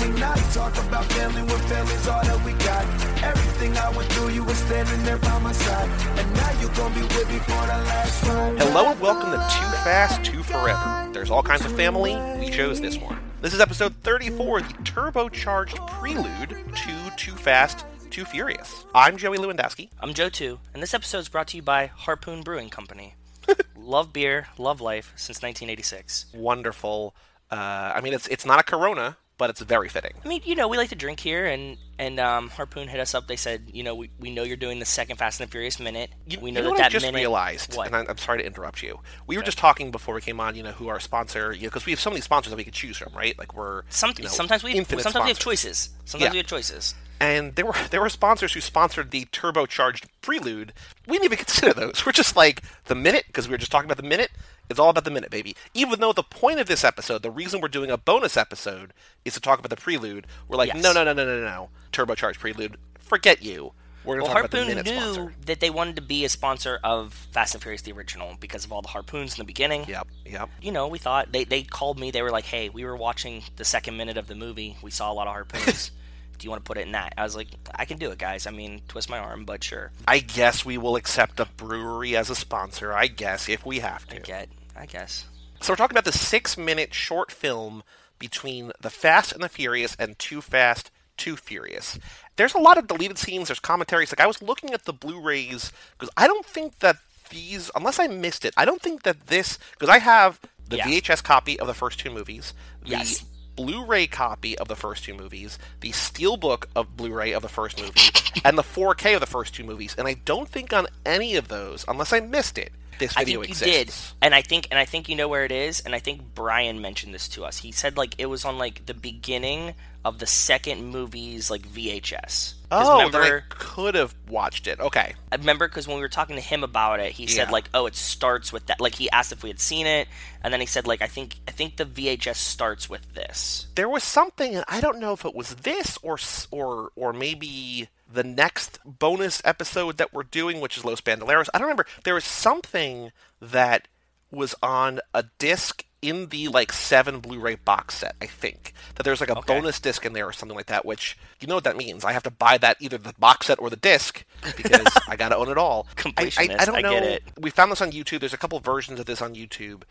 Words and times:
me 0.00 0.20
not 0.20 0.36
talk 0.52 0.76
about 0.86 1.04
family 1.12 1.42
when 1.42 1.60
family's 1.68 2.06
all 2.06 2.22
that 2.22 2.44
we 2.44 2.52
got. 2.64 2.84
Everything 3.22 3.76
I 3.76 3.90
went 3.96 4.10
through, 4.12 4.30
you 4.30 4.44
were 4.44 4.54
standing 4.54 5.02
there 5.04 5.18
by 5.18 5.38
my 5.40 5.52
side. 5.52 5.88
And 6.18 6.34
now 6.34 6.60
you 6.60 6.68
gon' 6.76 6.94
be 6.94 7.02
with 7.02 7.28
me 7.28 7.38
for 7.38 7.48
the 7.48 7.78
last 7.88 8.24
ride. 8.24 8.58
Hello 8.58 8.90
and 8.90 9.00
welcome 9.00 9.30
to 9.30 9.36
Too 9.36 9.76
Fast, 9.84 10.24
Too 10.24 10.42
Forever. 10.42 11.10
There's 11.12 11.30
all 11.30 11.42
kinds 11.42 11.64
of 11.64 11.74
family. 11.74 12.16
We 12.38 12.50
chose 12.50 12.80
this 12.80 12.96
one. 12.96 13.18
This 13.40 13.54
is 13.54 13.60
episode 13.60 13.94
34, 13.96 14.62
the 14.62 14.74
turbocharged 14.84 15.86
prelude 15.88 16.50
to 16.50 17.10
Too 17.16 17.32
Fast, 17.32 17.84
Too 18.10 18.24
Furious. 18.24 18.84
I'm 18.94 19.16
Joey 19.16 19.38
Lewandowski. 19.38 19.90
I'm 20.00 20.14
Joe 20.14 20.28
too, 20.28 20.58
and 20.74 20.82
this 20.82 20.94
episode 20.94 21.18
is 21.18 21.28
brought 21.28 21.48
to 21.48 21.56
you 21.56 21.62
by 21.62 21.86
Harpoon 21.86 22.42
Brewing 22.42 22.68
Company. 22.68 23.14
love 23.76 24.12
beer, 24.12 24.48
love 24.58 24.80
life 24.80 25.12
since 25.16 25.42
1986. 25.42 26.26
Wonderful. 26.34 27.14
Uh, 27.50 27.92
I 27.94 28.00
mean, 28.00 28.12
it's 28.12 28.26
it's 28.28 28.44
not 28.44 28.60
a 28.60 28.62
Corona, 28.62 29.16
but 29.38 29.48
it's 29.50 29.60
very 29.60 29.88
fitting. 29.88 30.12
I 30.24 30.28
mean, 30.28 30.42
you 30.44 30.54
know, 30.54 30.68
we 30.68 30.76
like 30.76 30.88
to 30.90 30.94
drink 30.96 31.20
here, 31.20 31.46
and 31.46 31.78
and 31.98 32.20
um, 32.20 32.50
Harpoon 32.50 32.88
hit 32.88 33.00
us 33.00 33.14
up. 33.14 33.26
They 33.28 33.36
said, 33.36 33.70
you 33.72 33.82
know, 33.82 33.94
we, 33.94 34.10
we 34.20 34.30
know 34.30 34.42
you're 34.42 34.56
doing 34.56 34.78
the 34.78 34.84
second 34.84 35.16
Fast 35.16 35.40
and 35.40 35.48
the 35.48 35.50
Furious 35.50 35.80
minute. 35.80 36.10
You, 36.26 36.38
we 36.40 36.50
you 36.50 36.54
know, 36.54 36.60
know 36.60 36.64
that 36.66 36.70
what 36.70 36.78
that 36.78 36.86
I 36.86 36.88
just 36.90 37.06
minute. 37.06 37.18
realized, 37.18 37.74
What? 37.76 37.86
and 37.86 37.96
I, 37.96 38.04
I'm 38.08 38.18
sorry 38.18 38.38
to 38.38 38.46
interrupt 38.46 38.82
you. 38.82 39.00
We 39.26 39.36
were 39.36 39.42
just 39.42 39.58
talking 39.58 39.90
before 39.90 40.14
we 40.14 40.20
came 40.20 40.38
on, 40.40 40.54
you 40.54 40.62
know, 40.62 40.72
who 40.72 40.88
our 40.88 41.00
sponsor, 41.00 41.52
you 41.52 41.62
know, 41.62 41.68
because 41.68 41.86
we 41.86 41.92
have 41.92 42.00
so 42.00 42.10
many 42.10 42.20
sponsors 42.20 42.50
that 42.50 42.56
we 42.56 42.64
could 42.64 42.74
choose 42.74 42.98
from, 42.98 43.12
right? 43.14 43.38
Like 43.38 43.54
we're 43.54 43.82
Some, 43.88 44.12
you 44.18 44.24
know, 44.24 44.28
sometimes 44.30 44.62
we 44.62 44.74
sometimes 44.84 45.14
we 45.14 45.28
have 45.28 45.38
choices. 45.38 45.90
Sometimes 46.04 46.28
Yeah. 46.28 46.32
we 46.32 46.38
have 46.38 46.46
choices. 46.46 46.94
and 47.20 47.54
there 47.56 47.66
were 47.66 47.74
there 47.90 48.00
were 48.00 48.08
sponsors 48.08 48.52
who 48.52 48.60
sponsored 48.60 49.10
the 49.10 49.24
turbocharged 49.26 50.04
prelude. 50.22 50.72
We 51.06 51.14
didn't 51.14 51.24
even 51.26 51.38
consider 51.38 51.72
those. 51.72 52.04
We're 52.06 52.12
just 52.12 52.36
like 52.36 52.62
the 52.84 52.94
minute 52.94 53.24
because 53.26 53.48
we 53.48 53.52
were 53.52 53.58
just 53.58 53.72
talking 53.72 53.86
about 53.90 53.96
the 54.00 54.08
minute. 54.08 54.30
It's 54.70 54.78
all 54.78 54.90
about 54.90 55.04
the 55.04 55.10
minute, 55.10 55.30
baby. 55.30 55.56
Even 55.74 56.00
though 56.00 56.12
the 56.12 56.22
point 56.22 56.60
of 56.60 56.66
this 56.68 56.84
episode, 56.84 57.22
the 57.22 57.30
reason 57.30 57.60
we're 57.60 57.68
doing 57.68 57.90
a 57.90 57.96
bonus 57.96 58.36
episode 58.36 58.92
is 59.24 59.34
to 59.34 59.40
talk 59.40 59.58
about 59.58 59.70
the 59.70 59.76
prelude. 59.76 60.26
We're 60.46 60.56
like, 60.58 60.74
Yes. 60.74 60.82
no, 60.82 60.92
no, 60.92 61.04
no, 61.04 61.12
no, 61.14 61.24
no, 61.24 61.40
no, 61.40 61.70
turbocharged 61.92 62.38
prelude. 62.38 62.76
Forget 62.98 63.42
you. 63.42 63.72
We're 64.04 64.22
Well, 64.22 64.26
going 64.26 64.28
to 64.28 64.34
talk 64.34 64.40
about 64.44 64.50
the 64.52 64.56
Harpoon 64.58 64.68
minute 64.76 64.86
knew 64.86 65.14
sponsor. 65.14 65.34
that 65.46 65.60
they 65.60 65.70
wanted 65.70 65.96
to 65.96 66.02
be 66.02 66.24
a 66.24 66.28
sponsor 66.28 66.78
of 66.84 67.12
Fast 67.32 67.54
and 67.54 67.62
Furious 67.62 67.82
the 67.82 67.92
original 67.92 68.36
because 68.40 68.64
of 68.64 68.72
all 68.72 68.80
the 68.80 68.88
harpoons 68.88 69.32
in 69.34 69.38
the 69.38 69.44
beginning. 69.44 69.84
Yep, 69.88 70.06
yep. 70.24 70.48
You 70.62 70.70
know, 70.72 70.86
we 70.88 70.98
thought 70.98 71.32
they 71.32 71.44
they 71.44 71.62
called 71.62 71.98
me. 71.98 72.10
They 72.10 72.22
were 72.22 72.30
like, 72.30 72.44
"Hey, 72.44 72.68
we 72.68 72.84
were 72.84 72.96
watching 72.96 73.42
the 73.56 73.64
second 73.64 73.96
minute 73.96 74.16
of 74.16 74.26
the 74.28 74.34
movie. 74.34 74.76
We 74.82 74.90
saw 74.90 75.10
a 75.10 75.14
lot 75.14 75.26
of 75.26 75.32
harpoons. 75.34 75.90
Do 76.38 76.44
you 76.44 76.50
want 76.50 76.64
to 76.64 76.68
put 76.68 76.78
it 76.78 76.86
in 76.86 76.92
that?" 76.92 77.12
I 77.18 77.24
was 77.24 77.36
like, 77.36 77.48
"I 77.74 77.84
can 77.84 77.98
do 77.98 78.10
it, 78.10 78.18
guys. 78.18 78.46
I 78.46 78.50
mean, 78.50 78.82
twist 78.88 79.10
my 79.10 79.18
arm, 79.18 79.44
but 79.44 79.62
sure. 79.64 79.90
I 80.06 80.20
guess 80.20 80.64
we 80.64 80.78
will 80.78 80.96
accept 80.96 81.40
a 81.40 81.46
brewery 81.46 82.16
as 82.16 82.30
a 82.30 82.34
sponsor. 82.34 82.92
I 82.92 83.06
guess 83.08 83.48
if 83.48 83.66
we 83.66 83.80
have 83.80 84.06
to. 84.08 84.16
I 84.16 84.20
get. 84.20 84.48
I 84.76 84.86
guess." 84.86 85.24
So 85.60 85.72
we're 85.72 85.76
talking 85.76 85.96
about 85.96 86.04
the 86.04 86.16
six-minute 86.16 86.94
short 86.94 87.32
film 87.32 87.82
between 88.18 88.72
The 88.80 88.90
Fast 88.90 89.32
and 89.32 89.42
the 89.42 89.48
Furious 89.48 89.96
and 89.98 90.16
Too 90.18 90.40
Fast, 90.40 90.90
Too 91.16 91.36
Furious. 91.36 91.98
There's 92.36 92.54
a 92.54 92.58
lot 92.60 92.78
of 92.78 92.86
deleted 92.86 93.18
scenes. 93.18 93.48
There's 93.48 93.58
commentaries. 93.58 94.12
Like 94.12 94.20
I 94.20 94.26
was 94.26 94.40
looking 94.40 94.72
at 94.72 94.84
the 94.84 94.92
Blu-rays 94.92 95.72
because 95.98 96.10
I 96.16 96.26
don't 96.28 96.46
think 96.46 96.78
that 96.78 96.96
these, 97.30 97.70
unless 97.74 97.98
I 97.98 98.06
missed 98.06 98.44
it, 98.44 98.54
I 98.56 98.64
don't 98.64 98.80
think 98.80 99.02
that 99.02 99.26
this 99.26 99.58
because 99.72 99.88
I 99.88 99.98
have 99.98 100.38
the 100.68 100.76
Yeah. 100.76 100.86
VHS 100.86 101.22
copy 101.22 101.58
of 101.58 101.66
the 101.66 101.74
first 101.74 101.98
two 101.98 102.10
movies, 102.10 102.54
the 102.82 102.90
Yes. 102.90 103.24
Blu-ray 103.58 104.06
copy 104.06 104.56
of 104.56 104.68
the 104.68 104.76
first 104.76 105.02
two 105.02 105.14
movies, 105.14 105.58
the 105.80 105.90
Steelbook 105.90 106.66
of 106.76 106.96
Blu-ray 106.96 107.32
of 107.32 107.42
the 107.42 107.48
first 107.48 107.76
movie, 107.80 108.00
and 108.44 108.56
the 108.56 108.62
4K 108.62 109.14
of 109.14 109.20
the 109.20 109.26
first 109.26 109.52
two 109.52 109.64
movies. 109.64 109.96
And 109.98 110.06
I 110.06 110.14
don't 110.14 110.48
think 110.48 110.72
on 110.72 110.86
any 111.04 111.34
of 111.34 111.48
those, 111.48 111.84
unless 111.88 112.12
I 112.12 112.20
missed 112.20 112.56
it, 112.56 112.70
this 113.00 113.16
I 113.16 113.24
video 113.24 113.40
think 113.40 113.48
you 113.48 113.66
exists. 113.66 114.10
did, 114.12 114.16
and 114.22 114.32
I 114.32 114.42
think 114.42 114.68
and 114.70 114.78
I 114.78 114.84
think 114.84 115.08
you 115.08 115.16
know 115.16 115.26
where 115.26 115.44
it 115.44 115.50
is, 115.50 115.80
and 115.80 115.92
I 115.92 115.98
think 115.98 116.34
Brian 116.34 116.80
mentioned 116.80 117.12
this 117.12 117.28
to 117.30 117.44
us. 117.44 117.58
He 117.58 117.72
said 117.72 117.96
like 117.96 118.14
it 118.18 118.26
was 118.26 118.44
on 118.44 118.58
like 118.58 118.86
the 118.86 118.94
beginning 118.94 119.74
of 120.04 120.18
the 120.18 120.26
second 120.26 120.86
movie's 120.86 121.50
like 121.50 121.62
VHS. 121.68 122.54
Oh, 122.70 122.98
remember, 122.98 123.22
then 123.22 123.32
I 123.32 123.40
could 123.48 123.94
have 123.94 124.14
watched 124.28 124.66
it. 124.66 124.78
Okay. 124.78 125.14
I 125.32 125.36
remember 125.36 125.68
because 125.68 125.88
when 125.88 125.96
we 125.96 126.02
were 126.02 126.08
talking 126.08 126.36
to 126.36 126.42
him 126.42 126.62
about 126.62 127.00
it, 127.00 127.12
he 127.12 127.26
said 127.26 127.50
like, 127.50 127.68
"Oh, 127.72 127.86
it 127.86 127.94
starts 127.94 128.52
with 128.52 128.66
that." 128.66 128.80
Like 128.80 128.94
he 128.94 129.10
asked 129.10 129.32
if 129.32 129.42
we 129.42 129.48
had 129.48 129.60
seen 129.60 129.86
it, 129.86 130.06
and 130.42 130.52
then 130.52 130.60
he 130.60 130.66
said 130.66 130.86
like, 130.86 131.00
"I 131.00 131.06
think 131.06 131.36
I 131.48 131.50
think 131.50 131.76
the 131.76 131.84
VHS 131.84 132.36
starts 132.36 132.88
with 132.90 133.14
this." 133.14 133.66
There 133.74 133.88
was 133.88 134.04
something, 134.04 134.54
and 134.54 134.64
I 134.68 134.80
don't 134.80 134.98
know 134.98 135.12
if 135.12 135.24
it 135.24 135.34
was 135.34 135.56
this 135.56 135.98
or 136.02 136.18
or 136.50 136.90
or 136.94 137.12
maybe 137.12 137.88
the 138.10 138.24
next 138.24 138.78
bonus 138.84 139.40
episode 139.44 139.96
that 139.96 140.12
we're 140.12 140.22
doing, 140.22 140.60
which 140.60 140.76
is 140.76 140.84
Los 140.84 141.00
Bandoleros. 141.00 141.48
I 141.54 141.58
don't 141.58 141.66
remember. 141.68 141.86
There 142.04 142.14
was 142.14 142.24
something 142.24 143.12
that 143.40 143.88
was 144.30 144.54
on 144.62 145.00
a 145.14 145.24
disc 145.38 145.84
in 146.00 146.26
the 146.28 146.48
like 146.48 146.72
seven 146.72 147.20
Blu-ray 147.20 147.56
box 147.56 147.96
set. 147.96 148.14
I 148.22 148.26
think 148.26 148.72
that 148.94 149.02
there's 149.02 149.20
like 149.20 149.30
a 149.30 149.38
Okay. 149.38 149.54
bonus 149.54 149.80
disc 149.80 150.04
in 150.06 150.12
there 150.12 150.26
or 150.28 150.32
something 150.32 150.56
like 150.56 150.66
that. 150.66 150.84
Which 150.84 151.18
you 151.40 151.48
know 151.48 151.54
what 151.56 151.64
that 151.64 151.76
means? 151.76 152.04
I 152.04 152.12
have 152.12 152.22
to 152.24 152.30
buy 152.30 152.58
that 152.58 152.76
either 152.80 152.98
the 152.98 153.14
box 153.18 153.46
set 153.46 153.58
or 153.58 153.68
the 153.70 153.76
disc 153.76 154.24
because 154.56 154.86
I 155.08 155.16
got 155.16 155.30
to 155.30 155.36
own 155.36 155.48
it 155.48 155.58
all. 155.58 155.86
I, 156.16 156.30
I, 156.38 156.56
I 156.60 156.64
don't 156.64 156.76
I 156.76 156.80
know. 156.82 157.18
We 157.40 157.50
found 157.50 157.72
this 157.72 157.80
on 157.82 157.90
YouTube. 157.92 158.20
There's 158.20 158.32
a 158.34 158.38
couple 158.38 158.58
versions 158.60 159.00
of 159.00 159.06
this 159.06 159.20
on 159.20 159.34
YouTube. 159.34 159.82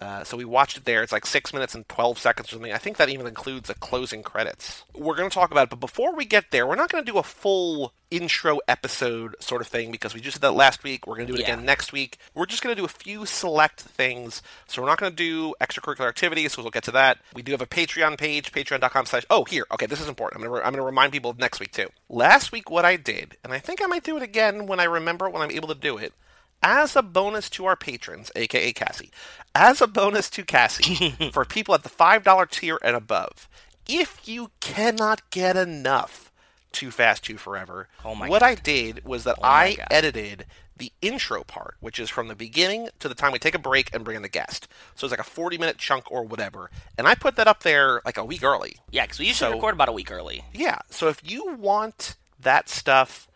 Uh, 0.00 0.22
so 0.24 0.36
we 0.36 0.44
watched 0.44 0.76
it 0.76 0.84
there. 0.84 1.02
It's 1.02 1.12
like 1.12 1.24
six 1.24 1.54
minutes 1.54 1.74
and 1.74 1.88
12 1.88 2.18
seconds 2.18 2.48
or 2.48 2.56
something. 2.56 2.72
I 2.72 2.76
think 2.78 2.98
that 2.98 3.08
even 3.08 3.26
includes 3.26 3.68
the 3.68 3.74
closing 3.74 4.22
credits. 4.22 4.84
We're 4.94 5.16
going 5.16 5.30
to 5.30 5.34
talk 5.34 5.50
about 5.50 5.64
it, 5.64 5.70
but 5.70 5.80
before 5.80 6.14
we 6.14 6.26
get 6.26 6.50
there, 6.50 6.66
we're 6.66 6.74
not 6.74 6.90
going 6.90 7.02
to 7.02 7.10
do 7.10 7.16
a 7.16 7.22
full 7.22 7.94
intro 8.10 8.60
episode 8.68 9.34
sort 9.40 9.60
of 9.62 9.66
thing 9.66 9.90
because 9.90 10.14
we 10.14 10.20
just 10.20 10.36
did 10.36 10.42
that 10.42 10.52
last 10.52 10.84
week. 10.84 11.06
We're 11.06 11.16
going 11.16 11.26
to 11.28 11.32
do 11.32 11.38
it 11.38 11.46
Yeah. 11.48 11.54
again 11.54 11.64
next 11.64 11.92
week. 11.94 12.18
We're 12.34 12.44
just 12.46 12.62
going 12.62 12.76
to 12.76 12.80
do 12.80 12.84
a 12.84 12.88
few 12.88 13.24
select 13.24 13.80
things. 13.80 14.42
So 14.66 14.82
we're 14.82 14.88
not 14.88 14.98
going 14.98 15.12
to 15.12 15.16
do 15.16 15.54
extracurricular 15.62 16.08
activities, 16.08 16.52
so 16.52 16.62
we'll 16.62 16.70
get 16.70 16.84
to 16.84 16.90
that. 16.92 17.18
We 17.34 17.40
do 17.42 17.52
have 17.52 17.62
a 17.62 17.66
Patreon 17.66 18.18
page, 18.18 18.52
patreon.com 18.52 19.06
slash. 19.06 19.24
Oh, 19.30 19.44
here. 19.44 19.64
Okay, 19.72 19.86
this 19.86 20.00
is 20.02 20.08
important. 20.08 20.42
I'm 20.42 20.46
going 20.48 20.60
to 20.60 20.66
I'm 20.66 20.72
going 20.72 20.82
to 20.82 20.86
remind 20.86 21.12
people 21.12 21.30
of 21.30 21.38
next 21.38 21.58
week 21.58 21.72
too. 21.72 21.88
Last 22.10 22.52
week, 22.52 22.70
what 22.70 22.84
I 22.84 22.96
did, 22.96 23.38
and 23.42 23.52
I 23.52 23.58
think 23.58 23.82
I 23.82 23.86
might 23.86 24.04
do 24.04 24.16
it 24.18 24.22
again 24.22 24.66
when 24.66 24.78
I 24.78 24.84
remember 24.84 25.28
when 25.30 25.40
I'm 25.42 25.50
able 25.50 25.68
to 25.68 25.74
do 25.74 25.96
it 25.96 26.12
as 26.62 26.96
a 26.96 27.02
bonus 27.02 27.48
to 27.50 27.66
our 27.66 27.76
patrons, 27.76 28.30
aka 28.36 28.72
Cassie, 28.72 29.10
as 29.54 29.80
a 29.80 29.86
bonus 29.86 30.28
to 30.30 30.44
Cassie, 30.44 31.10
for 31.32 31.44
people 31.44 31.74
at 31.74 31.82
the 31.82 31.88
$5 31.88 32.50
tier 32.50 32.78
and 32.82 32.96
above, 32.96 33.48
if 33.88 34.26
you 34.26 34.50
cannot 34.60 35.28
get 35.30 35.56
enough 35.56 36.32
Too 36.72 36.90
Fast, 36.90 37.24
Too 37.24 37.36
Forever, 37.38 37.88
Oh 38.04 38.14
what 38.14 38.42
I 38.42 38.54
did 38.54 39.04
was 39.04 39.24
that 39.24 39.36
oh 39.38 39.42
my 39.42 39.48
I 39.48 39.74
God. 39.76 39.86
edited 39.90 40.46
the 40.78 40.92
intro 41.00 41.42
part, 41.42 41.76
which 41.80 41.98
is 41.98 42.10
from 42.10 42.28
the 42.28 42.34
beginning 42.34 42.88
to 42.98 43.08
the 43.08 43.14
time 43.14 43.32
we 43.32 43.38
take 43.38 43.54
a 43.54 43.58
break 43.58 43.94
and 43.94 44.04
bring 44.04 44.16
in 44.16 44.22
the 44.22 44.28
guest. 44.28 44.68
So 44.94 45.06
it's 45.06 45.10
like 45.10 45.20
a 45.20 45.24
40 45.24 45.56
minute 45.56 45.78
chunk 45.78 46.10
or 46.12 46.22
whatever. 46.22 46.70
And 46.98 47.06
I 47.08 47.14
put 47.14 47.36
that 47.36 47.48
up 47.48 47.62
there 47.62 48.02
like 48.04 48.18
a 48.18 48.24
week 48.24 48.44
early. 48.44 48.76
Yeah, 48.90 49.04
because 49.04 49.18
we 49.18 49.24
usually 49.26 49.50
So- 49.52 49.54
record 49.56 49.72
about 49.74 49.88
a 49.88 49.92
week 49.92 50.10
early. 50.10 50.44
Yeah. 50.52 50.80
So 50.90 51.08
if 51.08 51.20
you 51.24 51.54
want 51.54 52.16
that 52.40 52.68
stuff 52.68 53.26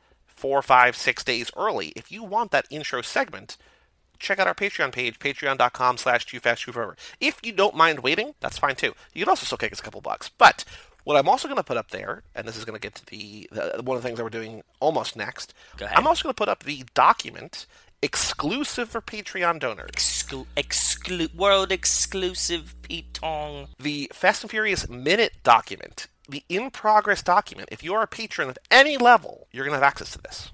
four, 0.40 0.62
five, 0.62 0.96
six 0.96 1.22
days 1.22 1.50
early, 1.56 1.88
if 1.94 2.10
you 2.10 2.22
want 2.24 2.50
that 2.50 2.66
intro 2.70 3.02
segment, 3.02 3.56
check 4.18 4.38
out 4.38 4.46
our 4.46 4.54
Patreon 4.54 4.92
page, 4.92 5.18
patreon.com 5.18 5.98
slash 5.98 6.24
too 6.24 6.40
fast 6.40 6.62
too 6.64 6.72
forever. 6.72 6.96
If 7.20 7.40
you 7.42 7.52
don't 7.52 7.76
mind 7.76 8.00
waiting, 8.00 8.34
that's 8.40 8.58
fine 8.58 8.76
too. 8.76 8.94
You 9.12 9.24
can 9.24 9.30
also 9.30 9.44
still 9.44 9.58
kick 9.58 9.72
us 9.72 9.80
a 9.80 9.82
couple 9.82 10.00
bucks. 10.00 10.30
But 10.36 10.64
what 11.04 11.16
I'm 11.16 11.28
also 11.28 11.48
going 11.48 11.56
to 11.58 11.64
put 11.64 11.76
up 11.76 11.90
there, 11.90 12.22
and 12.34 12.46
this 12.46 12.56
is 12.56 12.64
going 12.64 12.78
to 12.78 12.80
get 12.80 12.94
to 12.96 13.06
the, 13.06 13.48
the 13.52 13.82
one 13.82 13.96
of 13.96 14.02
the 14.02 14.08
things 14.08 14.18
that 14.18 14.24
we're 14.24 14.30
doing 14.30 14.62
almost 14.80 15.16
next. 15.16 15.54
I'm 15.94 16.06
also 16.06 16.24
going 16.24 16.34
to 16.34 16.38
put 16.42 16.48
up 16.48 16.64
the 16.64 16.84
document 16.94 17.66
exclusive 18.02 18.88
for 18.88 19.00
Patreon 19.00 19.60
donors. 19.60 19.90
Exclu- 19.92 20.46
exclu- 20.56 21.34
world 21.34 21.70
exclusive 21.72 22.74
Pete 22.82 23.12
Tong. 23.14 23.68
the 23.78 24.10
Fast 24.12 24.42
and 24.42 24.50
Furious 24.50 24.88
minute 24.88 25.32
document, 25.42 26.06
the 26.30 26.44
in 26.48 26.70
progress 26.70 27.22
document. 27.22 27.68
If 27.72 27.82
you 27.82 27.94
are 27.94 28.02
a 28.02 28.08
patron 28.08 28.48
of 28.48 28.58
any 28.70 28.96
level, 28.96 29.48
you're 29.52 29.64
going 29.64 29.72
to 29.72 29.78
have 29.78 29.88
access 29.88 30.12
to 30.12 30.18
this. 30.18 30.52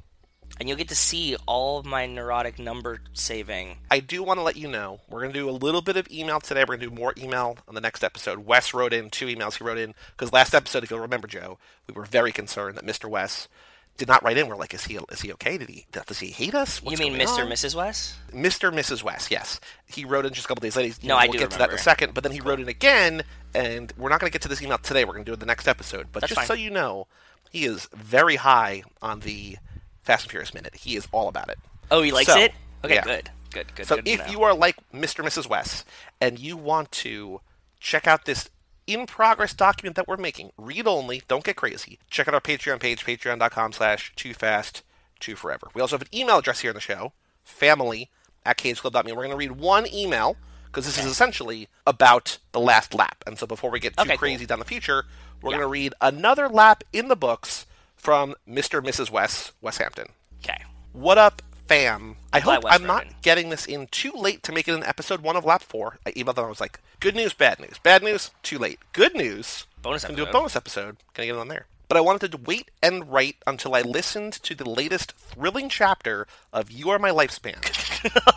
And 0.59 0.69
you'll 0.69 0.79
get 0.79 0.89
to 0.89 0.95
see 0.95 1.37
all 1.47 1.79
of 1.79 1.85
my 1.85 2.07
neurotic 2.07 2.59
number 2.59 3.01
saving. 3.13 3.77
I 3.91 4.01
do 4.01 4.23
want 4.23 4.39
to 4.39 4.43
let 4.43 4.57
you 4.57 4.69
know 4.69 5.01
we're 5.09 5.21
going 5.21 5.33
to 5.33 5.39
do 5.39 5.51
a 5.51 5.53
little 5.53 5.83
bit 5.83 5.99
of 5.99 6.11
email 6.11 6.41
today. 6.41 6.63
We're 6.63 6.77
going 6.77 6.81
to 6.81 6.87
do 6.89 6.95
more 6.95 7.13
email 7.19 7.59
on 7.69 7.75
the 7.75 7.81
next 7.81 8.03
episode. 8.03 8.47
Wes 8.47 8.73
wrote 8.73 8.95
in 8.95 9.11
two 9.11 9.27
emails 9.27 9.59
he 9.59 9.65
wrote 9.65 9.77
in 9.77 9.95
because 10.17 10.33
last 10.33 10.55
episode, 10.55 10.83
if 10.83 10.91
you'll 10.91 11.01
remember, 11.01 11.29
Joe, 11.29 11.59
we 11.87 11.93
were 11.93 12.07
very 12.07 12.33
concerned 12.33 12.79
that 12.79 12.87
Mr. 12.87 13.09
Wes 13.09 13.49
did 13.97 14.09
not 14.09 14.23
write 14.23 14.37
in. 14.39 14.47
We're 14.49 14.57
like, 14.57 14.75
is 14.75 14.85
he 14.85 14.99
is 15.11 15.21
he 15.21 15.33
okay? 15.35 15.59
Did 15.59 15.69
he 15.69 15.87
does 15.93 16.19
he 16.19 16.29
hate 16.29 16.55
us? 16.55 16.83
What's 16.83 16.99
you 17.01 17.11
mean 17.11 17.19
Mr. 17.21 17.35
on? 17.37 17.41
and 17.43 17.51
Mrs. 17.53 17.75
West? 17.75 18.15
Mr. 18.33 18.69
and 18.69 18.77
Mrs. 18.79 19.03
West, 19.03 19.31
yes. 19.31 19.61
He 19.87 20.05
wrote 20.05 20.27
in 20.27 20.33
just 20.33 20.45
a 20.47 20.49
couple 20.49 20.61
days 20.63 20.77
later. 20.77 20.95
You 21.01 21.09
No, 21.09 21.15
know, 21.15 21.21
I 21.21 21.25
we'll 21.25 21.33
do 21.35 21.39
get 21.41 21.51
to 21.53 21.59
that 21.59 21.71
in 21.71 21.75
a 21.77 21.79
second. 21.79 22.15
But 22.15 22.23
then 22.25 22.33
he 22.33 22.41
wrote 22.41 22.61
in 22.61 22.69
again, 22.69 23.23
and 23.55 23.93
we're 23.97 24.09
not 24.11 24.21
going 24.21 24.31
to 24.31 24.33
get 24.33 24.43
to 24.43 24.49
this 24.49 24.63
email 24.63 24.79
today. 24.79 25.05
We're 25.05 25.13
going 25.15 25.25
to 25.25 25.29
do 25.31 25.35
it 25.35 25.41
the 25.41 25.47
next 25.47 25.67
episode. 25.69 26.09
But 26.13 26.21
That's 26.21 26.31
just 26.31 26.41
fine. 26.41 26.47
so 26.47 26.55
you 26.55 26.71
know, 26.71 27.07
he 27.51 27.65
is 27.65 27.89
very 27.95 28.37
high 28.37 28.83
on 29.03 29.21
the 29.21 29.57
Fast 30.03 30.25
and 30.25 30.31
Furious 30.31 30.53
minute. 30.55 30.75
He 30.77 30.97
is 30.97 31.07
all 31.13 31.29
about 31.29 31.49
it. 31.49 31.59
Oh, 31.91 32.03
he 32.03 32.13
likes 32.13 32.33
So, 32.33 32.39
it? 32.39 32.53
Okay, 32.85 32.95
yeah. 32.97 33.03
good. 33.05 33.31
Good, 33.53 33.75
good. 33.75 33.87
So 33.87 33.97
good 33.97 34.09
if 34.09 34.31
you 34.31 34.43
are 34.43 34.55
like 34.55 34.77
Mr. 34.93 35.21
and 35.21 35.29
Mrs. 35.29 35.49
West 35.49 35.87
and 36.21 36.39
you 36.39 36.57
want 36.57 36.91
to 36.93 37.41
check 37.81 38.07
out 38.07 38.25
this 38.27 38.51
in 38.87 39.07
progress 39.07 39.53
document 39.55 39.97
that 39.97 40.07
we're 40.09 40.17
making, 40.17 40.51
read 40.57 40.87
only, 40.87 41.23
don't 41.29 41.45
get 41.45 41.57
crazy. 41.57 41.99
Check 42.11 42.29
out 42.29 42.35
our 42.35 42.41
Patreon 42.41 42.81
page, 42.81 43.05
patreon.com 43.05 43.73
slash 43.73 44.13
too 44.17 44.33
fast, 44.35 44.83
too 45.21 45.35
forever. 45.37 45.69
We 45.75 45.81
also 45.81 45.97
have 45.97 46.03
an 46.03 46.19
email 46.19 46.39
address 46.39 46.61
here 46.61 46.71
in 46.71 46.75
the 46.75 46.81
show, 46.81 47.13
family 47.45 48.11
at 48.45 48.59
cageclub.me. 48.59 49.13
We're 49.13 49.17
going 49.23 49.31
to 49.31 49.37
read 49.37 49.53
one 49.53 49.87
email 49.93 50.37
because 50.67 50.85
this 50.87 50.99
is 50.99 51.07
essentially 51.07 51.69
about 51.87 52.39
the 52.53 52.61
last 52.61 52.95
lap. 52.95 53.25
And 53.27 53.39
so 53.39 53.47
before 53.47 53.71
we 53.71 53.81
get 53.81 53.97
too 53.97 54.03
Okay, 54.03 54.11
cool. 54.13 54.19
crazy 54.19 54.47
down 54.47 54.59
the 54.59 54.65
future, 54.65 55.05
we're 55.43 55.51
Yeah. 55.51 55.57
going 55.59 55.67
to 55.67 55.71
read 55.73 55.95
another 56.01 56.49
lap 56.49 56.85
in 56.93 57.09
the 57.09 57.17
books 57.17 57.67
from 57.97 58.35
Mr. 58.49 58.79
and 58.79 58.87
Mrs. 58.87 59.11
West, 59.11 59.53
West 59.61 59.79
Hampton. 59.79 60.09
Okay. 60.45 60.63
What 60.93 61.19
up, 61.19 61.43
fam? 61.67 62.17
I 62.33 62.41
hope 62.41 62.65
I'm 62.67 62.87
not 62.87 63.23
getting 63.23 63.51
this 63.51 63.67
in 63.67 63.87
too 63.89 64.13
late 64.13 64.43
to 64.45 64.53
make 64.53 64.69
it 64.69 64.75
an 64.75 64.85
episode 64.85 65.21
one 65.21 65.37
of 65.37 65.45
lap 65.45 65.63
four. 65.63 65.99
I 66.07 66.13
emailed 66.13 66.37
them. 66.37 66.45
I 66.47 66.49
was 66.49 66.61
like, 66.61 66.81
good 67.01 67.15
news, 67.15 67.33
bad 67.33 67.61
news. 67.61 67.79
Bad 67.83 68.03
news, 68.03 68.31
too 68.43 68.59
late. 68.59 68.79
Good 68.93 69.15
news, 69.15 69.67
Bonus 69.83 70.03
gonna 70.05 70.17
do 70.17 70.23
a 70.23 70.27
episode. 70.27 70.39
bonus 70.39 70.57
episode. 70.57 70.97
Gonna 71.15 71.27
get 71.27 71.37
it 71.37 71.39
on 71.39 71.49
there. 71.49 71.67
But 71.89 71.97
I 71.97 72.01
wanted 72.01 72.33
to 72.33 72.39
wait 72.39 72.73
and 72.83 73.11
write 73.13 73.37
until 73.47 73.75
I 73.77 73.83
listened 73.83 74.33
to 74.43 74.57
the 74.57 74.69
latest 74.69 75.13
thrilling 75.13 75.69
chapter 75.69 76.27
of 76.53 76.69
You 76.69 76.91
Are 76.91 76.99
My 76.99 77.11
Lifespan. 77.11 77.63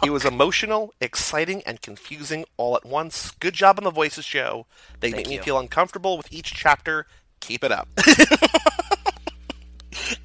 it 0.06 0.12
was 0.12 0.24
emotional, 0.24 0.94
exciting, 1.02 1.64
and 1.66 1.82
confusing 1.82 2.46
all 2.58 2.76
at 2.76 2.86
once. 2.86 3.32
Good 3.40 3.56
job 3.56 3.80
on 3.80 3.86
the 3.86 3.92
voices, 3.92 4.28
Joe. 4.28 4.68
They 5.00 5.10
Thank 5.12 5.28
make 5.28 5.38
me 5.40 5.44
feel 5.44 5.58
uncomfortable 5.58 6.16
with 6.16 6.32
each 6.32 6.54
chapter. 6.54 7.08
Keep 7.40 7.64
it 7.64 7.72
up. 7.72 7.88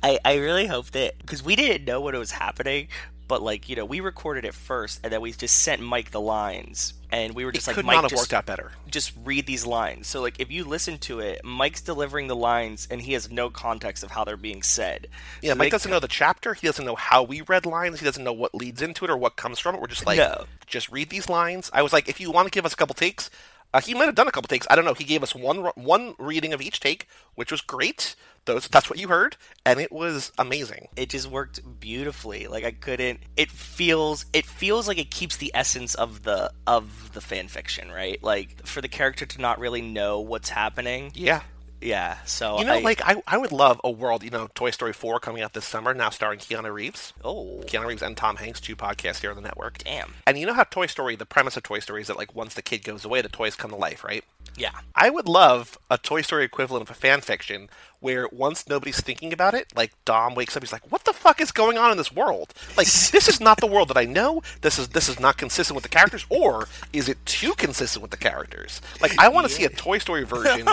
I, 0.02 0.18
I 0.24 0.36
really 0.36 0.66
hope 0.66 0.90
that 0.92 1.18
because 1.18 1.42
we 1.42 1.56
didn't 1.56 1.84
know 1.84 2.00
what 2.00 2.14
was 2.14 2.30
happening, 2.32 2.88
but 3.28 3.42
like 3.42 3.68
you 3.68 3.76
know 3.76 3.84
we 3.84 4.00
recorded 4.00 4.44
it 4.44 4.54
first 4.54 5.00
and 5.02 5.12
then 5.12 5.20
we 5.20 5.32
just 5.32 5.56
sent 5.62 5.80
Mike 5.80 6.10
the 6.10 6.20
lines 6.20 6.92
and 7.10 7.34
we 7.34 7.44
were 7.44 7.50
it 7.50 7.54
just 7.54 7.66
like 7.66 7.74
could 7.76 7.86
Mike 7.86 7.94
not 7.94 8.04
have 8.04 8.10
just, 8.10 8.22
worked 8.22 8.34
out 8.34 8.44
better. 8.44 8.72
just 8.90 9.12
read 9.24 9.46
these 9.46 9.64
lines. 9.64 10.06
So 10.06 10.20
like 10.20 10.40
if 10.40 10.50
you 10.50 10.64
listen 10.64 10.98
to 10.98 11.20
it, 11.20 11.44
Mike's 11.44 11.80
delivering 11.80 12.26
the 12.26 12.36
lines 12.36 12.86
and 12.90 13.00
he 13.00 13.12
has 13.14 13.30
no 13.30 13.50
context 13.50 14.02
of 14.04 14.10
how 14.10 14.24
they're 14.24 14.36
being 14.36 14.62
said. 14.62 15.06
Yeah, 15.40 15.52
So 15.52 15.56
Mike 15.58 15.70
doesn't 15.70 15.90
know 15.90 16.00
the 16.00 16.08
chapter. 16.08 16.54
He 16.54 16.66
doesn't 16.66 16.84
know 16.84 16.96
how 16.96 17.22
we 17.22 17.40
read 17.42 17.66
lines. 17.66 17.98
He 18.00 18.04
doesn't 18.04 18.24
know 18.24 18.32
what 18.32 18.54
leads 18.54 18.82
into 18.82 19.04
it 19.04 19.10
or 19.10 19.16
what 19.16 19.36
comes 19.36 19.58
from 19.58 19.74
it. 19.74 19.80
We're 19.80 19.86
just 19.86 20.04
like, 20.06 20.18
No. 20.18 20.44
just 20.66 20.90
read 20.90 21.08
these 21.10 21.28
lines. 21.28 21.70
I 21.72 21.82
was 21.82 21.92
like, 21.92 22.08
if 22.08 22.20
you 22.20 22.30
want 22.30 22.46
to 22.46 22.50
give 22.50 22.66
us 22.66 22.72
a 22.72 22.76
couple 22.76 22.94
takes, 22.94 23.30
uh, 23.74 23.80
he 23.80 23.92
might 23.92 24.06
have 24.06 24.14
done 24.14 24.28
a 24.28 24.30
couple 24.30 24.46
takes. 24.48 24.66
I 24.70 24.76
don't 24.76 24.84
know. 24.84 24.94
He 24.94 25.04
gave 25.04 25.22
us 25.22 25.34
one 25.34 25.58
one 25.74 26.14
reading 26.18 26.52
of 26.52 26.62
each 26.62 26.78
take, 26.80 27.08
which 27.34 27.50
was 27.50 27.60
great. 27.60 28.14
Those 28.44 28.68
that's 28.68 28.88
what 28.88 28.98
you 28.98 29.08
heard, 29.08 29.36
and 29.66 29.80
it 29.80 29.90
was 29.90 30.30
amazing. 30.38 30.88
it 30.96 31.08
just 31.08 31.28
worked 31.28 31.60
beautifully. 31.80 32.46
Like 32.46 32.62
I 32.64 32.70
couldn't. 32.70 33.20
It 33.36 33.50
feels. 33.50 34.26
It 34.32 34.46
feels 34.46 34.86
like 34.86 34.98
it 34.98 35.10
keeps 35.10 35.36
the 35.36 35.50
essence 35.54 35.94
of 35.94 36.22
the 36.22 36.52
of 36.66 37.12
the 37.14 37.20
fan 37.20 37.48
fiction, 37.48 37.90
right? 37.90 38.22
Like 38.22 38.64
for 38.64 38.80
the 38.80 38.88
character 38.88 39.26
to 39.26 39.40
not 39.40 39.58
really 39.58 39.82
know 39.82 40.20
what's 40.20 40.50
happening. 40.50 41.10
Yeah. 41.14 41.40
Yeah. 41.84 42.18
So 42.24 42.58
You 42.58 42.64
know, 42.64 42.74
I, 42.74 42.80
like 42.80 43.00
I, 43.04 43.22
I 43.26 43.38
would 43.38 43.52
love 43.52 43.80
a 43.84 43.90
world. 43.90 44.24
You 44.24 44.30
know, 44.30 44.48
Toy 44.54 44.70
Story 44.70 44.92
four 44.92 45.20
coming 45.20 45.42
out 45.42 45.52
this 45.52 45.66
summer, 45.66 45.94
now 45.94 46.10
starring 46.10 46.38
Keanu 46.38 46.72
Reeves. 46.72 47.12
oh 47.22 47.60
Keanu 47.66 47.86
Reeves 47.86 48.02
and 48.02 48.16
Tom 48.16 48.36
Hanks, 48.36 48.60
two 48.60 48.74
podcasts 48.76 49.20
here 49.20 49.30
on 49.30 49.36
the 49.36 49.42
network. 49.42 49.78
damn. 49.78 50.14
And 50.26 50.38
you 50.38 50.46
know 50.46 50.54
how 50.54 50.64
Toy 50.64 50.86
Story, 50.86 51.16
the 51.16 51.26
premise 51.26 51.56
of 51.56 51.62
Toy 51.62 51.78
Story 51.80 52.00
is 52.00 52.08
that 52.08 52.16
like 52.16 52.34
once 52.34 52.54
the 52.54 52.62
kid 52.62 52.82
goes 52.84 53.04
away, 53.04 53.20
the 53.22 53.28
toys 53.28 53.54
come 53.54 53.70
to 53.70 53.76
life, 53.76 54.02
right? 54.02 54.24
Yeah. 54.56 54.70
I 54.94 55.10
would 55.10 55.28
love 55.28 55.78
a 55.90 55.98
Toy 55.98 56.22
Story 56.22 56.44
equivalent 56.44 56.82
of 56.82 56.90
a 56.90 56.98
fan 56.98 57.20
fiction 57.20 57.68
where 58.00 58.28
once 58.30 58.68
nobody's 58.68 59.00
thinking 59.00 59.32
about 59.32 59.54
it, 59.54 59.72
like 59.74 59.92
Dom 60.04 60.34
wakes 60.34 60.56
up, 60.56 60.62
he's 60.62 60.72
like, 60.72 60.90
"What 60.92 61.04
the 61.04 61.12
fuck 61.12 61.40
is 61.40 61.52
going 61.52 61.78
on 61.78 61.90
in 61.90 61.96
this 61.96 62.12
world? 62.12 62.52
Like, 62.76 62.86
this 63.12 63.28
is 63.28 63.40
not 63.40 63.58
the 63.60 63.66
world 63.66 63.88
that 63.88 63.96
I 63.96 64.04
know. 64.04 64.42
This 64.60 64.78
is 64.78 64.88
this 64.88 65.08
is 65.08 65.18
not 65.18 65.38
consistent 65.38 65.74
with 65.74 65.82
the 65.84 65.88
characters, 65.88 66.26
or 66.28 66.68
is 66.92 67.08
it 67.08 67.24
too 67.26 67.54
consistent 67.54 68.02
with 68.02 68.10
the 68.10 68.16
characters? 68.16 68.80
Like, 69.00 69.18
I 69.18 69.28
want 69.28 69.48
to 69.48 69.52
see 69.52 69.64
a 69.64 69.70
Toy 69.70 69.98
Story 69.98 70.24
version." 70.24 70.68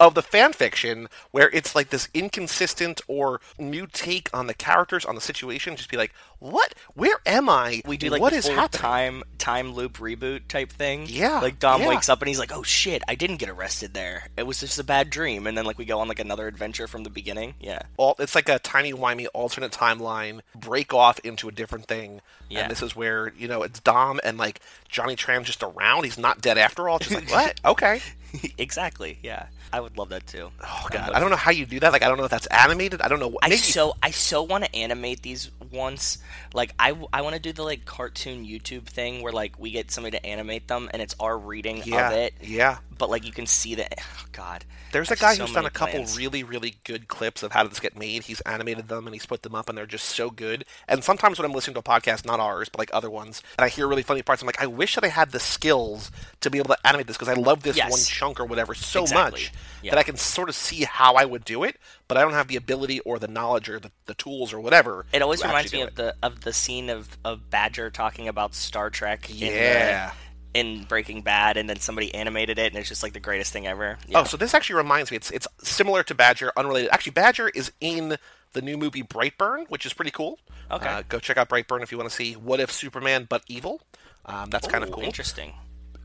Of 0.00 0.14
the 0.14 0.22
fan 0.22 0.52
fiction, 0.52 1.08
where 1.30 1.48
it's 1.50 1.74
like 1.76 1.90
this 1.90 2.08
inconsistent 2.12 3.00
or 3.06 3.40
new 3.60 3.86
take 3.86 4.28
on 4.36 4.48
the 4.48 4.54
characters, 4.54 5.04
on 5.04 5.14
the 5.14 5.20
situation, 5.20 5.76
just 5.76 5.88
be 5.88 5.96
like, 5.96 6.12
"What? 6.40 6.74
Where 6.94 7.18
am 7.24 7.48
I? 7.48 7.80
We 7.86 7.96
do 7.96 8.10
like 8.10 8.20
what 8.20 8.32
is 8.32 8.48
happening?" 8.48 8.80
time 8.82 9.22
time 9.38 9.72
loop 9.72 9.98
reboot 9.98 10.48
type 10.48 10.72
thing. 10.72 11.06
Yeah, 11.08 11.38
Like 11.38 11.60
Dom 11.60 11.82
yeah. 11.82 11.88
wakes 11.90 12.08
up 12.08 12.20
and 12.20 12.28
he's 12.28 12.40
like, 12.40 12.50
"Oh 12.52 12.64
shit, 12.64 13.02
I 13.06 13.14
didn't 13.14 13.36
get 13.36 13.48
arrested 13.48 13.94
there. 13.94 14.24
It 14.36 14.48
was 14.48 14.58
just 14.58 14.80
a 14.80 14.84
bad 14.84 15.10
dream." 15.10 15.46
And 15.46 15.56
then 15.56 15.64
like 15.64 15.78
we 15.78 15.84
go 15.84 16.00
on 16.00 16.08
like 16.08 16.18
another 16.18 16.48
adventure 16.48 16.88
from 16.88 17.04
the 17.04 17.10
beginning. 17.10 17.54
Yeah. 17.60 17.82
all 17.96 18.16
it's 18.18 18.34
like 18.34 18.48
a 18.48 18.58
timey 18.58 18.92
wimey 18.92 19.26
alternate 19.32 19.70
timeline 19.70 20.40
break 20.56 20.92
off 20.92 21.20
into 21.20 21.48
a 21.48 21.52
different 21.52 21.86
thing 21.86 22.20
Yeah. 22.50 22.62
and 22.62 22.70
this 22.70 22.82
is 22.82 22.96
where 22.96 23.32
you 23.38 23.46
know 23.48 23.62
it's 23.62 23.78
dom 23.80 24.20
and 24.24 24.38
like 24.38 24.60
johnny 24.88 25.14
tran's 25.16 25.46
just 25.46 25.62
around 25.62 26.04
he's 26.04 26.18
not 26.18 26.40
dead 26.40 26.58
after 26.58 26.88
all 26.88 26.98
just 26.98 27.14
like 27.14 27.30
what 27.30 27.60
okay 27.64 28.00
exactly. 28.58 29.18
Yeah. 29.22 29.46
I 29.76 29.80
would 29.80 29.96
love 29.98 30.10
that 30.10 30.26
too. 30.26 30.50
oh 30.62 30.86
god 30.90 31.10
i 31.12 31.20
don't 31.20 31.30
know 31.30 31.36
how 31.36 31.50
you 31.50 31.66
do 31.66 31.80
that 31.80 31.92
like 31.92 32.02
i 32.02 32.08
don't 32.08 32.18
know 32.18 32.24
if 32.24 32.30
that's 32.30 32.46
animated 32.46 33.00
i 33.02 33.08
don't 33.08 33.20
know 33.20 33.28
what 33.28 33.44
I 33.44 33.50
so 33.56 33.94
I 34.02 34.10
so 34.10 34.42
want 34.42 34.64
to 34.64 34.74
animate 34.76 35.22
these 35.22 35.50
once. 35.72 36.18
Like 36.52 36.72
I, 36.78 36.96
I 37.12 37.22
want 37.22 37.34
to 37.34 37.40
do 37.40 37.52
the 37.52 37.62
like 37.62 37.84
cartoon 37.84 38.44
YouTube 38.46 38.84
thing 38.86 39.22
where 39.22 39.32
like 39.32 39.58
we 39.58 39.70
get 39.72 39.90
somebody 39.90 40.16
to 40.18 40.24
animate 40.26 40.68
them 40.68 40.88
and 40.92 41.02
it's 41.02 41.14
our 41.18 41.36
reading 41.36 41.82
yeah 41.84 42.10
of 42.10 42.16
it. 42.16 42.34
yeah 42.40 42.78
But 42.98 43.10
like 43.10 43.24
you 43.26 43.32
can 43.32 43.46
see 43.46 43.74
that. 43.76 43.94
Oh, 43.98 44.24
God. 44.32 44.64
there's 44.92 45.10
a 45.10 45.16
guy 45.16 45.34
so 45.34 45.44
who's 45.44 45.52
done 45.54 45.66
a 45.66 45.70
couple 45.70 45.94
plans. 46.00 46.16
really 46.16 46.42
really 46.44 46.76
good 46.84 47.08
clips 47.08 47.42
of 47.42 47.52
how 47.52 47.64
this 47.66 47.80
get 47.80 47.96
made 47.98 48.24
he's 48.24 48.40
animated 48.42 48.88
them 48.88 49.06
and 49.06 49.14
he's 49.14 49.26
put 49.26 49.42
them 49.42 49.54
up 49.54 49.68
and 49.68 49.76
they're 49.78 49.86
just 49.86 50.06
so 50.06 50.30
good 50.30 50.64
and 50.88 51.02
sometimes 51.04 51.38
when 51.38 51.44
i'm 51.46 51.52
listening 51.52 51.74
to 51.74 51.80
a 51.80 51.82
podcast 51.82 52.24
not 52.24 52.38
ours 52.40 52.68
but 52.68 52.78
like 52.78 52.90
other 52.92 53.10
ones 53.10 53.42
and 53.58 53.64
i 53.64 53.68
hear 53.68 53.86
really 53.88 54.02
funny 54.02 54.22
parts 54.22 54.42
i'm 54.42 54.46
like 54.46 54.60
i 54.62 54.66
wish 54.66 54.94
that 54.94 55.04
i 55.04 55.08
had 55.08 55.30
the 55.32 55.40
skills 55.40 56.10
to 56.40 56.50
be 56.50 56.58
able 56.58 56.68
to 56.74 56.86
animate 56.86 57.06
this 57.06 57.16
because 57.16 57.28
i 57.28 57.34
love 57.40 57.62
this 57.62 57.76
Yes. 57.76 57.90
one 57.90 58.00
chunk 58.00 58.38
or 58.40 58.44
whatever 58.44 58.74
so 58.74 59.02
Exactly. 59.02 59.42
much 59.42 59.52
Yeah. 59.82 59.90
that 59.92 59.98
i 59.98 60.02
can 60.02 60.16
sort 60.16 60.48
of 60.48 60.54
see 60.54 60.84
how 60.84 61.14
i 61.14 61.24
would 61.24 61.44
do 61.44 61.62
it 61.64 61.76
but 62.08 62.16
i 62.16 62.22
don't 62.22 62.32
have 62.32 62.48
the 62.48 62.56
ability 62.56 63.00
or 63.00 63.18
the 63.18 63.28
knowledge 63.28 63.68
or 63.68 63.78
the, 63.78 63.90
the 64.06 64.14
tools 64.14 64.52
or 64.52 64.60
whatever 64.60 65.06
It 65.12 65.22
always 65.22 65.42
reminds 65.44 65.72
me 65.72 65.82
of 65.82 65.94
the 65.94 66.14
of 66.22 66.40
the 66.42 66.52
scene 66.52 66.90
of, 66.90 67.16
of 67.24 67.50
Badger 67.50 67.90
talking 67.90 68.28
about 68.28 68.54
Star 68.54 68.90
Trek. 68.90 69.28
in 69.30 69.38
the- 69.38 69.46
Yeah. 69.46 70.12
In, 70.54 70.84
Breaking 70.84 71.22
Bad, 71.22 71.56
and 71.56 71.68
then 71.68 71.80
somebody 71.80 72.14
animated 72.14 72.60
it, 72.60 72.68
and 72.72 72.76
it's 72.78 72.88
just 72.88 73.02
like 73.02 73.12
the 73.12 73.18
greatest 73.18 73.52
thing 73.52 73.66
ever. 73.66 73.98
Yeah. 74.06 74.20
Oh, 74.20 74.24
so 74.24 74.36
this 74.36 74.54
actually 74.54 74.76
reminds 74.76 75.10
me. 75.10 75.16
It's 75.16 75.32
it's 75.32 75.48
similar 75.64 76.04
to 76.04 76.14
Badger, 76.14 76.52
unrelated. 76.56 76.90
Actually, 76.92 77.10
Badger 77.12 77.48
is 77.48 77.72
in 77.80 78.16
the 78.52 78.62
new 78.62 78.76
movie 78.76 79.02
Brightburn, 79.02 79.68
which 79.68 79.84
is 79.84 79.92
pretty 79.92 80.12
cool. 80.12 80.38
Okay. 80.70 80.86
Uh, 80.88 81.02
go 81.08 81.18
check 81.18 81.36
out 81.38 81.48
Brightburn 81.48 81.82
if 81.82 81.90
you 81.90 81.98
want 81.98 82.08
to 82.08 82.14
see 82.14 82.34
what 82.34 82.60
if 82.60 82.70
Superman 82.70 83.26
but 83.28 83.42
evil. 83.48 83.82
Um, 84.26 84.48
that's 84.48 84.68
kind 84.68 84.84
of 84.84 84.92
cool. 84.92 85.02
Interesting. 85.02 85.54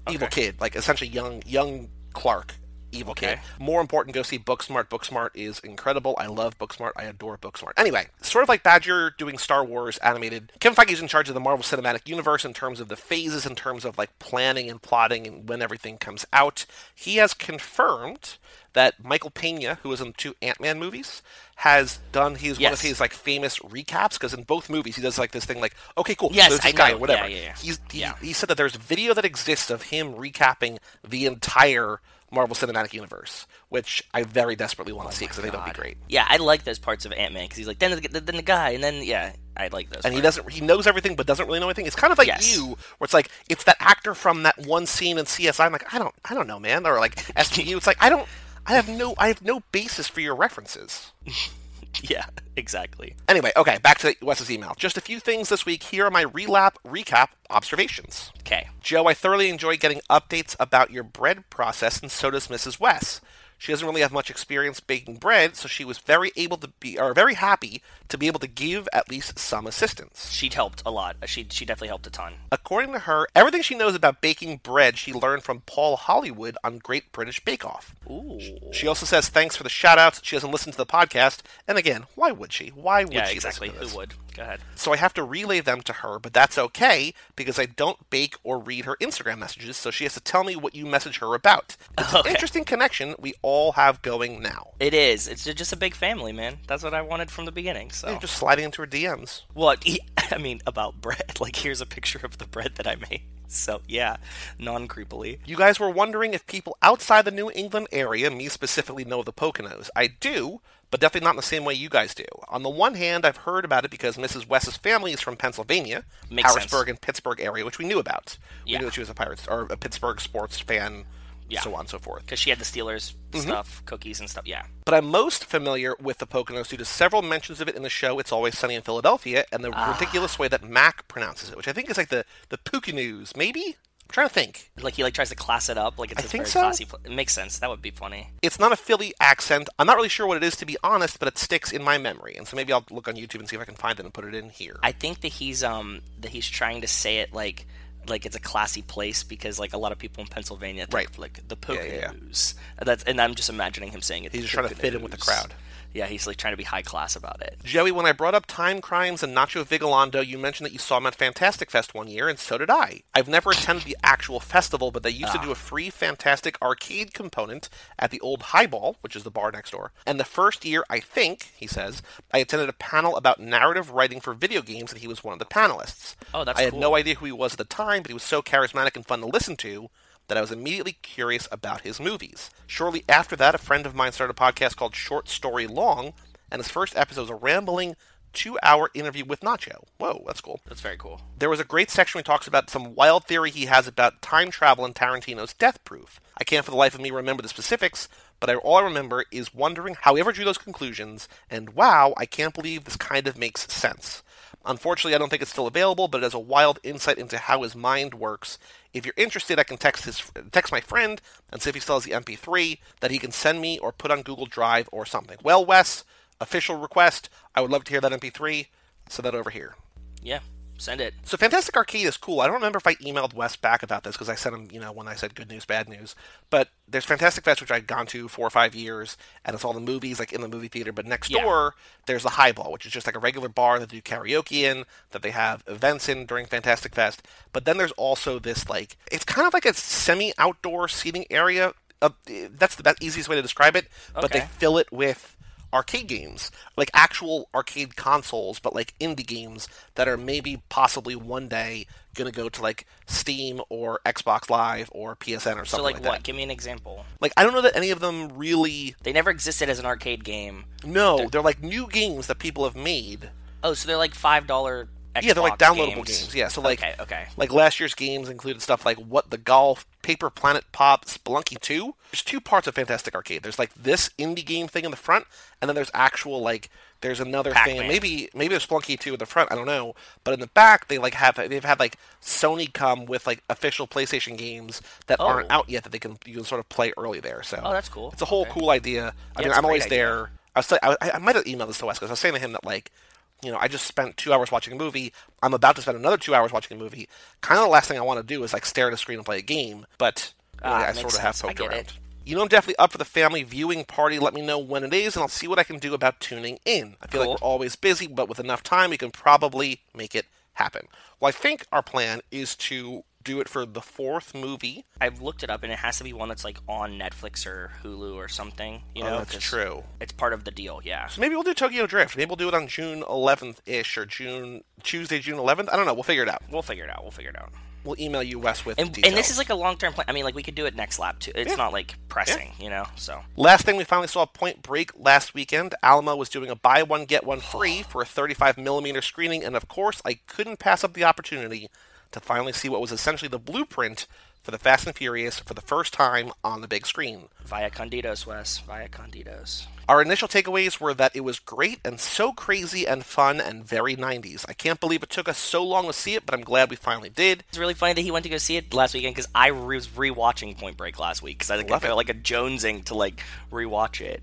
Evil 0.10 0.26
Okay. 0.26 0.46
kid, 0.46 0.60
like 0.62 0.76
essentially 0.76 1.12
young 1.12 1.44
young 1.46 1.90
Clark. 2.14 2.56
Evil 2.91 3.13
kid. 3.13 3.39
More 3.59 3.81
important, 3.81 4.15
go 4.15 4.24
see 4.24 4.39
Booksmart. 4.39 4.86
Booksmart 4.89 5.30
is 5.36 5.59
incredible. 5.59 6.15
I 6.18 6.25
love 6.27 6.57
Booksmart. 6.57 6.91
I 6.95 7.03
adore 7.03 7.38
Booksmart. 7.38 7.74
Anyway, 7.77 8.07
sort 8.21 8.44
of 8.44 8.50
like 8.50 8.63
Badger 8.63 9.13
doing 9.18 9.38
Star 9.38 9.63
Wars 9.63 9.97
animated. 10.00 10.51
Kevin 10.59 10.75
Feige 10.75 10.91
is 10.94 11.01
in 11.01 11.07
charge 11.07 11.27
of 11.30 11.36
the 11.36 11.39
Marvel 11.39 11.63
Cinematic 11.63 12.07
Universe 12.07 12.44
in 12.45 12.53
terms 12.53 12.80
of 12.80 12.88
the 12.88 12.95
phases, 12.95 13.45
in 13.45 13.56
terms 13.56 13.86
of 13.86 13.97
like 13.97 14.18
planning 14.19 14.69
and 14.69 14.81
plotting 14.81 15.27
and 15.27 15.47
when 15.47 15.62
everything 15.62 15.97
comes 15.97 16.25
out. 16.33 16.65
He 16.95 17.18
has 17.18 17.33
confirmed 17.33 18.38
that 18.74 19.03
Michael 19.03 19.31
Pena, 19.31 19.79
who 19.84 19.89
was 19.89 20.01
in 20.01 20.13
two 20.13 20.36
Ant 20.41 20.60
Man 20.62 20.79
movies, 20.79 21.22
has 21.58 22.00
done 22.12 22.36
his 22.36 22.60
one 22.60 22.72
of 22.74 22.81
his 22.81 23.00
like 23.00 23.13
famous 23.13 23.60
recaps 23.60 24.13
because 24.13 24.34
in 24.34 24.43
both 24.43 24.69
movies 24.69 24.96
he 24.96 25.01
does 25.01 25.17
like 25.17 25.31
this 25.31 25.43
thing 25.43 25.60
like 25.60 25.75
okay 25.98 26.15
cool 26.15 26.29
Yes, 26.31 26.51
so 26.53 26.58
there's 26.58 26.74
I 26.74 26.77
guy 26.77 26.91
know. 26.91 26.98
whatever 27.00 27.27
Yeah, 27.27 27.36
yeah, 27.36 27.43
yeah. 27.48 27.55
he's 27.62 27.79
he, 27.91 28.00
Yeah. 28.00 28.13
he 28.22 28.31
said 28.31 28.48
that 28.50 28.55
there's 28.58 28.75
video 28.75 29.13
that 29.13 29.25
exists 29.25 29.69
of 29.69 29.81
him 29.84 30.13
recapping 30.13 30.77
the 31.05 31.25
entire 31.25 32.00
Marvel 32.31 32.55
Cinematic 32.55 32.93
Universe, 32.93 33.48
which 33.69 34.03
I 34.13 34.24
very 34.24 34.55
desperately 34.55 34.93
want 34.93 35.09
to 35.09 35.15
oh 35.15 35.17
see 35.17 35.25
because 35.25 35.39
I 35.39 35.41
think 35.41 35.53
that 35.53 35.65
would 35.65 35.74
be 35.74 35.79
great. 35.79 35.98
Yeah, 36.07 36.25
I 36.27 36.38
like 36.38 36.63
those 36.63 36.79
parts 36.79 37.05
of 37.05 37.12
Ant 37.13 37.33
Man 37.33 37.45
because 37.45 37.57
he's 37.57 37.67
like 37.67 37.79
then 37.79 38.00
the, 38.00 38.19
then 38.21 38.36
the 38.36 38.41
guy, 38.41 38.71
and 38.71 38.83
then 38.83 39.01
yeah, 39.03 39.33
I 39.57 39.67
like 39.69 39.89
those. 39.89 40.03
And 40.05 40.13
he 40.13 40.21
doesn't 40.21 40.50
he 40.50 40.62
knows 40.62 40.88
everything 40.88 41.15
but 41.15 41.27
doesn't 41.27 41.45
really 41.48 41.59
know 41.59 41.67
anything. 41.67 41.86
It's 41.86 41.95
kind 41.95 42.12
of 42.12 42.17
like 42.17 42.27
Yes. 42.27 42.55
you, 42.55 42.67
where 42.98 43.05
it's 43.05 43.13
like 43.13 43.29
it's 43.50 43.63
that 43.65 43.77
actor 43.79 44.13
from 44.13 44.43
that 44.43 44.57
one 44.59 44.86
scene 44.86 45.17
in 45.17 45.25
CSI. 45.25 45.65
I'm 45.65 45.71
like 45.71 45.93
I 45.93 46.00
don't 46.00 46.13
I 46.25 46.33
don't 46.33 46.48
know, 46.48 46.59
man. 46.59 46.86
Or 46.86 47.00
like 47.00 47.15
SVU. 47.36 47.77
It's 47.77 47.88
like 47.88 47.98
I 48.00 48.09
don't 48.09 48.27
I 48.65 48.74
have 48.74 48.88
no 48.88 49.15
I 49.17 49.27
have 49.29 49.41
no 49.41 49.62
basis 49.71 50.07
for 50.07 50.21
your 50.21 50.36
references. 50.36 51.12
Yeah, 52.03 52.25
exactly. 52.55 53.15
Anyway, 53.27 53.51
okay, 53.58 53.77
back 53.81 53.98
to 54.00 54.15
Wes's 54.22 54.50
email. 54.50 54.74
Just 54.77 54.98
a 54.98 55.01
few 55.01 55.19
things 55.19 55.50
this 55.50 55.65
week. 55.65 55.84
Here 55.84 56.05
are 56.05 56.12
my 56.12 56.25
relap 56.25 56.75
recap 56.86 57.29
observations. 57.50 58.31
Okay. 58.39 58.69
Joe, 58.81 59.08
I 59.08 59.13
thoroughly 59.13 59.50
enjoy 59.50 59.77
getting 59.77 60.01
updates 60.10 60.55
about 60.60 60.91
your 60.91 61.03
bread 61.03 61.50
process, 61.50 62.00
and 62.00 62.12
so 62.12 62.31
does 62.31 62.48
Mrs. 62.48 62.79
Wes. 62.79 63.22
She 63.60 63.72
doesn't 63.74 63.86
really 63.86 64.00
have 64.01 64.13
much 64.13 64.30
experience 64.30 64.80
baking 64.80 65.18
bread, 65.18 65.56
so 65.58 65.68
she 65.68 65.84
was 65.84 65.98
very 66.00 66.32
able 66.38 66.56
to 66.58 66.70
be, 66.80 66.98
or 66.98 67.13
very 67.13 67.34
happy 67.36 67.84
to 68.08 68.18
be 68.18 68.25
able 68.28 68.39
to 68.39 68.48
give 68.48 68.88
at 68.94 69.10
least 69.10 69.38
some 69.38 69.68
assistance. 69.68 70.32
She 70.32 70.50
helped 70.50 70.82
a 70.86 70.92
lot. 70.92 71.18
She 71.25 71.46
she 71.51 71.66
definitely 71.66 71.89
helped 71.89 72.08
a 72.08 72.10
ton. 72.10 72.36
According 72.54 72.94
to 72.94 73.00
her, 73.00 73.28
everything 73.36 73.62
she 73.62 73.75
knows 73.75 73.96
about 73.96 74.22
baking 74.22 74.62
bread 74.63 74.98
she 74.98 75.12
learned 75.13 75.44
from 75.44 75.60
Paul 75.66 75.98
Hollywood 75.98 76.58
on 76.63 76.78
Great 76.80 77.12
British 77.12 77.44
Bake 77.44 77.66
Off. 77.66 77.96
Ooh. 78.10 78.39
She 78.72 78.88
also 78.88 79.06
says 79.06 79.28
thanks 79.30 79.58
for 79.58 79.63
the 79.63 79.70
shout 79.70 80.00
outs. 80.00 80.22
She 80.24 80.36
doesn't 80.38 80.51
listen 80.51 80.72
to 80.72 80.78
the 80.78 80.86
podcast. 80.86 81.42
And 81.68 81.78
again, 81.78 82.06
why 82.16 82.32
would 82.32 82.54
she? 82.54 82.70
Why 82.70 83.04
would 83.04 83.13
Yeah, 83.13 83.25
she? 83.25 83.36
exactly. 83.36 83.70
Who 83.70 83.94
would? 83.98 84.13
Go 84.33 84.43
ahead. 84.43 84.59
So 84.75 84.93
I 84.93 84.98
have 84.98 85.13
to 85.15 85.24
relay 85.24 85.59
them 85.59 85.81
to 85.81 85.93
her, 85.93 86.19
but 86.19 86.33
that's 86.33 86.57
okay 86.57 87.13
because 87.36 87.59
I 87.59 87.65
don't 87.65 88.09
bake 88.09 88.36
or 88.43 88.59
read 88.59 88.86
her 88.86 88.95
Instagram 89.01 89.39
messages, 89.39 89.77
so 89.77 89.91
she 89.91 90.03
has 90.05 90.13
to 90.13 90.19
tell 90.21 90.43
me 90.43 90.55
what 90.55 90.75
you 90.75 90.86
message 90.86 91.19
her 91.19 91.33
about. 91.36 91.75
It's 91.98 92.13
an 92.13 92.25
interesting 92.29 92.63
connection 92.63 93.15
we 93.19 93.33
all 93.41 93.74
have 93.74 94.01
going 94.01 94.41
now. 94.41 94.71
It 94.79 94.93
is. 94.93 95.27
It's 95.27 95.43
just 95.43 95.74
a 95.74 95.77
big 95.77 95.93
family, 95.95 96.31
man. 96.31 96.59
That's 96.67 96.83
what 96.83 96.93
I 96.93 97.01
wanted 97.01 97.31
from 97.31 97.45
the 97.45 97.51
beginning. 97.51 97.91
So, 97.91 98.09
You're 98.09 98.19
just 98.19 98.36
sliding 98.38 98.65
into 98.65 98.81
her 98.81 98.88
DMs. 98.88 99.41
well, 99.53 99.75
I 100.31 100.38
mean, 100.38 100.62
about 100.65 101.01
bread. 101.01 101.24
Like, 101.39 101.55
here's 101.55 101.79
a 101.79 101.86
picture 101.86 102.19
of 102.24 102.38
the 102.38 102.45
bread 102.45 102.74
that 102.75 102.86
I 102.88 102.95
made. 102.95 103.21
So 103.48 103.81
yeah, 103.88 104.17
non 104.59 104.88
creepily. 104.88 105.39
You 105.45 105.55
guys 105.55 105.79
were 105.79 105.89
wondering 105.89 106.33
if 106.36 106.45
people 106.45 106.77
outside 106.83 107.25
the 107.25 107.31
New 107.31 107.50
England 107.50 107.88
area, 107.91 108.29
me 108.29 108.48
specifically, 108.48 109.03
know 109.05 109.24
the 109.24 109.33
Poconos. 109.33 109.89
I 109.95 110.05
do, 110.07 110.62
but 110.91 111.00
definitely 111.00 111.25
not 111.25 111.31
in 111.31 111.38
the 111.38 111.41
same 111.43 111.65
way 111.65 111.74
you 111.74 111.89
guys 111.89 112.13
do. 112.15 112.25
On 112.48 112.63
the 112.63 112.69
one 112.69 112.96
hand, 112.96 113.25
I've 113.25 113.38
heard 113.38 113.65
about 113.65 113.86
it 113.86 113.91
because 113.91 114.17
Mrs. 114.17 114.48
West's 114.48 114.77
family 114.77 115.13
is 115.13 115.22
from 115.22 115.36
Pennsylvania, 115.38 116.03
Makes 116.29 116.50
Harrisburg 116.55 116.79
sense. 116.88 116.89
and 116.89 117.01
Pittsburgh 117.01 117.39
area, 117.41 117.65
which 117.65 117.77
we 117.77 117.86
knew 117.86 118.00
about. 118.00 118.38
We 118.65 118.72
Yeah. 118.74 118.79
knew 118.79 118.86
that 118.86 118.93
she 118.96 119.00
was 119.01 119.10
a 119.10 119.13
Pirates 119.13 119.46
or 119.48 119.67
a 119.69 119.77
Pittsburgh 119.77 120.19
sports 120.19 120.60
fan, 120.60 121.05
Yeah. 121.48 121.62
so 121.62 121.74
on 121.75 121.81
and 121.81 121.89
so 121.89 122.00
forth. 122.00 122.24
Because 122.25 122.39
she 122.39 122.50
had 122.50 122.60
the 122.60 122.65
Steelers 122.65 123.13
Mm-hmm. 123.31 123.41
stuff, 123.41 123.84
cookies 123.86 124.19
and 124.19 124.27
stuff. 124.29 124.48
Yeah. 124.48 124.63
But 124.86 124.96
I'm 124.96 125.05
most 125.05 125.46
familiar 125.46 125.96
with 126.00 126.17
the 126.17 126.25
Poconos 126.27 126.69
due 126.69 126.77
to 126.77 126.86
several 126.86 127.22
mentions 127.22 127.62
of 127.62 127.67
it 127.69 127.75
in 127.75 127.84
the 127.84 127.89
show 127.89 128.17
It's 128.19 128.31
Always 128.31 128.58
Sunny 128.58 128.74
in 128.75 128.81
Philadelphia 128.81 129.46
and 129.51 129.63
the 129.63 129.72
Ah. 129.72 129.91
ridiculous 129.93 130.39
way 130.39 130.48
that 130.48 130.63
Mac 130.63 131.08
pronounces 131.08 131.50
it, 131.50 131.58
which 131.58 131.67
I 131.67 131.74
think 131.74 131.89
is 131.91 131.98
like 131.98 132.10
the, 132.10 132.25
the 132.50 132.58
Poconos, 132.58 133.36
maybe? 133.38 133.77
I'm 134.10 134.13
trying 134.13 134.28
to 134.28 134.34
think. 134.34 134.72
Like 134.82 134.96
he 134.96 135.04
like 135.04 135.13
tries 135.13 135.30
to 135.30 135.36
class 135.36 135.70
it 135.70 135.78
up, 135.78 136.00
like 136.00 136.12
it's 136.12 136.22
I 136.22 136.25
a 136.25 136.28
think 136.28 136.42
very 136.46 136.50
so. 136.51 136.60
classy. 136.62 136.86
Pl- 136.86 137.00
it 137.06 137.12
makes 137.12 137.32
sense. 137.32 137.60
That 137.60 137.70
would 137.70 137.82
be 137.82 137.92
funny. 137.92 138.30
It's 138.42 138.58
not 138.58 138.72
a 138.72 138.75
Philly 138.75 139.13
accent. 139.20 139.70
I'm 139.78 139.86
not 139.86 139.96
really 139.98 140.10
sure 140.10 140.25
what 140.25 140.38
it 140.38 140.44
is 140.44 140.56
to 140.58 140.66
be 140.66 140.78
honest, 140.84 141.20
but 141.20 141.28
it 141.28 141.38
sticks 141.38 141.72
in 141.72 141.84
my 141.84 142.00
memory. 142.00 142.36
And 142.36 142.48
so 142.48 142.56
maybe 142.56 142.74
I'll 142.74 142.84
look 142.89 143.08
on 143.08 143.16
YouTube 143.16 143.36
and 143.39 143.48
see 143.48 143.56
if 143.56 143.62
I 143.62 143.66
can 143.66 143.75
find 143.75 144.00
it 144.00 144.04
and 144.06 144.13
put 144.13 144.25
it 144.25 144.34
in 144.34 144.50
here. 144.50 144.78
I 144.82 144.92
think 144.94 145.22
that 145.22 145.28
he's 145.34 145.63
um 145.63 146.01
that 146.22 146.32
he's 146.32 146.48
trying 146.50 146.82
to 146.82 146.88
say 146.88 147.20
it 147.20 147.34
like 147.34 147.68
like 148.08 148.25
it's 148.25 148.36
a 148.36 148.39
classy 148.39 148.82
place 148.82 149.22
because 149.24 149.60
like 149.60 149.74
a 149.74 149.78
lot 149.78 149.92
of 149.92 150.00
people 150.00 150.24
in 150.24 150.28
Pennsylvania 150.28 150.88
think 150.88 150.94
Right. 150.96 151.20
like 151.20 151.48
the 151.48 151.56
Yeah, 151.72 151.84
yeah, 151.84 151.94
yeah. 151.94 152.08
Poconos. 152.13 152.56
That's 152.80 153.04
and 153.04 153.22
I'm 153.22 153.36
just 153.36 153.50
imagining 153.50 153.92
him 153.92 154.01
saying 154.01 154.24
it. 154.24 154.32
He's 154.32 154.42
just 154.42 154.54
trying 154.56 154.70
to 154.70 154.74
fit 154.75 154.96
in 154.96 155.04
with 155.04 155.12
the 155.12 155.18
crowd. 155.20 155.54
Yeah, 155.93 156.05
he's 156.05 156.27
like 156.27 156.38
trying 156.38 156.53
to 156.53 156.58
be 156.58 156.63
high 156.63 156.81
class 156.81 157.15
about 157.15 157.41
it. 157.41 157.58
Joey, 157.63 157.91
when 157.91 158.05
I 158.05 158.12
brought 158.12 158.36
up 158.36 158.46
Timecrimes 158.46 159.24
and 159.24 159.36
Nacho 159.36 159.63
Vigalondo, 159.65 160.25
you 160.25 160.38
mentioned 160.38 160.65
that 160.65 160.74
you 160.74 160.79
saw 160.79 160.98
him 160.98 161.08
at 161.08 161.15
Fantastic 161.15 161.72
Fest 161.72 161.93
one 161.93 162.08
year, 162.08 162.29
and 162.29 162.38
so 162.38 162.58
did 162.58 162.69
I. 162.69 163.01
I've 163.15 163.27
never 163.27 163.51
attended 163.51 163.86
the 163.86 163.98
actual 164.03 164.39
festival, 164.39 164.91
but 164.91 165.03
they 165.03 165.10
used 165.10 165.34
to 165.34 165.39
do 165.39 165.50
ah. 165.50 165.53
a 165.53 165.55
free 165.55 165.89
Fantastic 165.89 166.62
arcade 166.62 167.13
component 167.13 167.69
at 167.98 168.12
the 168.12 168.19
old 168.22 168.41
Highball, 168.43 168.98
which 169.01 169.15
is 169.15 169.24
the 169.24 169.31
bar 169.31 169.51
next 169.51 169.72
door. 169.72 169.91
And 170.05 170.19
the 170.19 170.25
first 170.25 170.63
year, 170.63 170.84
I 170.89 171.00
think, 171.00 171.51
he 171.55 171.67
says, 171.67 172.01
I 172.31 172.38
attended 172.38 172.69
a 172.69 172.74
panel 172.74 173.15
about 173.15 173.39
narrative 173.39 173.91
writing 173.91 174.19
for 174.19 174.34
video 174.34 174.62
games, 174.62 174.91
and 174.91 175.01
he 175.01 175.08
was 175.08 175.24
one 175.24 175.34
of 175.34 175.39
the 175.39 175.46
panelists. 175.46 176.15
Oh, 176.34 176.43
that's 176.43 176.60
I 176.60 176.63
had 176.63 176.75
no 176.75 176.96
idea 176.96 177.15
who 177.15 177.25
he 177.25 177.31
was 177.31 177.53
at 177.53 177.58
the 177.58 177.65
time, 177.65 178.03
but 178.03 178.10
he 178.10 178.13
was 178.13 178.24
so 178.24 178.41
charismatic 178.41 178.96
and 178.96 179.05
fun 179.05 179.22
to 179.22 179.25
listen 179.25 179.55
to 179.58 179.89
that 180.29 180.38
I 180.38 180.41
was 180.41 180.51
immediately 180.51 180.93
curious 181.01 181.48
about 181.51 181.81
his 181.81 182.00
movies. 182.00 182.50
Shortly 182.65 183.03
after 183.09 183.36
that, 183.36 183.55
a 183.55 183.59
friend 183.59 183.86
of 183.86 183.93
mine 183.93 184.13
started 184.13 184.36
a 184.36 184.39
podcast 184.39 184.77
called 184.77 184.95
Short 184.95 185.27
Story 185.27 185.67
Long, 185.67 186.13
and 186.50 186.62
his 186.62 186.71
first 186.71 186.95
episode 186.95 187.21
was 187.21 187.29
a 187.29 187.36
rambling 187.36 187.95
two 188.31 188.57
hour 188.63 188.89
interview 188.93 189.25
with 189.25 189.41
Nacho. 189.41 189.83
Whoa, 189.98 190.24
that's 190.25 190.41
cool. 190.41 190.62
That's 190.67 190.81
very 190.81 190.98
cool. 190.98 191.21
There 191.38 191.50
was 191.50 191.59
a 191.59 191.65
great 191.65 191.89
section 191.89 192.17
where 192.17 192.21
he 192.21 192.25
talks 192.25 192.48
about 192.48 192.69
some 192.69 192.95
wild 192.95 193.25
theory 193.25 193.50
he 193.50 193.65
has 193.65 193.88
about 193.88 194.21
time 194.21 194.51
travel 194.51 194.86
and 194.86 194.95
Tarantino's 194.95 195.53
Death 195.53 195.83
Proof. 195.83 196.19
I 196.38 196.43
can't 196.43 196.63
for 196.63 196.71
the 196.71 196.77
life 196.77 196.95
of 196.95 197.01
me 197.01 197.12
remember 197.12 197.41
the 197.41 197.50
specifics, 197.50 198.07
but 198.39 198.50
I, 198.50 198.55
all 198.55 198.77
I 198.77 198.83
remember 198.83 199.25
is 199.31 199.53
wondering 199.53 199.95
how 200.00 200.15
he 200.15 200.21
ever 200.21 200.31
drew 200.31 200.45
those 200.45 200.57
conclusions, 200.57 201.27
and 201.50 201.71
wow, 201.71 202.13
I 202.17 202.25
can't 202.25 202.53
believe 202.53 202.83
this 202.83 202.98
kind 202.98 203.27
of 203.27 203.38
makes 203.38 203.71
sense. 203.74 204.24
Unfortunately, 204.66 205.16
I 205.16 205.18
don't 205.18 205.30
think 205.30 205.42
it's 205.42 205.51
still 205.51 205.68
available, 205.68 206.08
but 206.08 206.20
it 206.20 206.24
has 206.24 206.34
a 206.34 206.39
wild 206.39 206.80
insight 206.84 207.18
into 207.18 207.38
how 207.38 207.63
his 207.63 207.75
mind 207.75 208.13
works. 208.13 208.58
If 208.94 209.06
you're 209.06 209.13
interested, 209.16 209.58
I 209.58 209.63
can 209.63 209.78
text 209.78 210.06
his 210.06 210.22
text 210.51 210.72
my 210.72 210.82
friend 210.82 211.22
and 211.51 211.62
see 211.62 211.70
if 211.70 211.75
he 211.75 211.82
still 211.82 211.96
has 211.96 212.04
the 212.04 212.12
MP3 212.12 212.80
that 213.00 213.12
he 213.12 213.20
can 213.20 213.32
send 213.32 213.62
me 213.62 213.80
or 213.80 213.92
put 213.92 214.12
on 214.12 214.22
Google 214.22 214.46
Drive 214.46 214.89
or 214.92 215.06
something. 215.06 215.38
Well, 215.42 215.66
Wes, 215.66 216.04
official 216.42 216.75
request. 216.75 217.30
I 217.56 217.62
would 217.62 217.72
love 217.72 217.86
to 217.86 217.92
hear 217.92 218.01
that 218.01 218.12
MP3. 218.12 218.68
Send 219.08 219.25
that 219.25 219.36
over 219.36 219.50
here. 219.50 219.75
Yeah, 220.22 220.39
send 220.79 221.01
it. 221.01 221.13
So 221.24 221.38
Fantastic 221.38 221.75
Arcade 221.75 222.05
is 222.07 222.17
cool. 222.17 222.41
I 222.41 222.45
don't 222.45 222.55
remember 222.55 222.77
if 222.77 222.88
I 222.88 222.95
emailed 222.95 223.33
Wes 223.33 223.55
back 223.55 223.83
about 223.83 224.03
this 224.03 224.15
because 224.15 224.29
I 224.29 224.36
sent 224.36 224.55
him, 224.55 224.67
you 224.71 224.79
know, 224.79 224.91
when 224.91 225.07
I 225.07 225.15
said 225.15 225.36
good 225.36 225.50
news, 225.50 225.65
bad 225.65 225.88
news. 225.89 226.15
But 226.50 226.69
there's 226.88 227.05
Fantastic 227.05 227.43
Fest, 227.43 227.62
which 227.62 227.71
I'd 227.71 227.86
gone 227.88 228.05
to 228.07 228.27
four 228.27 228.48
or 228.48 228.50
five 228.50 228.74
years, 228.74 229.17
and 229.45 229.53
it's 229.53 229.63
all 229.63 229.74
the 229.74 229.79
movies 229.79 230.19
like 230.19 230.33
in 230.33 230.41
the 230.41 230.48
movie 230.48 230.67
theater. 230.67 230.91
But 230.91 231.05
next 231.05 231.29
Yeah. 231.29 231.41
door, 231.41 231.75
there's 232.05 232.24
the 232.24 232.29
Highball, 232.31 232.71
which 232.71 232.86
is 232.86 232.91
just 232.91 233.05
like 233.05 233.15
a 233.15 233.19
regular 233.19 233.50
bar 233.50 233.79
that 233.79 233.89
they 233.89 233.98
do 233.98 234.01
karaoke 234.01 234.62
in, 234.63 234.86
that 235.12 235.21
they 235.21 235.31
have 235.31 235.63
events 235.67 236.09
in 236.09 236.25
during 236.25 236.45
Fantastic 236.45 236.95
Fest. 236.95 237.21
But 237.53 237.65
then 237.65 237.77
there's 237.77 237.91
also 237.93 238.39
this 238.39 238.67
like 238.69 238.98
it's 239.12 239.25
kind 239.25 239.48
of 239.48 239.53
like 239.53 239.65
a 239.65 239.74
semi-outdoor 239.74 240.88
seating 240.88 241.25
area. 241.29 241.74
Uh, 242.01 242.09
that's 242.51 242.75
the 242.75 242.83
best, 242.83 243.03
easiest 243.03 243.27
way 243.27 243.36
to 243.36 243.41
describe 243.41 243.75
it. 243.75 243.88
But 244.13 244.31
they 244.31 244.41
fill 244.41 244.77
it 244.77 244.89
with 244.91 245.36
arcade 245.74 246.08
games, 246.08 246.52
like 246.78 246.90
actual 246.94 247.50
arcade 247.54 247.96
consoles, 247.96 248.60
but 248.60 248.74
like 248.76 248.94
indie 249.00 249.26
games 249.26 249.68
that 249.96 250.08
are 250.08 250.18
maybe 250.18 250.62
possibly 250.70 251.16
one 251.16 251.48
day 251.48 251.86
gonna 252.16 252.32
go 252.32 252.50
to 252.50 252.62
like 252.62 252.86
Steam 253.06 253.62
or 253.70 254.00
Xbox 254.06 254.50
Live 254.50 254.90
or 254.92 255.16
PSN 255.16 255.54
or 255.58 255.66
something 255.66 255.66
So 255.66 255.84
like, 255.84 255.96
like 255.96 256.04
what? 256.04 256.12
that. 256.14 256.24
Give 256.24 256.36
me 256.36 256.44
an 256.44 256.52
example. 256.52 257.06
Like 257.22 257.32
I 257.38 257.44
don't 257.44 257.54
know 257.54 257.62
that 257.62 257.76
any 257.76 257.92
of 257.92 258.00
them 258.00 258.30
really. 258.38 258.96
They 259.04 259.14
never 259.14 259.30
existed 259.30 259.70
as 259.70 259.80
an 259.80 259.86
arcade 259.86 260.24
game. 260.24 260.66
No, 260.84 261.28
they're 261.30 261.42
like 261.42 261.62
new 261.62 261.88
games 261.88 262.28
that 262.28 262.40
people 262.40 262.64
have 262.64 262.76
made. 262.76 263.30
Oh, 263.64 263.74
so 263.74 263.88
they're 263.88 263.98
like 263.98 264.16
five 264.16 264.48
dollar. 264.48 264.88
Yeah, 265.22 265.34
they're 265.34 265.44
like 265.44 265.58
downloadable 265.58 266.06
games. 266.06 266.34
Yeah, 266.36 266.48
so 266.48 266.62
like 266.62 266.80
okay, 266.80 266.96
okay. 267.00 267.28
like 267.38 267.51
last 267.51 267.80
year's 267.80 267.96
games 267.96 268.30
included 268.30 268.62
stuff 268.62 268.86
like 268.86 268.98
What 268.98 269.30
the 269.32 269.38
Golf, 269.38 269.86
Paper 270.01 270.30
Planet 270.30 270.63
Pop, 270.72 271.06
Spelunky 271.06 271.60
2. 271.60 271.94
There's 272.12 272.24
two 272.24 272.39
parts 272.39 272.68
of 272.68 272.75
Fantastic 272.75 273.16
Arcade. 273.16 273.44
There's 273.44 273.60
like 273.60 273.74
this 273.74 274.10
indie 274.20 274.46
game 274.46 274.68
thing 274.68 274.86
in 274.86 274.92
the 274.92 274.98
front, 274.98 275.25
and 275.62 275.68
then 275.70 275.75
there's 275.75 275.92
actual 275.94 276.42
like 276.42 276.70
there's 277.01 277.20
another 277.22 277.51
Pac-Man. 277.54 277.78
thing. 277.80 277.88
Maybe 277.88 278.30
maybe 278.34 278.50
there's 278.50 278.68
Spelunky 278.68 279.00
2 279.00 279.13
in 279.13 279.20
the 279.20 279.25
front. 279.25 279.51
I 279.51 279.56
don't 279.56 279.66
know, 279.66 279.96
but 280.24 280.34
in 280.34 280.39
the 280.39 280.48
back 280.48 280.88
they 280.88 280.98
like 280.98 281.13
have 281.16 281.36
they've 281.36 281.63
had 281.63 281.80
like 281.80 281.98
Sony 282.22 282.72
come 282.72 283.06
with 283.06 283.25
like 283.28 283.44
official 283.50 283.88
PlayStation 283.88 284.38
games 284.38 284.82
that 285.08 285.20
aren't 285.20 285.48
Oh. 285.50 285.56
out 285.56 285.70
yet 285.70 285.84
that 285.84 285.92
they 285.92 286.00
can 286.00 286.18
you 286.25 286.36
can 286.36 286.44
sort 286.46 286.60
of 286.60 286.70
play 286.70 286.94
early 286.98 287.20
there. 287.20 287.42
So 287.44 287.62
Oh, 287.63 287.72
that's 287.74 287.89
cool. 287.89 288.12
It's 288.12 288.22
a 288.22 288.25
whole 288.25 288.42
Okay. 288.42 288.51
cool 288.60 288.70
idea. 288.70 289.13
I 289.36 289.42
Yeah, 289.42 289.48
mean, 289.48 289.58
I'm 289.58 289.66
always 289.66 289.86
idea. 289.86 289.98
there. 289.98 290.32
I 290.56 290.60
was 290.60 290.74
I, 290.84 290.96
I 291.13 291.18
might 291.20 291.36
have 291.36 291.46
emailed 291.46 291.68
this 291.68 291.78
to 291.80 291.86
Wes 291.86 291.98
because 292.00 292.10
I 292.10 292.13
was 292.13 292.20
saying 292.20 292.34
to 292.36 292.39
him 292.39 292.51
that 292.54 292.66
like 292.66 292.92
you 293.41 293.51
know, 293.51 293.58
I 293.60 293.67
just 293.67 293.86
spent 293.86 294.17
two 294.17 294.34
hours 294.34 294.51
watching 294.51 294.74
a 294.74 294.75
movie. 294.75 295.13
I'm 295.41 295.53
about 295.53 295.75
to 295.77 295.81
spend 295.81 295.98
another 295.98 296.17
two 296.17 296.36
hours 296.36 296.51
watching 296.51 296.77
a 296.77 296.79
movie. 296.79 297.08
Kind 297.41 297.60
of 297.60 297.65
the 297.65 297.72
last 297.72 297.88
thing 297.88 297.98
I 297.98 298.01
want 298.01 298.19
to 298.19 298.25
do 298.25 298.43
is 298.43 298.53
like 298.53 298.65
stare 298.65 298.88
at 298.88 298.93
a 298.93 298.98
screen 298.98 299.17
and 299.19 299.25
play 299.25 299.39
a 299.39 299.41
game. 299.43 299.86
But 299.98 300.34
Ah, 300.62 300.88
I 300.88 300.91
sort 300.93 301.13
of 301.13 301.19
have 301.19 301.39
poked 301.39 301.60
around. 301.62 301.74
it. 301.74 301.93
You 302.25 302.36
know, 302.36 302.41
I'm 302.41 302.48
definitely 302.50 302.77
up 302.77 302.91
for 302.91 302.98
the 302.98 303.05
family 303.05 303.43
viewing 303.43 303.86
party. 303.86 304.19
Let 304.19 304.34
me 304.34 304.41
know 304.41 304.60
when 304.60 304.84
it 304.84 304.93
is, 304.93 305.15
and 305.15 305.22
I'll 305.24 305.29
see 305.29 305.48
what 305.48 305.58
I 305.58 305.63
can 305.63 305.79
do 305.79 305.93
about 305.93 306.19
tuning 306.19 306.60
in. 306.65 306.96
I 307.01 307.08
feel 307.08 307.22
Cool. 307.24 307.31
like 307.31 307.41
we're 307.41 307.48
always 307.48 307.75
busy, 307.75 308.08
but 308.08 308.27
with 308.29 308.39
enough 308.39 308.62
time, 308.62 308.89
we 308.89 308.98
can 308.98 309.10
probably 309.10 309.79
make 309.96 310.13
it 310.13 310.25
happen. 310.53 310.88
Well, 311.19 311.29
I 311.29 311.31
think 311.31 311.65
our 311.72 311.81
plan 311.81 312.19
is 312.29 312.55
to 312.58 313.03
do 313.24 313.40
it 313.42 313.50
for 313.50 313.66
the 313.66 313.82
fourth 313.82 314.34
movie. 314.34 314.86
I've 315.02 315.22
looked 315.22 315.44
it 315.44 315.50
up, 315.50 315.64
and 315.64 315.72
it 315.72 315.80
has 315.80 315.98
to 315.98 316.04
be 316.04 316.14
one 316.14 316.30
that's 316.30 316.44
like 316.46 316.58
on 316.68 316.98
Netflix 316.98 317.46
or 317.46 317.72
Hulu 317.84 318.16
or 318.16 318.28
something. 318.28 318.84
You 318.96 319.04
Oh, 319.04 319.10
know, 319.10 319.18
that's 319.20 319.34
'cause 319.34 319.44
true. 319.44 319.84
It's 320.00 320.12
part 320.14 320.34
of 320.34 320.46
the 320.46 320.52
deal. 320.52 320.80
Yeah. 320.84 321.08
So 321.08 321.20
maybe 321.22 321.36
we'll 321.36 321.44
do 321.44 321.54
Tokyo 321.54 321.86
Drift. 321.86 322.16
Maybe 322.16 322.30
we'll 322.30 322.36
do 322.38 322.48
it 322.48 322.54
on 322.54 322.68
June 322.68 323.04
11th 323.04 323.62
ish 323.66 323.98
or 323.98 324.06
June 324.06 324.64
Tuesday, 324.84 325.20
June 325.20 325.38
11th. 325.38 325.70
I 325.72 325.76
don't 325.76 325.86
know. 325.86 325.94
We'll 325.94 326.04
figure 326.04 326.24
it 326.24 326.30
out. 326.30 326.42
We'll 326.50 326.62
figure 326.62 326.86
it 326.86 326.90
out. 326.90 327.02
We'll 327.04 327.12
figure 327.12 327.32
it 327.32 327.38
out. 327.40 327.52
We'll 327.86 328.00
email 328.00 328.22
you, 328.22 328.40
Wes, 328.40 328.66
with 328.66 328.78
And, 328.78 328.92
details. 328.92 329.10
and 329.10 329.18
this 329.18 329.30
is 329.32 329.38
like 329.38 329.50
a 329.50 329.56
long 329.56 329.78
term 329.78 329.94
plan. 329.94 330.06
I 330.10 330.12
mean, 330.12 330.26
like 330.26 330.36
we 330.36 330.44
could 330.44 330.56
do 330.56 330.66
it 330.66 330.76
next 330.76 331.00
lap 331.00 331.20
too. 331.20 331.32
It's 331.34 331.52
Yeah. 331.52 331.56
not 331.56 331.72
like 331.72 331.96
pressing, 332.10 332.54
you 332.60 332.70
know. 332.70 332.86
So 332.98 333.22
Last 333.38 333.66
thing 333.66 333.78
we 333.78 333.86
finally 333.86 334.10
saw 334.10 334.26
Point 334.26 334.62
Break 334.62 334.92
last 334.98 335.34
weekend. 335.34 335.76
Alamo 335.82 336.16
was 336.18 336.28
doing 336.30 336.50
a 336.50 336.56
buy 336.56 336.84
one 336.84 337.06
get 337.06 337.24
one 337.26 337.40
free 337.40 337.82
for 337.90 338.02
a 338.02 338.06
35 338.06 338.58
millimeter 338.58 339.02
screening, 339.02 339.46
and 339.46 339.56
of 339.56 339.68
course, 339.70 340.02
I 340.04 340.16
couldn't 340.28 340.60
pass 340.60 340.84
up 340.84 340.94
the 340.94 341.06
opportunity 341.06 341.70
to 342.12 342.20
finally 342.20 342.54
see 342.54 342.70
what 342.70 342.82
was 342.82 342.92
essentially 342.92 343.30
the 343.30 343.39
blueprint 343.39 344.08
for 344.44 344.51
the 344.51 344.58
Fast 344.58 344.88
and 344.88 344.96
Furious 344.96 345.39
for 345.39 345.54
the 345.54 345.62
first 345.62 345.94
time 345.94 346.32
on 346.44 346.62
the 346.62 346.68
big 346.68 346.86
screen. 346.86 347.28
vaya 347.44 347.70
con 347.70 347.89
Dios, 347.89 348.25
Wes. 348.25 348.60
Vaya 348.60 348.88
con 348.88 349.10
Dios. 349.10 349.68
Our 349.88 350.01
initial 350.04 350.28
takeaways 350.28 350.80
were 350.80 350.94
that 350.94 351.16
it 351.16 351.22
was 351.22 351.39
great 351.39 351.80
and 351.84 352.00
so 352.00 352.32
crazy 352.32 352.88
and 352.88 353.04
fun 353.04 353.42
and 353.42 353.66
very 353.66 353.96
90s. 353.96 354.46
I 354.48 354.54
can't 354.54 354.80
believe 354.80 355.01
it 355.01 355.10
took 355.10 355.28
us 355.28 355.39
so 355.39 355.63
long 355.63 355.88
to 355.88 355.94
see 355.94 356.13
it, 356.13 356.28
but 356.28 356.36
I'm 356.36 356.44
glad 356.44 356.70
we 356.70 356.75
finally 356.75 357.10
did. 357.10 357.44
It's 357.50 357.58
really 357.58 357.74
funny 357.74 357.94
that 357.94 358.01
he 358.01 358.12
went 358.12 358.24
to 358.24 358.30
go 358.30 358.38
see 358.38 358.56
it 358.56 358.72
last 358.72 358.94
weekend 358.94 359.16
because 359.16 359.30
I 359.34 359.50
was 359.50 359.88
rewatching 359.88 360.58
Point 360.58 360.78
Break 360.78 361.00
last 361.00 361.24
week 361.24 361.39
because 361.39 361.50
I 361.50 361.58
like, 361.58 361.72
I 361.72 361.80
felt 361.80 361.98
like 361.98 362.10
a 362.10 362.13
jonesing 362.13 362.86
to 362.86 362.94
like 362.94 363.24
rewatch 363.51 364.00
it. 364.01 364.22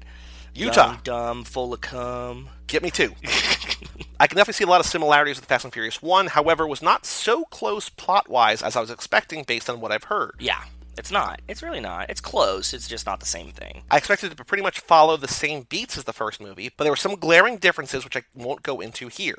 Utah. 0.57 0.93
Young, 0.93 1.01
dumb, 1.05 1.45
full 1.45 1.75
of 1.75 1.81
cum. 1.81 2.49
Get 2.67 2.83
me 2.83 2.91
too. 2.91 3.15
I 4.19 4.27
can 4.27 4.37
definitely 4.37 4.55
see 4.55 4.65
a 4.65 4.69
lot 4.69 4.81
of 4.81 4.87
similarities 4.87 5.37
with 5.37 5.45
the 5.45 5.49
Fast 5.49 5.65
and 5.65 5.73
Furious 5.73 6.01
1, 6.01 6.29
however, 6.29 6.67
was 6.67 6.81
not 6.81 7.05
so 7.05 7.45
close 7.45 7.89
plot 7.91 8.29
wise 8.31 8.63
as 8.63 8.75
I 8.75 8.81
was 8.81 8.91
expecting 8.91 9.45
based 9.45 9.69
on 9.69 9.81
what 9.81 9.93
I've 9.93 10.05
heard. 10.05 10.37
Yeah, 10.41 10.63
it's 10.97 11.11
not. 11.11 11.43
It's 11.47 11.63
really 11.63 11.81
not. 11.81 12.09
It's 12.09 12.23
close. 12.23 12.73
It's 12.73 12.89
just 12.89 13.05
not 13.05 13.21
the 13.21 13.27
same 13.27 13.51
thing. 13.51 13.83
I 13.91 13.99
expected 13.99 14.33
it 14.33 14.37
to 14.39 14.45
pretty 14.45 14.63
much 14.63 14.81
follow 14.81 15.17
the 15.17 15.29
same 15.29 15.63
beats 15.69 15.99
as 15.99 16.05
the 16.05 16.15
first 16.15 16.41
movie, 16.41 16.71
but 16.75 16.85
there 16.85 16.93
were 16.93 16.97
some 16.97 17.17
glaring 17.17 17.59
differences 17.59 18.05
which 18.05 18.17
I 18.17 18.23
won't 18.35 18.63
go 18.63 18.81
into 18.81 19.09
here. 19.09 19.39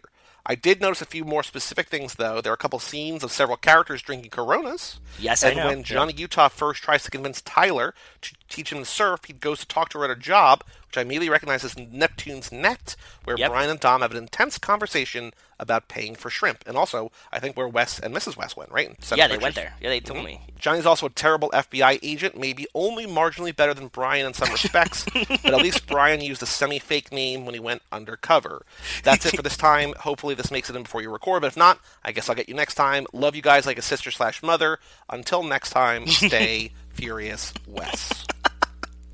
I 0.50 0.56
did 0.56 0.80
notice 0.80 1.02
a 1.02 1.06
few 1.06 1.26
more 1.26 1.44
specific 1.44 1.90
things, 1.90 2.16
though. 2.16 2.40
There 2.40 2.54
are 2.54 2.56
a 2.56 2.58
couple 2.58 2.80
scenes 2.80 3.22
of 3.22 3.34
several 3.34 3.58
characters 3.58 4.02
drinking 4.02 4.30
Coronas. 4.30 5.02
Yes, 5.20 5.44
I 5.44 5.50
and 5.50 5.58
know. 5.58 5.66
when 5.68 5.84
Johnny 5.84 6.14
Utah 6.14 6.48
first 6.48 6.82
tries 6.82 7.04
to 7.04 7.12
convince 7.12 7.42
Tyler 7.42 7.94
to 8.22 8.34
teach 8.48 8.72
him 8.72 8.80
to 8.80 8.86
surf, 8.86 9.22
he 9.26 9.34
goes 9.34 9.60
to 9.60 9.68
talk 9.68 9.90
to 9.90 10.00
her 10.00 10.06
at 10.06 10.12
a 10.12 10.16
job, 10.16 10.64
which 10.88 10.98
I 10.98 11.02
immediately 11.02 11.30
recognize 11.30 11.64
as 11.64 11.78
Neptune's 11.78 12.52
Net, 12.52 12.96
where 13.24 13.38
Yep. 13.38 13.52
Brian 13.52 13.70
and 13.70 13.80
Dom 13.80 14.02
have 14.02 14.12
an 14.12 14.18
intense 14.18 14.58
conversation 14.58 15.34
about 15.60 15.88
paying 15.88 16.16
for 16.16 16.30
shrimp, 16.30 16.64
and 16.68 16.78
also 16.78 17.12
I 17.32 17.40
think 17.40 17.58
where 17.58 17.68
Wes 17.68 18.00
and 18.00 18.16
Mrs. 18.16 18.38
West 18.38 18.56
went, 18.56 18.72
right? 18.72 18.90
Yeah, 19.16 19.28
they 19.28 19.34
pictures. 19.34 19.42
went 19.42 19.56
there. 19.56 19.74
Yeah, 19.82 19.90
they 19.90 20.00
told 20.00 20.20
mm-hmm. 20.20 20.26
me. 20.28 20.42
Johnny's 20.60 20.86
also 20.86 21.08
a 21.08 21.10
terrible 21.10 21.50
FBI 21.50 22.00
agent, 22.04 22.38
maybe 22.38 22.68
only 22.74 23.06
marginally 23.06 23.56
better 23.56 23.74
than 23.74 23.88
Brian 23.88 24.26
in 24.26 24.34
some 24.34 24.52
respects, 24.52 25.06
but 25.14 25.46
at 25.46 25.58
least 25.58 25.88
Brian 25.88 26.22
used 26.22 26.44
a 26.44 26.46
semi 26.46 26.80
fake 26.80 27.12
name 27.12 27.46
when 27.46 27.54
he 27.54 27.60
went 27.60 27.82
undercover. 27.92 28.66
That's 29.04 29.26
it 29.26 29.36
for 29.36 29.42
this 29.42 29.58
time. 29.58 29.94
Hopefully, 30.00 30.36
this 30.36 30.52
makes 30.52 30.70
it 30.70 30.76
in 30.76 30.84
before 30.84 31.02
you 31.02 31.12
record, 31.12 31.42
but 31.42 31.48
if 31.48 31.58
not, 31.58 31.80
I 32.04 32.12
guess 32.12 32.30
I'll 32.30 32.36
get 32.36 32.50
you 32.50 32.56
next 32.56 32.76
time. 32.76 33.06
Love 33.14 33.36
you 33.36 33.42
guys 33.42 33.66
like 33.66 33.78
a 33.78 33.84
sister 33.84 34.12
slash 34.12 34.44
mother. 34.44 34.80
Until 35.10 35.44
next 35.44 35.72
time, 35.72 36.08
stay 36.08 36.72
furious, 36.90 37.54
Wes. 37.68 38.26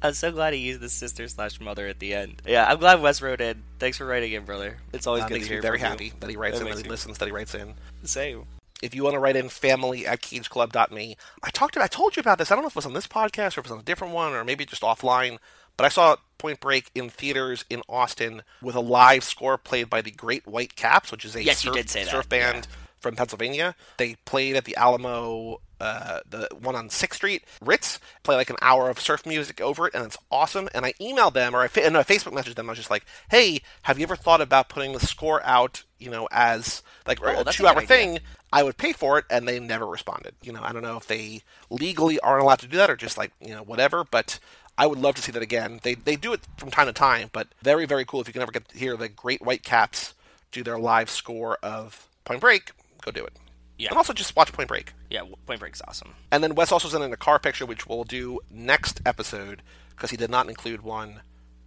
I'm 0.04 0.14
so 0.14 0.32
glad 0.32 0.54
he 0.54 0.60
used 0.60 0.82
the 0.82 0.90
sister 0.90 1.28
slash 1.30 1.60
mother 1.62 1.88
at 1.88 2.00
the 2.00 2.14
end. 2.14 2.42
Yeah, 2.46 2.66
I'm 2.70 2.78
glad 2.80 3.02
Wes 3.02 3.22
wrote 3.22 3.40
in. 3.42 3.64
Thanks 3.80 3.98
for 3.98 4.06
writing 4.06 4.34
in, 4.34 4.44
brother. 4.44 4.78
It's 4.92 5.08
always 5.08 5.24
That 5.24 5.30
good 5.32 5.42
to 5.42 5.48
hear 5.48 5.62
very 5.62 5.78
from 5.80 5.86
you. 5.86 5.90
happy 5.90 6.14
that 6.20 6.30
he 6.30 6.36
writes 6.36 6.60
That 6.60 6.68
in, 6.68 6.76
that 6.76 6.84
he 6.84 6.90
listens, 6.90 7.18
that 7.20 7.26
he 7.26 7.32
writes 7.32 7.56
in. 7.56 7.74
Same. 8.04 8.46
if 8.82 8.94
you 8.94 9.04
want 9.04 9.14
to 9.14 9.20
write 9.20 9.38
in 9.38 9.48
family 9.48 10.06
at 10.06 10.22
cageclub.me. 10.22 11.16
I 11.42 11.50
talked 11.52 11.76
about, 11.78 11.86
I 11.86 11.88
told 11.88 12.16
you 12.18 12.20
about 12.20 12.38
this. 12.38 12.52
I 12.52 12.56
don't 12.56 12.64
know 12.64 12.68
if 12.68 12.74
it 12.74 12.76
was 12.76 12.86
on 12.86 12.94
this 12.94 13.08
podcast 13.08 13.56
or 13.58 13.62
if 13.62 13.66
it 13.66 13.70
was 13.70 13.72
on 13.72 13.80
a 13.80 13.84
different 13.84 14.14
one 14.14 14.34
or 14.34 14.44
maybe 14.44 14.66
just 14.66 14.82
offline, 14.82 15.38
but 15.78 15.86
I 15.86 15.90
saw 15.90 16.18
Point 16.38 16.60
Break 16.60 16.92
in 16.94 17.10
theaters 17.10 17.64
in 17.70 17.82
Austin 17.88 18.42
with 18.62 18.76
a 18.76 18.82
live 18.82 19.24
score 19.24 19.58
played 19.58 19.90
by 19.90 20.02
the 20.02 20.12
Great 20.12 20.46
White 20.46 20.76
Caps, 20.76 21.12
which 21.14 21.24
is 21.24 21.34
a 21.38 21.44
Yes, 21.44 21.60
surf, 21.60 21.88
surf 21.90 22.28
band 22.28 22.68
from 23.00 23.16
Pennsylvania. 23.16 23.74
They 23.98 24.16
played 24.26 24.58
at 24.58 24.66
the 24.66 24.76
Alamo, 24.76 25.62
uh, 25.84 26.20
the 26.30 26.48
one 26.62 26.76
on 26.76 26.90
Sixth 26.90 27.18
Street, 27.18 27.44
Ritz. 27.62 28.00
Play 28.24 28.36
like 28.38 28.50
an 28.50 28.56
hour 28.62 28.90
of 28.90 29.00
surf 29.00 29.26
music 29.26 29.60
over 29.60 29.88
it, 29.88 29.94
and 29.94 30.06
it's 30.06 30.18
awesome. 30.32 30.70
And 30.74 30.86
I 30.86 30.94
emailed 30.94 31.34
them 31.34 31.54
or 31.54 31.62
I, 31.62 31.68
fa- 31.68 31.90
no, 31.90 32.00
I 32.00 32.04
Facebook 32.04 32.32
messaged 32.32 32.56
them. 32.56 32.70
I 32.70 32.72
was 32.72 32.80
just 32.80 32.90
like, 32.90 33.06
"Hey, 33.30 33.62
have 33.84 34.00
you 34.00 34.04
ever 34.04 34.16
thought 34.16 34.40
about 34.40 34.70
putting 34.70 34.94
the 34.94 35.00
score 35.06 35.44
out? 35.44 35.84
You 36.00 36.10
know, 36.10 36.28
as 36.32 36.84
like 37.06 37.20
Oh, 37.22 37.42
a 37.42 37.52
two-hour 37.52 37.82
thing?" 37.82 38.20
I 38.54 38.64
would 38.64 38.78
pay 38.78 38.94
for 38.94 39.18
it, 39.18 39.26
and 39.30 39.48
they 39.48 39.60
never 39.60 39.86
responded. 39.86 40.36
You 40.44 40.54
know, 40.54 40.62
I 40.64 40.72
don't 40.72 40.84
know 40.84 40.96
if 40.96 41.08
they 41.08 41.42
legally 41.70 42.20
aren't 42.20 42.44
allowed 42.44 42.60
to 42.60 42.68
do 42.68 42.78
that 42.78 42.90
or 42.90 42.96
just 42.96 43.18
like 43.18 43.32
you 43.42 43.54
know 43.54 43.64
whatever, 43.64 44.04
but. 44.04 44.40
I 44.76 44.88
would 44.88 44.98
love 44.98 45.14
to 45.14 45.22
see 45.22 45.32
that 45.34 45.44
again. 45.44 45.82
They 45.84 45.94
they 45.94 46.16
do 46.16 46.34
it 46.34 46.42
from 46.58 46.72
time 46.72 46.88
to 46.88 46.94
time, 46.94 47.30
but 47.32 47.48
very 47.62 47.86
very 47.86 48.06
cool. 48.06 48.22
If 48.22 48.28
you 48.28 48.34
can 48.34 48.42
ever 48.42 48.52
get 48.52 48.68
to 48.70 48.76
hear 48.76 48.98
the 48.98 49.08
Great 49.08 49.44
White 49.44 49.62
Caps 49.62 50.16
do 50.52 50.64
their 50.64 50.80
live 50.80 51.12
score 51.12 51.60
of 51.62 52.08
Point 52.26 52.42
Break, 52.42 52.72
go 53.04 53.12
do 53.12 53.24
it. 53.24 53.34
Yeah. 53.78 53.90
And 53.90 53.98
also 53.98 54.14
just 54.14 54.36
watch 54.36 54.52
Point 54.54 54.68
Break. 54.70 54.94
Yeah, 55.10 55.22
Point 55.46 55.60
Break's 55.60 55.82
awesome. 55.88 56.14
And 56.32 56.44
then 56.44 56.56
Wes 56.56 56.72
also 56.72 56.88
sent 56.88 57.04
in 57.04 57.12
a 57.12 57.18
car 57.18 57.40
picture, 57.40 57.66
which 57.66 57.88
we'll 57.88 58.04
do 58.04 58.40
next 58.52 59.02
episode 59.06 59.62
because 59.90 60.12
he 60.12 60.18
did 60.18 60.30
not 60.30 60.48
include 60.48 60.82
one 60.82 61.22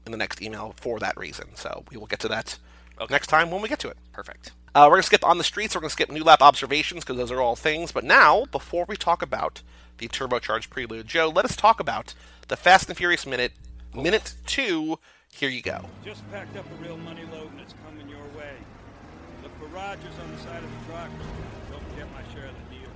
in 0.05 0.13
the 0.13 0.19
next 0.19 0.41
email 0.41 0.75
for 0.77 0.99
that 1.01 1.17
reason. 1.17 1.57
So 1.57 1.85
we 1.91 1.97
will 1.97 2.07
get 2.07 2.21
to 2.21 2.29
that 2.29 2.59
Okay. 3.01 3.13
next 3.13 3.27
time 3.27 3.51
when 3.51 3.61
we 3.61 3.69
get 3.69 3.79
to 3.81 3.89
it. 3.89 3.99
Perfect. 4.13 4.53
Uh, 4.75 4.85
we're 4.85 4.95
going 4.95 5.03
to 5.03 5.07
skip 5.07 5.25
on 5.25 5.37
the 5.39 5.45
streets. 5.45 5.75
We're 5.75 5.81
going 5.81 5.89
to 5.89 5.93
skip 5.93 6.11
new 6.11 6.23
lap 6.23 6.41
observations 6.43 7.03
because 7.05 7.17
those 7.17 7.33
are 7.33 7.41
all 7.41 7.57
things. 7.57 7.93
But 7.93 8.05
now, 8.05 8.45
before 8.53 8.85
we 8.89 8.97
talk 8.97 9.21
about 9.21 9.63
the 9.99 10.09
turbocharged 10.09 10.71
prelude, 10.71 11.07
Joe, 11.09 11.29
let 11.29 11.45
us 11.45 11.57
talk 11.57 11.81
about 11.81 12.15
the 12.49 12.57
Fast 12.57 12.89
and 12.89 12.97
Furious 12.97 13.27
minute, 13.27 13.53
minute 13.95 14.35
two. 14.47 14.99
Here 15.33 15.49
you 15.51 15.61
go. 15.63 15.87
Just 16.05 16.31
packed 16.31 16.57
up 16.57 16.65
a 16.71 16.83
real 16.83 16.97
money 16.99 17.25
load 17.33 17.51
and 17.51 17.61
it's 17.61 17.75
coming 17.85 18.09
your 18.09 18.25
way. 18.39 18.53
Look 19.43 19.53
for 19.59 19.67
Rogers 19.67 20.15
on 20.23 20.33
the 20.37 20.43
side 20.43 20.63
of 20.63 20.71
the 20.71 20.93
truck. 20.93 21.11
Share 22.37 22.49
of 22.49 22.55
the 22.55 22.77
deal. 22.77 22.91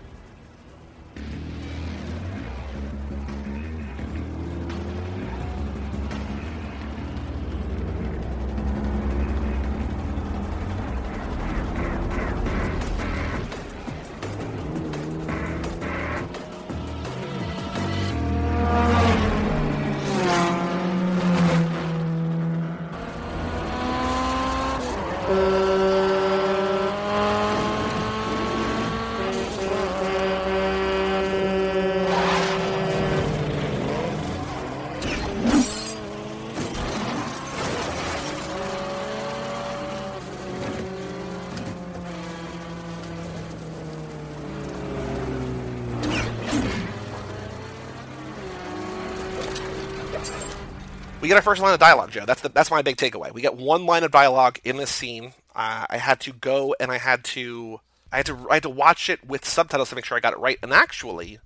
We 51.20 51.28
get 51.28 51.36
our 51.36 51.42
first 51.42 51.60
line 51.60 51.74
of 51.74 51.80
dialogue, 51.80 52.10
Joe. 52.10 52.24
That's 52.24 52.40
the 52.40 52.48
that's 52.48 52.70
my 52.70 52.82
big 52.82 52.96
takeaway. 52.96 53.32
We 53.32 53.42
get 53.42 53.56
one 53.56 53.84
line 53.84 54.04
of 54.04 54.10
dialogue 54.10 54.58
in 54.64 54.76
this 54.76 54.90
scene. 54.90 55.32
Uh, 55.54 55.86
I 55.88 55.98
had 55.98 56.20
to 56.20 56.32
go 56.32 56.74
and 56.80 56.90
I 56.90 56.98
had 56.98 57.24
to 57.24 57.80
I 58.10 58.18
had 58.18 58.26
to 58.26 58.46
I 58.50 58.54
had 58.54 58.62
to 58.62 58.70
watch 58.70 59.10
it 59.10 59.26
with 59.26 59.44
subtitles 59.44 59.90
to 59.90 59.96
make 59.96 60.04
sure 60.04 60.16
I 60.16 60.20
got 60.20 60.32
it 60.32 60.38
right. 60.38 60.58
And 60.62 60.72
actually, 60.72 61.38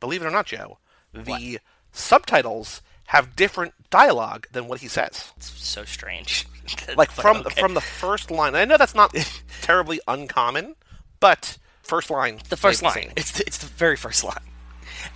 believe 0.00 0.22
it 0.22 0.26
or 0.26 0.30
not, 0.30 0.46
Joe, 0.46 0.78
the 1.14 1.60
subtitles 1.92 2.82
have 3.06 3.36
different 3.36 3.74
dialogue 3.90 4.46
than 4.52 4.68
what 4.68 4.80
he 4.80 4.88
says. 4.88 5.32
It's 5.36 5.50
so 5.60 5.84
strange. 5.84 6.46
Like 6.96 7.10
from 7.10 7.38
okay. 7.38 7.60
from 7.60 7.74
the 7.74 7.80
first 7.80 8.30
line. 8.30 8.54
I 8.54 8.64
know 8.64 8.76
that's 8.76 8.94
not 8.94 9.12
terribly 9.60 10.00
uncommon, 10.06 10.76
but 11.18 11.58
first 11.82 12.10
line. 12.10 12.38
the 12.48 12.56
first 12.56 12.80
line. 12.80 13.12
It's 13.16 13.32
the, 13.32 13.44
it's 13.44 13.58
the 13.58 13.66
very 13.66 13.96
first 13.96 14.22
line. 14.22 14.38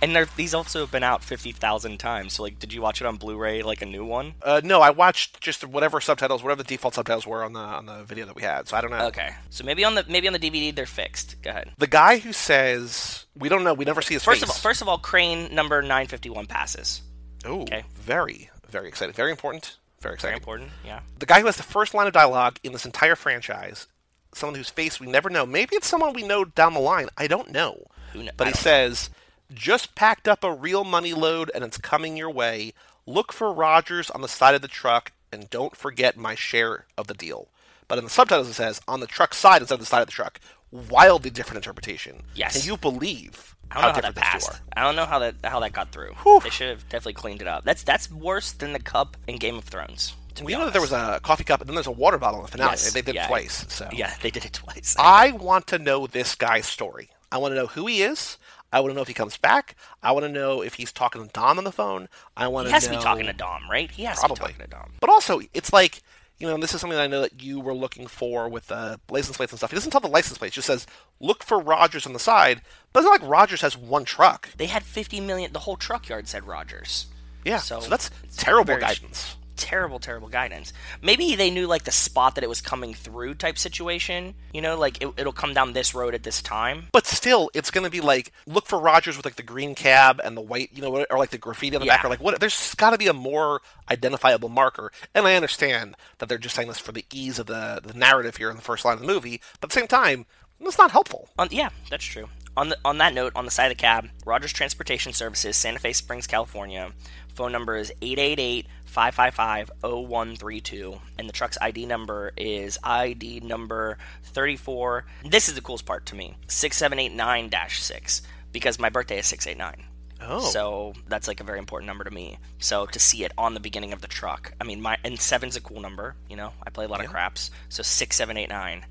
And 0.01 0.15
these 0.35 0.53
also 0.53 0.81
have 0.81 0.91
been 0.91 1.03
out 1.03 1.23
fifty 1.23 1.51
thousand 1.51 1.99
times. 1.99 2.33
So 2.33 2.43
like, 2.43 2.59
did 2.59 2.73
you 2.73 2.81
watch 2.81 3.01
it 3.01 3.07
on 3.07 3.17
Blu-ray, 3.17 3.63
like 3.63 3.81
a 3.81 3.85
new 3.85 4.05
one? 4.05 4.35
Uh, 4.41 4.61
no, 4.63 4.81
I 4.81 4.89
watched 4.89 5.41
just 5.41 5.65
whatever 5.65 6.01
subtitles, 6.01 6.43
whatever 6.43 6.63
the 6.63 6.67
default 6.67 6.95
subtitles 6.95 7.25
were 7.25 7.43
on 7.43 7.53
the 7.53 7.59
on 7.59 7.85
the 7.85 8.03
video 8.03 8.25
that 8.25 8.35
we 8.35 8.41
had. 8.41 8.67
So 8.67 8.77
I 8.77 8.81
don't 8.81 8.91
know. 8.91 9.07
Okay, 9.07 9.31
so 9.49 9.63
maybe 9.63 9.83
on 9.83 9.95
the 9.95 10.05
maybe 10.07 10.27
on 10.27 10.33
the 10.33 10.39
DVD 10.39 10.73
they're 10.75 10.85
fixed. 10.85 11.41
Go 11.41 11.49
ahead. 11.49 11.71
The 11.77 11.87
guy 11.87 12.17
who 12.17 12.33
says 12.33 13.25
we 13.37 13.49
don't 13.49 13.63
know, 13.63 13.73
we 13.73 13.85
never 13.85 14.01
see 14.01 14.13
his 14.13 14.23
First 14.23 14.41
face. 14.41 14.49
of 14.49 14.49
all, 14.49 14.55
first 14.59 14.81
of 14.81 14.87
all, 14.87 14.97
crane 14.97 15.53
number 15.53 15.81
nine 15.81 16.07
fifty 16.07 16.29
one 16.29 16.45
passes. 16.45 17.01
Ooh, 17.47 17.61
okay. 17.61 17.83
very, 17.95 18.49
very 18.69 18.87
exciting. 18.87 19.13
Very 19.13 19.31
important. 19.31 19.77
Very 20.01 20.15
exciting. 20.15 20.33
Very 20.33 20.41
important. 20.41 20.69
Yeah. 20.85 21.01
The 21.19 21.25
guy 21.25 21.39
who 21.39 21.45
has 21.45 21.57
the 21.57 21.63
first 21.63 21.93
line 21.93 22.07
of 22.07 22.13
dialogue 22.13 22.59
in 22.63 22.71
this 22.73 22.85
entire 22.85 23.15
franchise, 23.15 23.87
someone 24.33 24.55
whose 24.55 24.69
face 24.69 24.99
we 24.99 25.07
never 25.07 25.29
know. 25.29 25.45
Maybe 25.45 25.75
it's 25.75 25.87
someone 25.87 26.13
we 26.13 26.23
know 26.23 26.45
down 26.45 26.73
the 26.73 26.79
line. 26.79 27.07
I 27.17 27.27
don't 27.27 27.51
know. 27.51 27.85
Who 28.13 28.27
But 28.37 28.47
he 28.47 28.53
says, 28.53 29.09
"Just 29.53 29.95
packed 29.95 30.27
up 30.27 30.43
a 30.43 30.53
real 30.53 30.83
money 30.83 31.13
load, 31.13 31.51
and 31.53 31.63
it's 31.63 31.77
coming 31.77 32.17
your 32.17 32.29
way. 32.29 32.73
Look 33.05 33.31
for 33.31 33.53
Rogers 33.53 34.09
on 34.09 34.21
the 34.21 34.27
side 34.27 34.55
of 34.55 34.61
the 34.61 34.67
truck, 34.67 35.11
and 35.31 35.49
don't 35.49 35.75
forget 35.75 36.17
my 36.17 36.35
share 36.35 36.85
of 36.97 37.07
the 37.07 37.13
deal." 37.13 37.49
But 37.87 37.97
in 37.97 38.03
the 38.03 38.09
subtitles, 38.09 38.49
it 38.49 38.53
says 38.53 38.81
on 38.87 38.99
the 38.99 39.07
truck 39.07 39.33
side 39.33 39.61
instead 39.61 39.75
of 39.75 39.79
the 39.81 39.85
side 39.85 40.01
of 40.01 40.07
the 40.07 40.11
truck. 40.13 40.39
Wildly 40.71 41.29
different 41.29 41.57
interpretation. 41.57 42.23
Yes. 42.33 42.57
Can 42.59 42.67
you 42.69 42.77
believe 42.77 43.55
I 43.71 43.75
don't 43.75 43.81
know 43.81 43.87
how 43.87 43.93
different 43.95 44.15
that 44.15 44.21
these 44.21 44.47
passed. 44.47 44.49
are? 44.49 44.59
I 44.75 44.83
don't 44.83 44.95
know 44.95 45.05
how 45.05 45.19
that 45.19 45.35
how 45.43 45.59
that 45.59 45.73
got 45.73 45.91
through. 45.91 46.13
Whew. 46.23 46.39
They 46.41 46.49
should 46.49 46.69
have 46.69 46.83
definitely 46.89 47.13
cleaned 47.13 47.41
it 47.41 47.47
up. 47.47 47.63
That's 47.63 47.83
that's 47.83 48.11
worse 48.11 48.51
than 48.51 48.73
the 48.73 48.79
cup 48.79 49.17
in 49.27 49.37
Game 49.37 49.55
of 49.55 49.63
Thrones. 49.65 50.15
We 50.43 50.51
know 50.51 50.65
that 50.65 50.73
there 50.73 50.81
was 50.81 50.91
a 50.91 51.21
coffee 51.23 51.45
cup, 51.45 51.61
and 51.61 51.69
then 51.69 51.75
there's 51.75 51.87
a 51.87 51.91
water 51.91 52.17
bottle 52.17 52.39
in 52.39 52.45
the 52.45 52.51
finale. 52.51 52.71
Yes, 52.71 52.91
They 52.91 53.01
did 53.01 53.15
it 53.15 53.27
twice. 53.27 53.65
So 53.69 53.87
Yeah, 53.93 54.13
they 54.21 54.31
did 54.31 54.43
it 54.43 54.51
twice. 54.51 54.95
I 54.99 55.31
want 55.31 55.67
to 55.67 55.79
know 55.79 56.07
this 56.07 56.35
guy's 56.35 56.65
story. 56.65 57.09
I 57.31 57.37
want 57.37 57.53
to 57.53 57.55
know 57.55 57.67
who 57.67 57.87
he 57.87 58.01
is. 58.01 58.37
I 58.75 58.81
want 58.81 58.91
to 58.91 58.95
know 58.95 59.01
if 59.01 59.07
he 59.07 59.13
comes 59.13 59.37
back. 59.37 59.75
I 60.03 60.11
want 60.11 60.25
to 60.25 60.29
know 60.29 60.61
if 60.61 60.73
he's 60.73 60.91
talking 60.91 61.23
to 61.25 61.31
Dom 61.31 61.57
on 61.57 61.63
the 61.63 61.71
phone. 61.71 62.09
I 62.35 62.49
want 62.49 62.65
to. 62.65 62.69
he 62.69 62.73
has 62.73 62.85
know... 62.87 62.91
to 62.91 62.97
be 62.99 63.03
talking 63.03 63.25
to 63.25 63.31
Dom, 63.31 63.69
right? 63.71 63.89
He 63.89 64.03
has 64.03 64.19
Probably. 64.19 64.35
to 64.35 64.41
be 64.41 64.47
talking 64.51 64.65
to 64.65 64.67
Dom. 64.69 64.91
But 64.99 65.09
also, 65.09 65.39
it's 65.53 65.71
like, 65.71 66.01
you 66.39 66.45
know, 66.45 66.55
and 66.55 66.61
this 66.61 66.73
is 66.73 66.81
something 66.81 66.97
that 66.97 67.03
I 67.03 67.07
know 67.07 67.21
that 67.21 67.41
you 67.41 67.61
were 67.61 67.73
looking 67.73 68.05
for 68.05 68.49
with 68.49 68.69
uh, 68.69 68.97
license 69.09 69.37
plates 69.37 69.53
and 69.53 69.57
stuff. 69.59 69.71
He 69.71 69.75
doesn't 69.77 69.91
tell 69.91 70.01
the 70.01 70.09
license 70.09 70.37
plates. 70.37 70.55
Just 70.55 70.67
says, 70.67 70.85
look 71.21 71.41
for 71.41 71.57
Rogers 71.57 72.05
on 72.05 72.11
the 72.11 72.19
side. 72.19 72.61
But 72.91 72.99
it's 72.99 73.05
not 73.09 73.21
like 73.21 73.29
Rogers 73.29 73.61
has 73.61 73.77
one 73.77 74.03
truck. 74.03 74.49
They 74.57 74.65
had 74.65 74.83
50 74.83 75.21
million. 75.21 75.53
The 75.53 75.59
whole 75.59 75.77
truck 75.77 76.09
yard 76.09 76.27
said 76.27 76.45
Rogers. 76.45 77.05
Yeah, 77.45 77.59
So, 77.59 77.79
so, 77.79 77.89
that's 77.89 78.11
terrible 78.35 78.65
very- 78.65 78.81
guidance. 78.81 79.37
Terrible, 79.55 79.99
terrible 79.99 80.27
guidance. 80.27 80.73
Maybe 81.01 81.35
they 81.35 81.49
knew 81.49 81.67
like 81.67 81.83
the 81.83 81.91
spot 81.91 82.35
that 82.35 82.43
it 82.43 82.49
was 82.49 82.61
coming 82.61 82.93
through 82.93 83.35
type 83.35 83.57
situation. 83.57 84.35
You 84.53 84.61
know, 84.61 84.77
like 84.77 85.01
it, 85.01 85.13
it'll 85.17 85.33
come 85.33 85.53
down 85.53 85.73
this 85.73 85.95
road 85.95 86.13
at 86.13 86.23
this 86.23 86.41
time. 86.41 86.87
But 86.91 87.05
still, 87.05 87.49
it's 87.53 87.71
going 87.71 87.85
to 87.85 87.89
be 87.89 88.01
like 88.01 88.31
look 88.45 88.65
for 88.65 88.79
Rogers 88.79 89.15
with 89.15 89.25
like 89.25 89.35
the 89.35 89.43
green 89.43 89.75
cab 89.75 90.19
and 90.23 90.35
the 90.35 90.41
white, 90.41 90.71
you 90.73 90.81
know, 90.81 91.05
or 91.09 91.17
like 91.17 91.29
the 91.29 91.37
graffiti 91.37 91.75
on 91.75 91.81
the 91.81 91.87
back, 91.87 92.03
or 92.03 92.09
like 92.09 92.19
what? 92.19 92.39
There's 92.39 92.75
got 92.75 92.91
to 92.91 92.97
be 92.97 93.07
a 93.07 93.13
more 93.13 93.61
identifiable 93.89 94.49
marker. 94.49 94.91
And 95.13 95.25
I 95.25 95.35
understand 95.35 95.95
that 96.17 96.29
they're 96.29 96.37
just 96.37 96.55
saying 96.55 96.67
this 96.67 96.79
for 96.79 96.91
the 96.91 97.05
ease 97.13 97.39
of 97.39 97.45
the 97.45 97.81
the 97.83 97.93
narrative 97.93 98.37
here 98.37 98.49
in 98.49 98.55
the 98.55 98.61
first 98.61 98.85
line 98.85 98.95
of 98.95 99.01
the 99.01 99.07
movie, 99.07 99.41
but 99.59 99.67
at 99.67 99.73
the 99.73 99.79
same 99.79 99.87
time, 99.87 100.25
it's 100.59 100.77
not 100.77 100.91
helpful. 100.91 101.29
On, 101.37 101.47
yeah, 101.51 101.69
that's 101.89 102.05
true. 102.05 102.29
On 102.57 102.69
the, 102.69 102.77
on 102.85 102.97
that 102.99 103.13
note, 103.13 103.33
on 103.35 103.43
the 103.43 103.51
side 103.51 103.69
of 103.69 103.77
the 103.77 103.81
cab, 103.81 104.07
Rogers 104.25 104.53
Transportation 104.53 105.11
Services, 105.11 105.57
Santa 105.57 105.79
Fe 105.79 105.91
Springs, 105.91 106.25
California, 106.25 106.91
Phone 107.35 107.51
number 107.51 107.75
is 107.75 107.91
888 108.01 108.67
555 108.85 109.71
0132. 109.81 110.99
And 111.19 111.27
the 111.27 111.33
truck's 111.33 111.57
ID 111.61 111.85
number 111.85 112.31
is 112.37 112.79
ID 112.83 113.41
number 113.41 113.97
34. 114.23 115.05
This 115.25 115.49
is 115.49 115.55
the 115.55 115.61
coolest 115.61 115.85
part 115.85 116.05
to 116.07 116.15
me 116.15 116.37
6789 116.47 117.69
6, 117.69 118.21
because 118.53 118.79
my 118.79 118.89
birthday 118.89 119.19
is 119.19 119.27
689. 119.27 119.85
Oh. 120.21 120.39
So 120.39 120.93
that's 121.07 121.27
like 121.27 121.41
a 121.41 121.43
very 121.43 121.59
important 121.59 121.87
number 121.87 122.05
to 122.05 122.11
me. 122.11 122.39
So 122.59 122.85
to 122.85 122.99
see 122.99 123.25
it 123.25 123.33
on 123.37 123.53
the 123.53 123.59
beginning 123.59 123.91
of 123.91 124.01
the 124.01 124.07
truck, 124.07 124.53
I 124.59 124.63
mean, 124.63 124.81
my 124.81 124.97
and 125.03 125.19
seven's 125.19 125.57
a 125.57 125.61
cool 125.61 125.81
number. 125.81 126.15
You 126.29 126.37
know, 126.37 126.53
I 126.65 126.69
play 126.69 126.85
a 126.85 126.87
lot 126.87 127.03
of 127.03 127.09
craps. 127.09 127.51
So 127.67 127.83
six, 127.83 128.15
seven, 128.15 128.37
eight, 128.37 128.49
nine, 128.49 128.85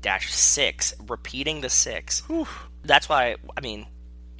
dash 0.00 0.32
six, 0.32 0.94
repeating 1.06 1.60
the 1.60 1.68
six. 1.68 2.20
Whew. 2.28 2.48
That's 2.82 3.10
why 3.10 3.36
I 3.56 3.60
mean, 3.60 3.86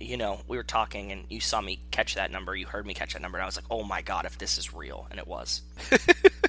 you 0.00 0.16
know, 0.16 0.40
we 0.48 0.56
were 0.56 0.62
talking 0.62 1.12
and 1.12 1.24
you 1.28 1.40
saw 1.40 1.60
me 1.60 1.80
catch 1.90 2.14
that 2.14 2.30
number. 2.30 2.56
You 2.56 2.66
heard 2.66 2.86
me 2.86 2.94
catch 2.94 3.12
that 3.12 3.22
number, 3.22 3.38
and 3.38 3.42
I 3.42 3.46
was 3.46 3.56
like, 3.56 3.66
oh 3.70 3.84
my 3.84 4.02
god, 4.02 4.24
if 4.24 4.38
this 4.38 4.58
is 4.58 4.74
real, 4.74 5.06
and 5.10 5.18
it 5.18 5.26
was. 5.26 5.62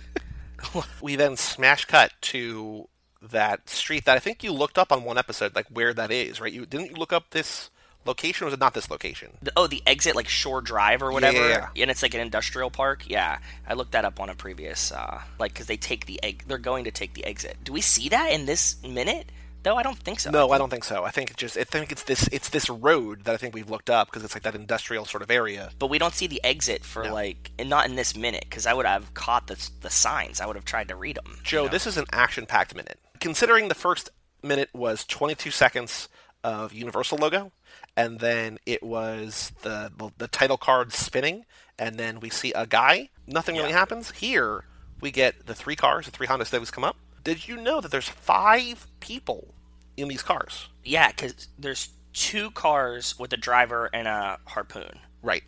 we 1.01 1.15
then 1.15 1.37
smash 1.37 1.85
cut 1.85 2.13
to 2.21 2.87
that 3.21 3.69
street 3.69 4.05
that 4.05 4.15
I 4.15 4.19
think 4.19 4.43
you 4.43 4.51
looked 4.51 4.77
up 4.77 4.91
on 4.91 5.03
one 5.03 5.17
episode, 5.17 5.55
like 5.55 5.67
where 5.67 5.93
that 5.93 6.11
is, 6.11 6.41
right? 6.41 6.51
You 6.51 6.65
didn't 6.65 6.91
you 6.91 6.95
look 6.95 7.13
up 7.13 7.31
this 7.31 7.69
location, 8.05 8.43
or 8.43 8.45
was 8.45 8.53
it 8.53 8.59
not 8.59 8.73
this 8.73 8.89
location? 8.89 9.37
The, 9.41 9.51
oh, 9.55 9.67
the 9.67 9.83
exit 9.85 10.15
like 10.15 10.27
Shore 10.27 10.61
Drive 10.61 11.03
or 11.03 11.11
whatever, 11.11 11.47
yeah, 11.47 11.67
and 11.75 11.91
it's 11.91 12.01
like 12.01 12.13
an 12.13 12.21
industrial 12.21 12.71
park. 12.71 13.03
Yeah, 13.07 13.39
I 13.67 13.73
looked 13.73 13.91
that 13.91 14.05
up 14.05 14.19
on 14.19 14.29
a 14.29 14.35
previous, 14.35 14.91
uh, 14.91 15.21
like, 15.39 15.53
because 15.53 15.67
they 15.67 15.77
take 15.77 16.05
the 16.05 16.21
egg. 16.23 16.45
They're 16.47 16.57
going 16.57 16.85
to 16.85 16.91
take 16.91 17.13
the 17.13 17.25
exit. 17.25 17.57
Do 17.63 17.73
we 17.73 17.81
see 17.81 18.09
that 18.09 18.31
in 18.31 18.45
this 18.45 18.81
minute? 18.83 19.31
Though 19.63 19.75
I 19.75 19.83
don't 19.83 19.97
think 19.97 20.19
so. 20.19 20.31
No, 20.31 20.49
I 20.51 20.57
don't 20.57 20.69
think 20.69 20.83
so. 20.83 21.03
I 21.03 21.11
think 21.11 21.29
it 21.31 21.37
just 21.37 21.55
I 21.57 21.63
think 21.63 21.91
it's 21.91 22.03
this 22.03 22.27
it's 22.31 22.49
this 22.49 22.69
road 22.69 23.25
that 23.25 23.33
I 23.33 23.37
think 23.37 23.53
we've 23.53 23.69
looked 23.69 23.89
up 23.89 24.07
because 24.07 24.23
it's 24.23 24.33
like 24.35 24.43
that 24.43 24.55
industrial 24.55 25.05
sort 25.05 25.21
of 25.21 25.29
area. 25.29 25.69
but 25.77 25.89
we 25.89 25.99
don't 25.99 26.13
see 26.15 26.27
the 26.27 26.43
exit 26.43 26.83
for 26.83 27.03
No. 27.03 27.13
like, 27.13 27.51
and 27.59 27.69
not 27.69 27.87
in 27.87 27.95
this 27.95 28.15
minute 28.15 28.45
because 28.49 28.65
I 28.65 28.73
would 28.73 28.85
have 28.85 29.13
caught 29.13 29.47
the 29.47 29.69
the 29.81 29.89
signs. 29.89 30.41
I 30.41 30.45
would 30.47 30.55
have 30.55 30.65
tried 30.65 30.87
to 30.87 30.95
read 30.95 31.17
them. 31.17 31.39
Joe, 31.43 31.67
this 31.67 31.85
is 31.85 31.97
an 31.97 32.05
action-packed 32.11 32.75
minute. 32.75 32.99
Considering 33.19 33.67
the 33.67 33.75
first 33.75 34.09
minute 34.41 34.69
was 34.73 35.05
22 35.05 35.51
seconds 35.51 36.09
of 36.43 36.73
Universal 36.73 37.19
logo, 37.19 37.51
and 37.95 38.19
then 38.19 38.57
it 38.65 38.81
was 38.81 39.51
the 39.61 39.91
the, 39.95 40.09
the 40.17 40.27
title 40.27 40.57
card 40.57 40.91
spinning, 40.91 41.45
and 41.77 41.97
then 41.97 42.19
we 42.19 42.31
see 42.31 42.51
a 42.53 42.65
guy. 42.65 43.09
Nothing 43.27 43.55
really 43.57 43.71
happens. 43.73 44.09
Here 44.11 44.65
we 44.99 45.11
get 45.11 45.45
the 45.45 45.53
three 45.53 45.75
cars, 45.75 46.05
the 46.05 46.11
three 46.11 46.25
Honda 46.25 46.45
Civics 46.45 46.71
come 46.71 46.83
up. 46.83 46.97
Did 47.23 47.47
you 47.47 47.57
know 47.57 47.81
that 47.81 47.91
there's 47.91 48.09
five 48.09 48.87
people 48.99 49.53
in 49.97 50.07
these 50.07 50.23
cars? 50.23 50.67
yeah, 50.83 51.09
because 51.09 51.47
there's 51.59 51.89
two 52.13 52.51
cars 52.51 53.17
with 53.19 53.31
a 53.33 53.37
driver 53.37 53.89
and 53.93 54.07
a 54.07 54.37
harpoon. 54.45 54.99
Right. 55.21 55.43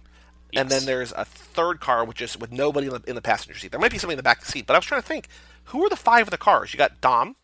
And 0.56 0.70
then 0.70 0.86
there's 0.86 1.12
a 1.12 1.26
third 1.26 1.80
car 1.80 2.06
with 2.06 2.16
just 2.16 2.40
with 2.40 2.52
nobody 2.52 2.88
in 2.88 2.94
the, 2.94 3.02
in 3.08 3.16
the 3.16 3.22
passenger 3.22 3.58
seat. 3.58 3.72
There 3.72 3.80
might 3.80 3.92
be 3.92 3.98
somebody 3.98 4.14
in 4.14 4.18
the 4.18 4.24
back 4.24 4.46
seat, 4.46 4.68
but 4.68 4.76
I 4.76 4.78
was 4.78 4.86
trying 4.86 5.02
to 5.02 5.08
think, 5.08 5.28
who 5.66 5.84
are 5.84 5.90
the 5.90 5.96
five 5.96 6.28
of 6.28 6.32
the 6.32 6.38
cars? 6.38 6.72
You 6.74 6.78
got 6.78 7.02
Dom, 7.02 7.36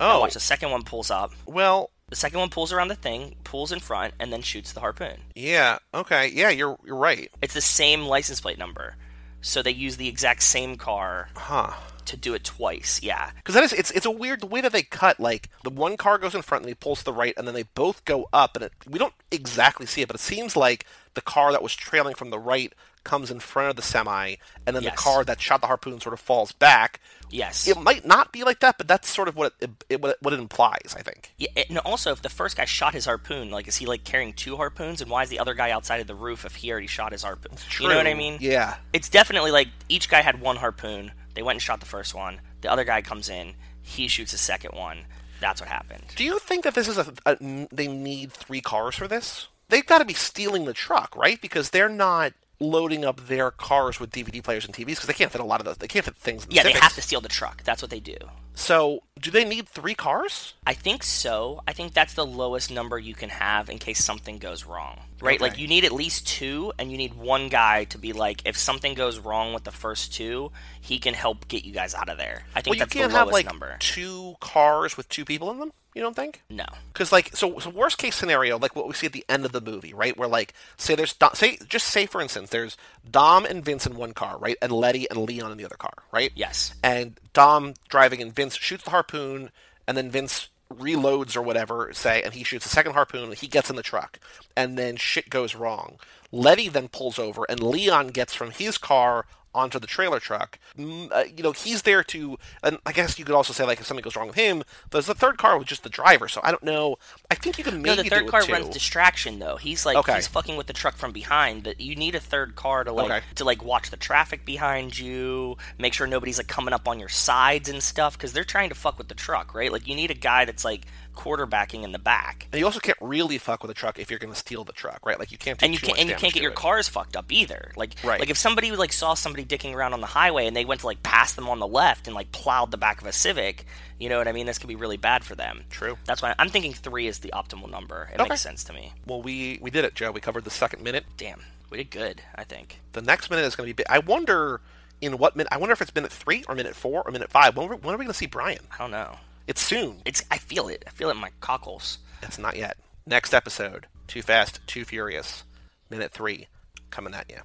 Now 0.00 0.16
Oh, 0.16 0.20
watch 0.20 0.34
the 0.34 0.40
second 0.40 0.70
one 0.70 0.82
pulls 0.82 1.10
up. 1.10 1.32
well, 1.46 1.90
The 2.10 2.16
second 2.16 2.38
one 2.38 2.48
pulls 2.50 2.72
around 2.72 2.88
the 2.88 2.94
thing, 2.94 3.34
pulls 3.44 3.72
in 3.72 3.80
front, 3.80 4.14
and 4.20 4.32
then 4.32 4.42
shoots 4.42 4.72
the 4.72 4.80
harpoon. 4.80 5.16
yeah. 5.34 5.78
Okay. 5.92 6.28
Yeah, 6.32 6.50
you're 6.50 6.78
you're 6.84 6.96
right. 6.96 7.30
It's 7.42 7.54
the 7.54 7.60
same 7.60 8.02
license 8.04 8.40
plate 8.40 8.58
number. 8.58 8.96
So 9.40 9.62
they 9.62 9.70
use 9.72 9.96
the 9.96 10.08
exact 10.08 10.42
same 10.42 10.76
car 10.76 11.28
Huh. 11.36 11.72
To 12.06 12.16
do 12.16 12.34
it 12.34 12.44
twice. 12.44 13.00
Yeah. 13.02 13.30
Because 13.36 13.54
that 13.54 13.64
is, 13.64 13.72
it's 13.72 13.90
it's 13.92 14.06
a 14.06 14.10
weird 14.10 14.40
the 14.40 14.46
way 14.46 14.60
that 14.60 14.72
they 14.72 14.82
cut. 14.82 15.18
Like 15.20 15.48
the 15.62 15.70
one 15.70 15.96
car 15.96 16.18
goes 16.18 16.34
in 16.34 16.42
front 16.42 16.62
and 16.64 16.68
he 16.68 16.74
pulls 16.74 17.00
to 17.00 17.04
the 17.06 17.12
right, 17.12 17.34
and 17.36 17.46
then 17.46 17.54
they 17.54 17.64
both 17.64 18.04
go 18.04 18.28
up, 18.32 18.56
and 18.56 18.64
it, 18.64 18.72
we 18.88 18.98
don't 18.98 19.14
exactly 19.30 19.86
see 19.86 20.02
it, 20.02 20.08
but 20.08 20.16
it 20.16 20.20
seems 20.20 20.56
like 20.56 20.86
the 21.14 21.20
car 21.20 21.52
that 21.52 21.62
was 21.62 21.74
trailing 21.74 22.14
from 22.14 22.30
the 22.30 22.38
right 22.38 22.72
comes 23.04 23.30
in 23.30 23.38
front 23.38 23.68
of 23.68 23.76
the 23.76 23.82
semi, 23.82 24.36
and 24.66 24.74
then 24.74 24.82
Yes. 24.82 24.94
the 24.94 24.96
car 24.96 25.24
that 25.24 25.38
shot 25.40 25.60
the 25.60 25.66
harpoon 25.66 26.00
sort 26.00 26.14
of 26.14 26.20
falls 26.20 26.52
back. 26.52 27.00
Yes. 27.30 27.68
It 27.68 27.78
might 27.78 28.06
not 28.06 28.32
be 28.32 28.44
like 28.44 28.60
that, 28.60 28.78
but 28.78 28.88
that's 28.88 29.10
sort 29.10 29.28
of 29.28 29.36
what 29.36 29.52
it, 29.60 29.70
it, 29.90 30.00
what, 30.00 30.12
it 30.12 30.16
what 30.22 30.32
it 30.32 30.40
implies. 30.40 30.94
I 30.96 31.02
think. 31.02 31.32
Yeah, 31.36 31.48
and 31.68 31.78
also, 31.80 32.12
if 32.12 32.22
the 32.22 32.28
first 32.30 32.56
guy 32.56 32.64
shot 32.64 32.94
his 32.94 33.04
harpoon, 33.04 33.50
like, 33.50 33.68
is 33.68 33.76
he 33.76 33.84
like 33.86 34.04
carrying 34.04 34.32
two 34.32 34.56
harpoons? 34.56 35.02
And 35.02 35.10
why 35.10 35.22
is 35.22 35.28
the 35.28 35.38
other 35.38 35.52
guy 35.52 35.70
outside 35.70 36.00
of 36.00 36.06
the 36.06 36.14
roof 36.14 36.44
if 36.46 36.54
he 36.54 36.70
already 36.70 36.86
shot 36.86 37.12
his 37.12 37.22
harpoon? 37.22 37.52
You 37.78 37.88
know 37.88 37.96
what 37.96 38.06
I 38.06 38.14
mean? 38.14 38.38
Yeah. 38.40 38.76
It's 38.92 39.08
definitely 39.10 39.50
like 39.50 39.68
each 39.88 40.08
guy 40.08 40.22
had 40.22 40.40
one 40.40 40.56
harpoon. 40.56 41.12
They 41.34 41.42
went 41.42 41.56
and 41.56 41.62
shot 41.62 41.80
the 41.80 41.86
first 41.86 42.14
one. 42.14 42.40
The 42.60 42.70
other 42.70 42.84
guy 42.84 43.02
comes 43.02 43.28
in, 43.28 43.54
He 43.82 44.08
shoots 44.08 44.32
a 44.32 44.38
second 44.38 44.72
one. 44.74 45.06
That's 45.40 45.60
what 45.60 45.68
happened. 45.68 46.04
Do 46.16 46.24
you 46.24 46.38
think 46.38 46.64
that 46.64 46.74
this 46.74 46.88
is 46.88 46.96
a, 46.96 47.12
a 47.26 47.66
they 47.70 47.88
need 47.88 48.32
three 48.32 48.60
cars 48.60 48.94
for 48.94 49.06
this? 49.06 49.48
They've 49.68 49.84
got 49.84 49.98
to 49.98 50.04
be 50.04 50.14
stealing 50.14 50.64
the 50.64 50.72
truck, 50.72 51.14
right? 51.16 51.40
Because 51.40 51.70
they're 51.70 51.88
not 51.88 52.32
loading 52.60 53.04
up 53.04 53.26
their 53.26 53.50
cars 53.50 53.98
with 53.98 54.10
DVD 54.10 54.42
players 54.42 54.64
and 54.64 54.74
TVs 54.74 54.86
because 54.86 55.06
they 55.06 55.12
can't 55.14 55.32
fit 55.32 55.40
a 55.40 55.44
lot 55.44 55.60
of 55.60 55.66
those. 55.66 55.76
They 55.76 55.88
can't 55.88 56.04
fit 56.04 56.16
things. 56.16 56.44
In 56.44 56.50
the 56.50 56.54
Yeah, 56.56 56.62
they 56.62 56.72
have 56.72 56.94
to 56.94 57.02
steal 57.02 57.20
the 57.20 57.28
truck. 57.28 57.62
That's 57.64 57.82
what 57.82 57.90
they 57.90 58.00
do. 58.00 58.16
So, 58.54 59.02
do 59.20 59.30
they 59.30 59.44
need 59.44 59.68
three 59.68 59.94
cars? 59.94 60.54
I 60.66 60.74
think 60.74 61.02
so. 61.02 61.62
I 61.66 61.72
think 61.72 61.92
that's 61.92 62.14
the 62.14 62.24
lowest 62.24 62.70
number 62.70 62.98
you 62.98 63.14
can 63.14 63.30
have 63.30 63.68
in 63.68 63.78
case 63.78 64.04
something 64.04 64.38
goes 64.38 64.64
wrong. 64.64 65.00
Right? 65.24 65.40
Okay. 65.40 65.50
Like 65.50 65.58
you 65.58 65.66
need 65.66 65.84
at 65.84 65.92
least 65.92 66.26
two 66.26 66.72
and 66.78 66.90
you 66.90 66.98
need 66.98 67.14
one 67.14 67.48
guy 67.48 67.84
to 67.84 67.98
be 67.98 68.12
like 68.12 68.42
if 68.44 68.56
something 68.56 68.94
goes 68.94 69.18
wrong 69.18 69.54
with 69.54 69.64
the 69.64 69.70
first 69.70 70.12
two, 70.14 70.52
he 70.80 70.98
can 70.98 71.14
help 71.14 71.48
get 71.48 71.64
you 71.64 71.72
guys 71.72 71.94
out 71.94 72.08
of 72.08 72.18
there. 72.18 72.42
I 72.54 72.60
think 72.60 72.76
Well, 72.76 72.86
you 72.86 72.86
can't 72.86 73.10
the 73.12 73.18
have 73.18 73.28
like 73.28 73.46
number. 73.46 73.76
two 73.80 74.34
cars 74.40 74.96
with 74.96 75.08
two 75.08 75.24
people 75.24 75.50
in 75.50 75.58
them. 75.58 75.72
You 75.94 76.02
don't 76.02 76.16
think? 76.16 76.42
No. 76.50 76.64
Because 76.92 77.12
like, 77.12 77.36
so, 77.36 77.60
so 77.60 77.70
worst 77.70 77.98
case 77.98 78.16
scenario, 78.16 78.58
like 78.58 78.74
what 78.74 78.88
we 78.88 78.94
see 78.94 79.06
at 79.06 79.12
the 79.12 79.24
end 79.28 79.44
of 79.44 79.52
the 79.52 79.60
movie, 79.60 79.94
right? 79.94 80.16
Where 80.16 80.26
like, 80.28 80.52
say 80.76 80.96
there's 80.96 81.12
Dom, 81.12 81.30
say 81.34 81.56
just 81.68 81.86
say 81.86 82.06
for 82.06 82.20
instance, 82.20 82.50
there's 82.50 82.76
Dom 83.08 83.44
and 83.44 83.64
Vince 83.64 83.86
in 83.86 83.94
one 83.96 84.12
car, 84.12 84.36
right, 84.38 84.56
and 84.60 84.72
Letty 84.72 85.08
and 85.08 85.20
Leon 85.20 85.52
in 85.52 85.56
the 85.58 85.64
other 85.64 85.76
car, 85.76 85.92
right? 86.12 86.32
Yes. 86.34 86.74
And 86.82 87.18
Dom 87.32 87.74
driving 87.88 88.20
and 88.20 88.34
Vince 88.34 88.56
shoots 88.56 88.82
the 88.82 88.90
harpoon, 88.90 89.50
and 89.86 89.96
then 89.96 90.10
Vince 90.10 90.48
reloads 90.78 91.36
or 91.36 91.42
whatever, 91.42 91.90
say, 91.92 92.22
and 92.22 92.34
he 92.34 92.44
shoots 92.44 92.66
a 92.66 92.68
second 92.68 92.92
harpoon, 92.92 93.24
and 93.24 93.34
he 93.34 93.46
gets 93.46 93.70
in 93.70 93.76
the 93.76 93.82
truck, 93.82 94.18
and 94.56 94.78
then 94.78 94.96
shit 94.96 95.30
goes 95.30 95.54
wrong. 95.54 95.98
Letty 96.32 96.68
then 96.68 96.88
pulls 96.88 97.18
over, 97.18 97.44
and 97.48 97.62
Leon 97.62 98.08
gets 98.08 98.34
from 98.34 98.50
his 98.50 98.78
car 98.78 99.26
onto 99.54 99.78
the 99.78 99.86
trailer 99.86 100.20
truck. 100.20 100.58
Uh, 100.78 101.24
you 101.34 101.42
know, 101.42 101.52
he's 101.52 101.82
there 101.82 102.02
to, 102.04 102.38
and 102.62 102.78
I 102.84 102.92
guess 102.92 103.18
you 103.18 103.24
could 103.24 103.34
also 103.34 103.52
say 103.52 103.64
like 103.64 103.80
if 103.80 103.86
something 103.86 104.02
goes 104.02 104.16
wrong 104.16 104.26
with 104.26 104.36
him, 104.36 104.62
there's 104.90 105.06
the 105.06 105.14
third 105.14 105.38
car 105.38 105.58
with 105.58 105.68
just 105.68 105.82
the 105.82 105.88
driver. 105.88 106.28
So 106.28 106.40
I 106.42 106.50
don't 106.50 106.62
know. 106.62 106.96
I 107.30 107.34
think 107.34 107.58
you 107.58 107.64
can 107.64 107.80
maybe 107.82 107.96
No, 107.96 108.02
the 108.02 108.08
third 108.10 108.26
car 108.28 108.44
runs 108.46 108.68
distraction 108.68 109.38
though. 109.38 109.56
He's 109.56 109.86
like 109.86 109.96
Okay. 109.96 110.14
he's 110.16 110.26
fucking 110.28 110.56
with 110.56 110.66
the 110.66 110.72
truck 110.72 110.96
from 110.96 111.12
behind. 111.12 111.64
That 111.64 111.80
you 111.80 111.94
need 111.96 112.14
a 112.14 112.20
third 112.20 112.56
car 112.56 112.84
to 112.84 112.92
like 112.92 113.10
Okay. 113.10 113.20
to 113.36 113.44
like 113.44 113.62
watch 113.64 113.90
the 113.90 113.96
traffic 113.96 114.44
behind 114.44 114.98
you, 114.98 115.56
make 115.78 115.94
sure 115.94 116.06
nobody's 116.06 116.38
like 116.38 116.48
coming 116.48 116.74
up 116.74 116.88
on 116.88 116.98
your 116.98 117.08
sides 117.08 117.68
and 117.68 117.82
stuff 117.82 118.16
because 118.18 118.32
they're 118.32 118.44
trying 118.44 118.68
to 118.70 118.74
fuck 118.74 118.98
with 118.98 119.08
the 119.08 119.14
truck, 119.14 119.54
right? 119.54 119.70
Like 119.72 119.86
you 119.86 119.94
need 119.94 120.10
a 120.10 120.14
guy 120.14 120.44
that's 120.44 120.64
like 120.64 120.82
quarterbacking 121.14 121.82
in 121.84 121.92
the 121.92 121.98
back. 121.98 122.46
And 122.52 122.58
you 122.58 122.66
also 122.66 122.80
can't 122.80 122.98
really 123.00 123.38
fuck 123.38 123.62
with 123.62 123.70
a 123.70 123.74
truck 123.74 123.98
if 123.98 124.10
you're 124.10 124.18
going 124.18 124.32
to 124.32 124.38
steal 124.38 124.64
the 124.64 124.72
truck, 124.72 125.04
right? 125.06 125.18
Like 125.18 125.32
you 125.32 125.38
can't. 125.38 125.58
Do 125.58 125.64
and 125.66 125.72
you 125.74 125.80
can't 125.80 125.98
and 125.98 126.08
you 126.08 126.14
can't 126.16 126.32
get 126.34 126.42
your 126.42 126.52
it. 126.52 126.56
cars 126.56 126.88
fucked 126.88 127.16
up 127.16 127.30
either. 127.32 127.72
Like 127.76 127.94
Right. 128.04 128.20
like 128.20 128.30
if 128.30 128.38
somebody 128.38 128.70
like 128.72 128.92
saw 128.92 129.14
somebody 129.14 129.44
dicking 129.44 129.74
around 129.74 129.92
on 129.92 130.00
the 130.00 130.06
highway 130.06 130.46
and 130.46 130.56
they 130.56 130.64
went 130.64 130.80
to 130.82 130.86
like 130.86 131.02
pass 131.02 131.32
them 131.32 131.48
on 131.48 131.58
the 131.60 131.66
left 131.66 132.06
and 132.06 132.14
like 132.14 132.32
plowed 132.32 132.70
the 132.70 132.78
back 132.78 133.00
of 133.00 133.06
a 133.06 133.12
Civic, 133.12 133.64
you 133.98 134.08
know 134.08 134.18
what 134.18 134.28
I 134.28 134.32
mean? 134.32 134.46
This 134.46 134.58
could 134.58 134.68
be 134.68 134.76
really 134.76 134.96
bad 134.96 135.24
for 135.24 135.34
them. 135.34 135.64
True. 135.70 135.96
That's 136.04 136.20
why 136.22 136.34
I'm 136.38 136.48
thinking 136.50 136.72
three 136.72 137.06
is 137.06 137.20
the 137.20 137.32
optimal 137.34 137.70
number. 137.70 138.10
It 138.12 138.20
Okay. 138.20 138.28
makes 138.28 138.40
sense 138.42 138.64
to 138.64 138.72
me. 138.72 138.92
Well, 139.06 139.22
we 139.22 139.58
we 139.62 139.70
did 139.70 139.84
it, 139.84 139.94
Joe. 139.94 140.10
We 140.10 140.20
covered 140.20 140.44
the 140.44 140.50
second 140.50 140.82
minute. 140.82 141.04
Damn, 141.16 141.42
we 141.70 141.78
did 141.78 141.90
good. 141.90 142.22
I 142.34 142.44
think. 142.44 142.80
The 142.92 143.02
next 143.02 143.30
minute 143.30 143.44
is 143.44 143.56
going 143.56 143.66
to 143.68 143.74
be. 143.74 143.82
Big. 143.82 143.86
I 143.88 143.98
wonder 144.00 144.60
in 145.00 145.18
what 145.18 145.36
minute. 145.36 145.52
I 145.52 145.58
wonder 145.58 145.72
if 145.72 145.82
it's 145.82 145.94
minute 145.94 146.12
three 146.12 146.44
or 146.48 146.54
minute 146.54 146.74
four 146.74 147.02
or 147.04 147.10
minute 147.10 147.30
five. 147.30 147.56
When, 147.56 147.68
are- 147.68 147.76
when 147.76 147.94
are 147.94 147.98
we 147.98 148.04
going 148.04 148.12
to 148.12 148.14
see 148.18 148.26
Brian? 148.26 148.60
I 148.72 148.78
don't 148.78 148.90
know. 148.90 149.16
It's 149.46 149.60
soon. 149.60 150.00
It's 150.04 150.22
I 150.30 150.38
feel 150.38 150.68
it. 150.68 150.84
I 150.86 150.90
feel 150.90 151.08
it 151.08 151.12
in 151.14 151.20
my 151.20 151.30
cockles. 151.40 151.98
It's 152.22 152.38
not 152.38 152.56
yet. 152.56 152.76
Next 153.06 153.34
episode: 153.34 153.86
Too 154.06 154.22
Fast, 154.22 154.60
Too 154.66 154.84
Furious. 154.84 155.44
Minute 155.90 156.12
three, 156.12 156.48
coming 156.90 157.14
at 157.14 157.28
you. 157.28 157.38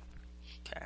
Okay. 0.65 0.85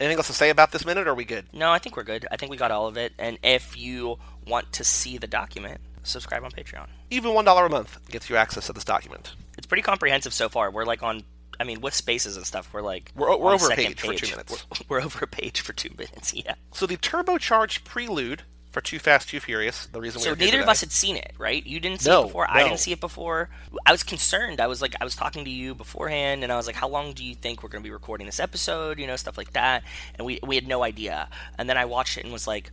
Anything 0.00 0.16
else 0.18 0.26
to 0.26 0.32
say 0.32 0.50
about 0.50 0.72
this 0.72 0.84
minute? 0.84 1.06
Or 1.06 1.10
are 1.10 1.14
we 1.14 1.24
good? 1.24 1.46
No, 1.52 1.70
I 1.70 1.78
think 1.78 1.96
we're 1.96 2.02
good. 2.02 2.26
I 2.30 2.36
think 2.36 2.50
we 2.50 2.56
got 2.56 2.70
all 2.70 2.86
of 2.86 2.96
it. 2.96 3.12
And 3.18 3.38
if 3.42 3.76
you 3.76 4.18
want 4.46 4.72
to 4.74 4.84
see 4.84 5.18
the 5.18 5.26
document, 5.26 5.80
subscribe 6.02 6.44
on 6.44 6.50
Patreon. 6.50 6.86
Even 7.10 7.34
one 7.34 7.44
dollar 7.44 7.66
a 7.66 7.70
month 7.70 7.98
gets 8.10 8.28
you 8.28 8.36
access 8.36 8.66
to 8.66 8.72
this 8.72 8.84
document. 8.84 9.34
It's 9.56 9.66
pretty 9.66 9.82
comprehensive 9.82 10.32
so 10.32 10.48
far. 10.48 10.70
We're 10.70 10.84
like 10.84 11.02
on. 11.02 11.22
I 11.60 11.64
mean, 11.64 11.80
with 11.80 11.92
spaces 11.94 12.36
and 12.36 12.46
stuff, 12.46 12.68
we're 12.72 12.82
like 12.82 13.10
We're 13.16 13.36
we're 13.36 13.52
over 13.54 13.66
a 13.66 13.68
second 13.68 13.96
page 13.96 14.00
for 14.00 14.14
two 14.14 14.30
minutes. 14.30 14.64
We're, 14.70 14.78
we're 14.88 15.02
over 15.04 15.24
a 15.24 15.26
page 15.26 15.60
for 15.60 15.72
two 15.72 15.90
minutes. 15.98 16.32
Yeah. 16.34 16.54
So 16.72 16.86
the 16.86 16.96
turbocharged 16.96 17.82
prelude 17.84 18.42
for 18.70 18.80
Too 18.80 18.98
Fast, 18.98 19.28
Too 19.28 19.40
Furious. 19.40 19.86
The 19.86 20.00
reason 20.00 20.20
So 20.20 20.34
neither 20.34 20.60
of 20.60 20.68
us 20.68 20.80
had 20.80 20.92
seen 20.92 21.16
it, 21.16 21.32
right? 21.38 21.64
You 21.66 21.80
didn't 21.80 22.02
see 22.02 22.10
No, 22.10 22.22
it 22.22 22.26
before. 22.26 22.46
I 22.50 22.62
didn't 22.62 22.80
see 22.80 22.92
it 22.92 23.00
before. 23.00 23.48
I 23.86 23.92
was 23.92 24.02
concerned. 24.02 24.60
I 24.60 24.66
was 24.66 24.82
like, 24.82 24.94
I 25.00 25.04
was 25.04 25.16
talking 25.16 25.44
to 25.44 25.50
you 25.50 25.74
beforehand, 25.74 26.42
and 26.42 26.52
I 26.52 26.56
was 26.56 26.66
like, 26.66 26.76
how 26.76 26.88
long 26.88 27.12
do 27.12 27.24
you 27.24 27.34
think 27.34 27.62
we're 27.62 27.70
going 27.70 27.82
to 27.82 27.88
be 27.88 27.92
recording 27.92 28.26
this 28.26 28.40
episode? 28.40 28.98
You 28.98 29.06
know, 29.06 29.16
stuff 29.16 29.38
like 29.38 29.52
that. 29.52 29.82
And 30.16 30.26
we 30.26 30.38
we 30.42 30.54
had 30.54 30.68
no 30.68 30.82
idea. 30.82 31.28
And 31.56 31.68
then 31.68 31.76
I 31.76 31.86
watched 31.86 32.18
it 32.18 32.24
and 32.24 32.32
was 32.32 32.46
like, 32.46 32.70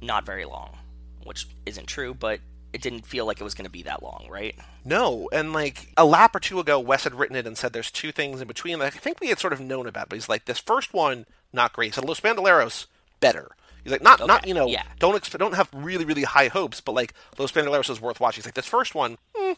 not 0.00 0.24
very 0.26 0.44
long, 0.44 0.76
which 1.24 1.46
isn't 1.66 1.86
true, 1.86 2.14
but 2.14 2.40
it 2.72 2.80
didn't 2.80 3.06
feel 3.06 3.26
like 3.26 3.40
it 3.40 3.44
was 3.44 3.54
going 3.54 3.66
to 3.66 3.70
be 3.70 3.82
that 3.82 4.02
long, 4.02 4.26
right? 4.30 4.54
No, 4.84 5.28
and 5.32 5.52
like 5.52 5.88
a 5.96 6.04
lap 6.04 6.34
or 6.34 6.40
two 6.40 6.58
ago, 6.58 6.80
Wes 6.80 7.04
had 7.04 7.14
written 7.14 7.36
it 7.36 7.46
and 7.46 7.56
said 7.56 7.72
there's 7.72 7.90
two 7.90 8.12
things 8.12 8.40
in 8.40 8.48
between 8.48 8.78
that 8.78 8.86
I 8.86 8.90
think 8.90 9.20
we 9.20 9.28
had 9.28 9.38
sort 9.38 9.52
of 9.52 9.60
known 9.60 9.86
about. 9.86 10.08
But 10.08 10.16
he's 10.16 10.28
like, 10.28 10.46
this 10.46 10.58
first 10.58 10.94
one, 10.94 11.26
not 11.52 11.72
great. 11.72 11.88
He 11.88 11.92
said 11.92 12.04
Los 12.04 12.20
Bandoleros, 12.20 12.86
better. 13.20 13.50
He's 13.82 13.92
like, 13.92 14.02
not 14.02 14.26
not 14.26 14.46
you 14.46 14.54
know, 14.54 14.66
yeah. 14.68 14.84
don't 14.98 15.20
exp- 15.20 15.38
don't 15.38 15.54
have 15.54 15.68
really 15.72 16.04
really 16.04 16.22
high 16.24 16.48
hopes, 16.48 16.80
but 16.80 16.92
like 16.92 17.14
Los 17.38 17.52
Bandoleros 17.52 17.90
is 17.90 18.00
worth 18.00 18.20
watching. 18.20 18.40
He's 18.40 18.46
like, 18.46 18.54
this 18.54 18.66
first 18.66 18.94
one, 18.94 19.18
hmm. 19.34 19.52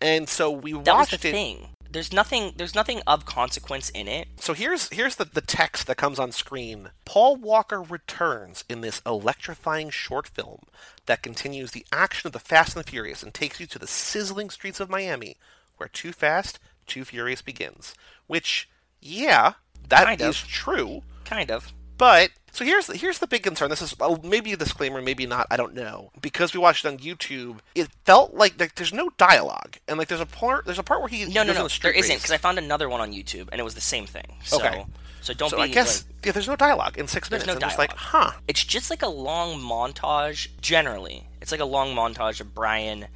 and 0.00 0.28
so 0.28 0.50
we 0.50 0.72
That 0.72 0.78
was 0.78 0.86
watched 0.86 1.22
the 1.22 1.28
it. 1.28 1.32
thing. 1.32 1.68
There's 1.90 2.12
nothing. 2.12 2.52
There's 2.56 2.74
nothing 2.74 3.00
of 3.06 3.24
consequence 3.24 3.88
in 3.88 4.08
it. 4.08 4.28
So 4.38 4.52
here's 4.52 4.90
here's 4.90 5.16
the, 5.16 5.24
the 5.24 5.40
text 5.40 5.86
that 5.86 5.96
comes 5.96 6.18
on 6.18 6.32
screen. 6.32 6.90
Paul 7.06 7.36
Walker 7.36 7.80
returns 7.80 8.62
in 8.68 8.82
this 8.82 9.00
electrifying 9.06 9.88
short 9.88 10.28
film 10.28 10.64
that 11.06 11.22
continues 11.22 11.70
the 11.70 11.86
action 11.90 12.26
of 12.26 12.34
the 12.34 12.38
Fast 12.40 12.76
and 12.76 12.84
the 12.84 12.90
Furious 12.90 13.22
and 13.22 13.32
takes 13.32 13.58
you 13.58 13.66
to 13.68 13.78
the 13.78 13.86
sizzling 13.86 14.50
streets 14.50 14.80
of 14.80 14.90
Miami, 14.90 15.36
where 15.78 15.88
Too 15.88 16.12
Fast, 16.12 16.58
Too 16.86 17.06
Furious 17.06 17.40
begins. 17.40 17.94
Which, 18.26 18.68
yeah, 19.00 19.54
that 19.88 20.04
Kind 20.04 20.20
is 20.20 20.42
of. 20.42 20.48
true. 20.48 21.02
Kind 21.24 21.50
of. 21.50 21.72
But 21.98 22.30
so 22.52 22.64
here's 22.64 22.86
the, 22.86 22.96
here's 22.96 23.18
the 23.18 23.26
big 23.26 23.42
concern. 23.42 23.68
This 23.70 23.82
is 23.82 23.98
well, 23.98 24.18
maybe 24.24 24.52
a 24.52 24.56
disclaimer, 24.56 25.02
maybe 25.02 25.26
not. 25.26 25.46
I 25.50 25.56
don't 25.56 25.74
know 25.74 26.10
because 26.22 26.54
we 26.54 26.60
watched 26.60 26.84
it 26.84 26.88
on 26.88 26.98
YouTube. 26.98 27.58
It 27.74 27.88
felt 28.04 28.34
like 28.34 28.58
like 28.58 28.76
there's 28.76 28.92
no 28.92 29.10
dialogue, 29.18 29.76
and 29.86 29.98
like 29.98 30.08
there's 30.08 30.20
a 30.20 30.26
part 30.26 30.64
there's 30.64 30.78
a 30.78 30.82
part 30.82 31.00
where 31.00 31.08
he 31.08 31.24
No, 31.26 31.42
no, 31.42 31.52
no. 31.52 31.68
the 31.68 31.78
There 31.82 31.92
isn't 31.92 32.16
because 32.16 32.30
I 32.30 32.38
found 32.38 32.58
another 32.58 32.88
one 32.88 33.00
on 33.00 33.12
YouTube 33.12 33.48
and 33.52 33.60
it 33.60 33.64
was 33.64 33.74
the 33.74 33.80
same 33.80 34.06
thing. 34.06 34.36
So, 34.44 34.58
Okay. 34.58 34.84
So 35.20 35.34
don't 35.34 35.50
so 35.50 35.56
be. 35.56 35.64
I 35.64 35.68
guess 35.68 36.04
like- 36.06 36.26
yeah, 36.26 36.32
there's 36.32 36.48
no 36.48 36.56
dialogue 36.56 36.96
in 36.96 37.06
six 37.08 37.28
There's 37.28 37.42
minutes. 37.44 37.60
no 37.60 37.66
I'm 37.66 37.70
just 37.70 37.78
like, 37.78 37.90
dialogue. 37.90 38.32
huh? 38.34 38.40
It's 38.46 38.64
just 38.64 38.88
like 38.88 39.02
a 39.02 39.08
long 39.08 39.60
montage. 39.60 40.48
Generally, 40.60 41.26
it's 41.42 41.50
like 41.52 41.60
a 41.60 41.64
long 41.66 41.94
montage 41.94 42.40
of 42.40 42.54
Brian. 42.54 43.08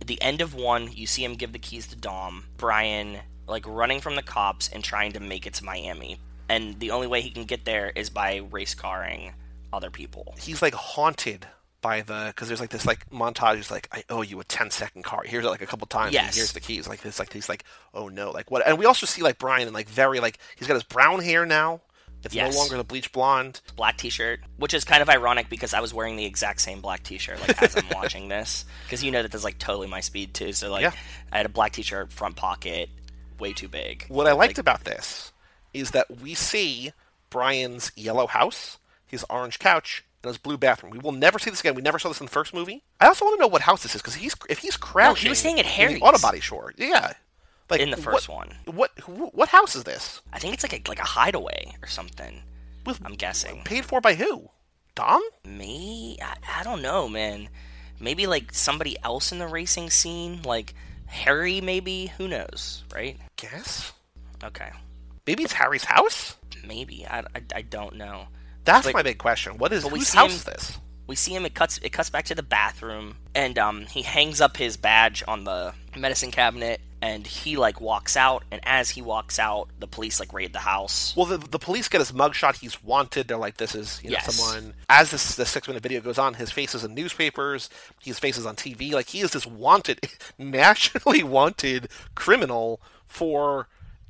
At 0.00 0.06
the 0.08 0.20
end 0.20 0.40
of 0.40 0.54
one, 0.54 0.90
you 0.90 1.06
see 1.06 1.22
him 1.24 1.34
give 1.34 1.52
the 1.52 1.58
keys 1.60 1.86
to 1.88 1.96
Dom. 1.96 2.44
Brian 2.56 3.18
like 3.46 3.64
running 3.66 4.00
from 4.00 4.16
the 4.16 4.22
cops 4.22 4.68
and 4.68 4.82
trying 4.82 5.12
to 5.12 5.20
make 5.20 5.46
it 5.46 5.54
to 5.54 5.64
Miami, 5.64 6.18
and 6.48 6.78
the 6.80 6.90
only 6.90 7.06
way 7.06 7.20
he 7.20 7.30
can 7.30 7.44
get 7.44 7.64
there 7.64 7.90
is 7.94 8.10
by 8.10 8.42
race 8.50 8.74
carring 8.74 9.32
other 9.72 9.90
people. 9.90 10.34
He's 10.38 10.60
like 10.62 10.74
haunted 10.74 11.46
by 11.80 12.02
the 12.02 12.26
because 12.28 12.48
there's 12.48 12.60
like 12.60 12.70
this 12.70 12.86
like 12.86 13.08
montage. 13.10 13.56
He's 13.56 13.70
like, 13.70 13.88
I 13.92 14.04
owe 14.10 14.22
you 14.22 14.38
a 14.40 14.44
10 14.44 14.70
second 14.70 15.02
car. 15.02 15.22
Here's 15.24 15.44
it 15.44 15.48
like 15.48 15.62
a 15.62 15.66
couple 15.66 15.86
times. 15.86 16.08
and 16.08 16.26
Yes. 16.26 16.36
here's 16.36 16.52
the 16.52 16.60
keys. 16.60 16.86
Like 16.88 17.00
this. 17.02 17.18
Like 17.18 17.32
he's 17.32 17.48
like, 17.48 17.64
oh 17.94 18.08
no. 18.08 18.30
Like 18.30 18.50
what? 18.50 18.66
And 18.66 18.78
we 18.78 18.84
also 18.86 19.06
see 19.06 19.22
like 19.22 19.38
Brian 19.38 19.66
and 19.66 19.74
like 19.74 19.88
very 19.88 20.20
like 20.20 20.38
he's 20.56 20.68
got 20.68 20.74
his 20.74 20.84
brown 20.84 21.20
hair 21.22 21.44
now. 21.46 21.80
It's 22.24 22.36
Yes. 22.36 22.54
no 22.54 22.60
longer 22.60 22.76
the 22.76 22.84
bleach 22.84 23.10
blonde. 23.10 23.60
Black 23.74 23.96
T-shirt, 23.98 24.40
which 24.56 24.74
is 24.74 24.84
kind 24.84 25.02
of 25.02 25.08
ironic 25.08 25.48
because 25.48 25.74
I 25.74 25.80
was 25.80 25.92
wearing 25.92 26.14
the 26.14 26.24
exact 26.24 26.60
same 26.60 26.80
black 26.80 27.02
T-shirt 27.02 27.40
like 27.40 27.60
as 27.60 27.76
I'm 27.76 27.88
watching 27.92 28.28
this, 28.28 28.64
because 28.84 29.02
you 29.02 29.10
know 29.10 29.22
that 29.22 29.32
that's 29.32 29.42
like 29.42 29.58
totally 29.58 29.88
my 29.88 29.98
speed 30.00 30.32
too. 30.34 30.52
So 30.52 30.70
like, 30.70 30.82
Yeah. 30.82 30.92
I 31.32 31.38
had 31.38 31.46
a 31.46 31.48
black 31.48 31.72
T-shirt, 31.72 32.12
front 32.12 32.36
pocket, 32.36 32.90
way 33.40 33.52
too 33.52 33.66
big. 33.66 34.04
What 34.06 34.28
I 34.28 34.32
liked 34.34 34.50
Like, 34.52 34.58
about 34.58 34.84
this 34.84 35.31
is 35.74 35.90
that 35.92 36.20
we 36.20 36.34
see 36.34 36.92
Brian's 37.30 37.92
yellow 37.96 38.26
house, 38.26 38.78
his 39.06 39.24
orange 39.30 39.58
couch, 39.58 40.04
and 40.22 40.28
his 40.28 40.38
blue 40.38 40.56
bathroom. 40.58 40.92
We 40.92 40.98
will 40.98 41.12
never 41.12 41.38
see 41.38 41.50
this 41.50 41.60
again. 41.60 41.74
We 41.74 41.82
never 41.82 41.98
saw 41.98 42.08
this 42.08 42.20
in 42.20 42.26
the 42.26 42.32
first 42.32 42.54
movie. 42.54 42.82
I 43.00 43.06
also 43.06 43.24
want 43.24 43.36
to 43.38 43.40
know 43.40 43.48
what 43.48 43.62
house 43.62 43.82
this 43.82 43.94
is 43.94 44.02
because 44.02 44.14
he's 44.16 44.34
if 44.48 44.58
he's 44.58 44.76
crouching. 44.76 45.28
was 45.30 45.38
staying 45.38 45.58
at 45.58 45.64
in 45.66 45.70
Harry's. 45.70 45.98
the 45.98 46.04
auto 46.04 46.18
body 46.18 46.40
shore. 46.40 46.72
Yeah, 46.76 47.12
like 47.70 47.80
In 47.80 47.90
the 47.90 47.96
first 47.96 48.28
what, 48.28 48.36
one. 48.48 48.76
What 48.76 48.90
wh- 49.00 49.34
what 49.34 49.48
house 49.48 49.74
is 49.74 49.84
this? 49.84 50.20
I 50.32 50.38
think 50.38 50.54
it's 50.54 50.62
like 50.62 50.72
a 50.74 50.88
like 50.88 50.98
a 51.00 51.04
hideaway 51.04 51.74
or 51.82 51.88
something. 51.88 52.42
With 52.84 53.00
I'm 53.04 53.14
guessing. 53.14 53.62
paid 53.64 53.84
for 53.84 54.00
by 54.00 54.14
who? 54.14 54.50
Dom? 54.94 55.22
Me? 55.44 56.18
I, 56.20 56.60
I 56.60 56.62
don't 56.64 56.82
know, 56.82 57.08
man. 57.08 57.48
Maybe 58.00 58.26
like 58.26 58.52
somebody 58.52 58.96
else 59.04 59.32
in 59.32 59.38
the 59.38 59.46
racing 59.46 59.88
scene, 59.90 60.42
like 60.42 60.74
Harry. 61.06 61.60
Maybe 61.60 62.06
who 62.18 62.28
knows, 62.28 62.82
right? 62.94 63.16
Guess. 63.36 63.92
Okay, 64.44 64.70
Maybe 65.26 65.44
it's 65.44 65.52
Harry's 65.52 65.84
house. 65.84 66.36
maybe 66.66 67.06
I, 67.08 67.20
I, 67.20 67.42
I 67.56 67.62
don't 67.62 67.96
know. 67.96 68.26
That's 68.64 68.86
But- 68.86 68.94
my 68.94 69.02
big 69.02 69.18
question. 69.18 69.58
What 69.58 69.72
is 69.72 69.84
whose 69.86 70.12
house 70.12 70.44
him- 70.46 70.52
this? 70.52 70.78
We 71.08 71.16
see 71.16 71.34
him. 71.34 71.44
It 71.44 71.54
cuts. 71.54 71.78
It 71.82 71.90
cuts 71.90 72.10
back 72.10 72.24
to 72.26 72.34
the 72.34 72.44
bathroom, 72.44 73.16
and 73.34 73.58
um, 73.58 73.82
he 73.86 74.02
hangs 74.02 74.40
up 74.40 74.56
his 74.56 74.76
badge 74.76 75.22
on 75.26 75.44
the 75.44 75.74
medicine 75.96 76.30
cabinet. 76.30 76.80
and 77.02 77.26
he 77.26 77.56
like 77.56 77.80
walks 77.80 78.16
out, 78.16 78.44
and 78.52 78.60
as 78.62 78.90
he 78.90 79.02
walks 79.02 79.40
out, 79.40 79.68
the 79.80 79.88
police 79.88 80.20
like 80.20 80.32
raid 80.32 80.52
the 80.52 80.60
house. 80.60 81.12
Well, 81.16 81.26
the, 81.26 81.38
the 81.38 81.58
police 81.58 81.88
get 81.88 81.98
his 81.98 82.12
mugshot. 82.12 82.60
He's 82.60 82.82
wanted. 82.84 83.26
They're 83.26 83.36
like, 83.36 83.56
this 83.56 83.74
is 83.74 84.00
you 84.04 84.10
know 84.10 84.18
Yes. 84.22 84.32
someone. 84.36 84.74
As 84.88 85.10
this 85.10 85.34
the 85.34 85.44
six 85.44 85.66
minute 85.66 85.82
video 85.82 86.00
goes 86.00 86.18
on, 86.18 86.34
his 86.34 86.52
face 86.52 86.72
is 86.74 86.84
in 86.84 86.94
newspapers. 86.94 87.68
His 88.00 88.20
face 88.20 88.38
is 88.38 88.46
on 88.46 88.54
TV. 88.54 88.92
Like 88.92 89.08
he 89.08 89.20
is 89.20 89.32
this 89.32 89.44
wanted, 89.46 90.00
nationally 90.38 91.24
wanted 91.24 91.88
criminal 92.14 92.80
for 93.04 93.66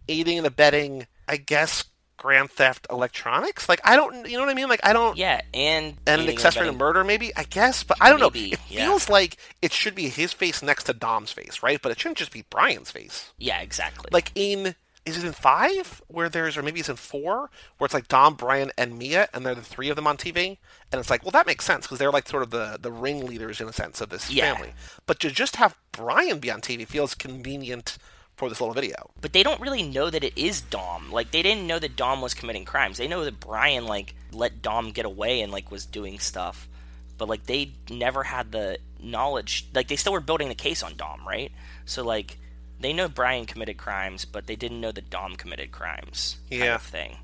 aiding 0.08 0.38
and 0.38 0.46
abetting. 0.46 1.06
I 1.28 1.36
guess 1.36 1.84
grand 2.18 2.50
theft 2.50 2.86
electronics. 2.90 3.68
Like 3.68 3.80
I 3.84 3.96
don't, 3.96 4.28
you 4.28 4.36
know 4.36 4.44
what 4.44 4.50
I 4.50 4.54
mean? 4.54 4.68
Like 4.68 4.80
I 4.84 4.92
don't. 4.92 5.16
Yeah, 5.16 5.40
and 5.54 5.96
And 6.06 6.22
an 6.22 6.28
accessory 6.28 6.66
to 6.66 6.72
murder, 6.72 7.02
maybe 7.04 7.34
I 7.36 7.44
guess, 7.44 7.82
but 7.82 7.96
I 8.00 8.10
don't 8.10 8.20
know. 8.20 8.30
Maybe, 8.30 8.52
It 8.52 8.60
yeah. 8.68 8.86
feels 8.86 9.08
like 9.08 9.36
it 9.60 9.72
should 9.72 9.94
be 9.94 10.08
his 10.08 10.32
face 10.32 10.62
next 10.62 10.84
to 10.84 10.92
Dom's 10.92 11.32
face, 11.32 11.62
right? 11.62 11.80
But 11.82 11.90
it 11.92 11.98
shouldn't 12.00 12.18
just 12.18 12.32
be 12.32 12.44
Brian's 12.50 12.90
face 12.90 13.32
Yeah, 13.38 13.60
exactly. 13.60 14.08
like 14.12 14.30
in 14.34 14.74
is 15.04 15.16
it 15.18 15.24
in 15.26 15.32
five 15.32 16.00
where 16.06 16.28
there's 16.28 16.56
or 16.56 16.62
maybe 16.62 16.78
it's 16.78 16.88
in 16.88 16.94
four 16.94 17.50
where 17.78 17.86
it's 17.86 17.94
like 17.94 18.06
Dom, 18.06 18.34
Brian, 18.34 18.70
and 18.78 18.96
Mia, 18.96 19.28
and 19.34 19.44
they're 19.44 19.56
the 19.56 19.60
three 19.60 19.88
of 19.88 19.96
them 19.96 20.06
on 20.06 20.16
TV, 20.16 20.58
and 20.92 21.00
it's 21.00 21.10
like, 21.10 21.24
well, 21.24 21.32
that 21.32 21.44
makes 21.46 21.64
sense 21.64 21.86
because 21.86 21.98
they're 21.98 22.12
like 22.12 22.28
sort 22.28 22.44
of 22.44 22.50
the 22.50 22.78
the 22.80 22.92
ringleaders 22.92 23.60
in 23.60 23.68
a 23.68 23.72
sense 23.72 24.00
of 24.00 24.10
this 24.10 24.30
Yeah. 24.30 24.52
family. 24.54 24.74
But 25.06 25.18
to 25.20 25.30
just 25.32 25.56
have 25.56 25.76
Brian 25.90 26.38
be 26.38 26.52
on 26.52 26.60
TV 26.60 26.86
feels 26.86 27.16
convenient 27.16 27.98
for 28.36 28.48
this 28.48 28.60
little 28.60 28.74
video. 28.74 29.10
But 29.20 29.32
they 29.32 29.42
don't 29.42 29.60
really 29.60 29.82
know 29.82 30.10
that 30.10 30.24
it 30.24 30.36
is 30.36 30.60
Dom. 30.60 31.10
Like 31.12 31.30
they 31.30 31.42
didn't 31.42 31.66
know 31.66 31.78
that 31.78 31.96
Dom 31.96 32.20
was 32.20 32.34
committing 32.34 32.64
crimes. 32.64 32.98
They 32.98 33.08
know 33.08 33.24
that 33.24 33.40
Brian 33.40 33.86
like 33.86 34.14
let 34.32 34.62
Dom 34.62 34.90
get 34.90 35.04
away 35.04 35.40
and 35.42 35.52
like 35.52 35.70
was 35.70 35.86
doing 35.86 36.18
stuff. 36.18 36.68
But 37.18 37.28
like 37.28 37.44
they 37.46 37.72
never 37.90 38.22
had 38.24 38.52
the 38.52 38.78
knowledge. 39.00 39.66
Like 39.74 39.88
they 39.88 39.96
still 39.96 40.12
were 40.12 40.20
building 40.20 40.48
the 40.48 40.54
case 40.54 40.82
on 40.82 40.96
Dom, 40.96 41.26
right? 41.26 41.52
So 41.84 42.02
like 42.04 42.38
they 42.80 42.92
know 42.92 43.08
Brian 43.08 43.44
committed 43.46 43.76
crimes, 43.76 44.24
but 44.24 44.46
they 44.46 44.56
didn't 44.56 44.80
know 44.80 44.90
that 44.92 45.08
Dom 45.10 45.36
committed 45.36 45.70
crimes. 45.70 46.38
Kind 46.50 46.62
Yeah. 46.64 46.74
of 46.76 46.82
thing. 46.82 47.16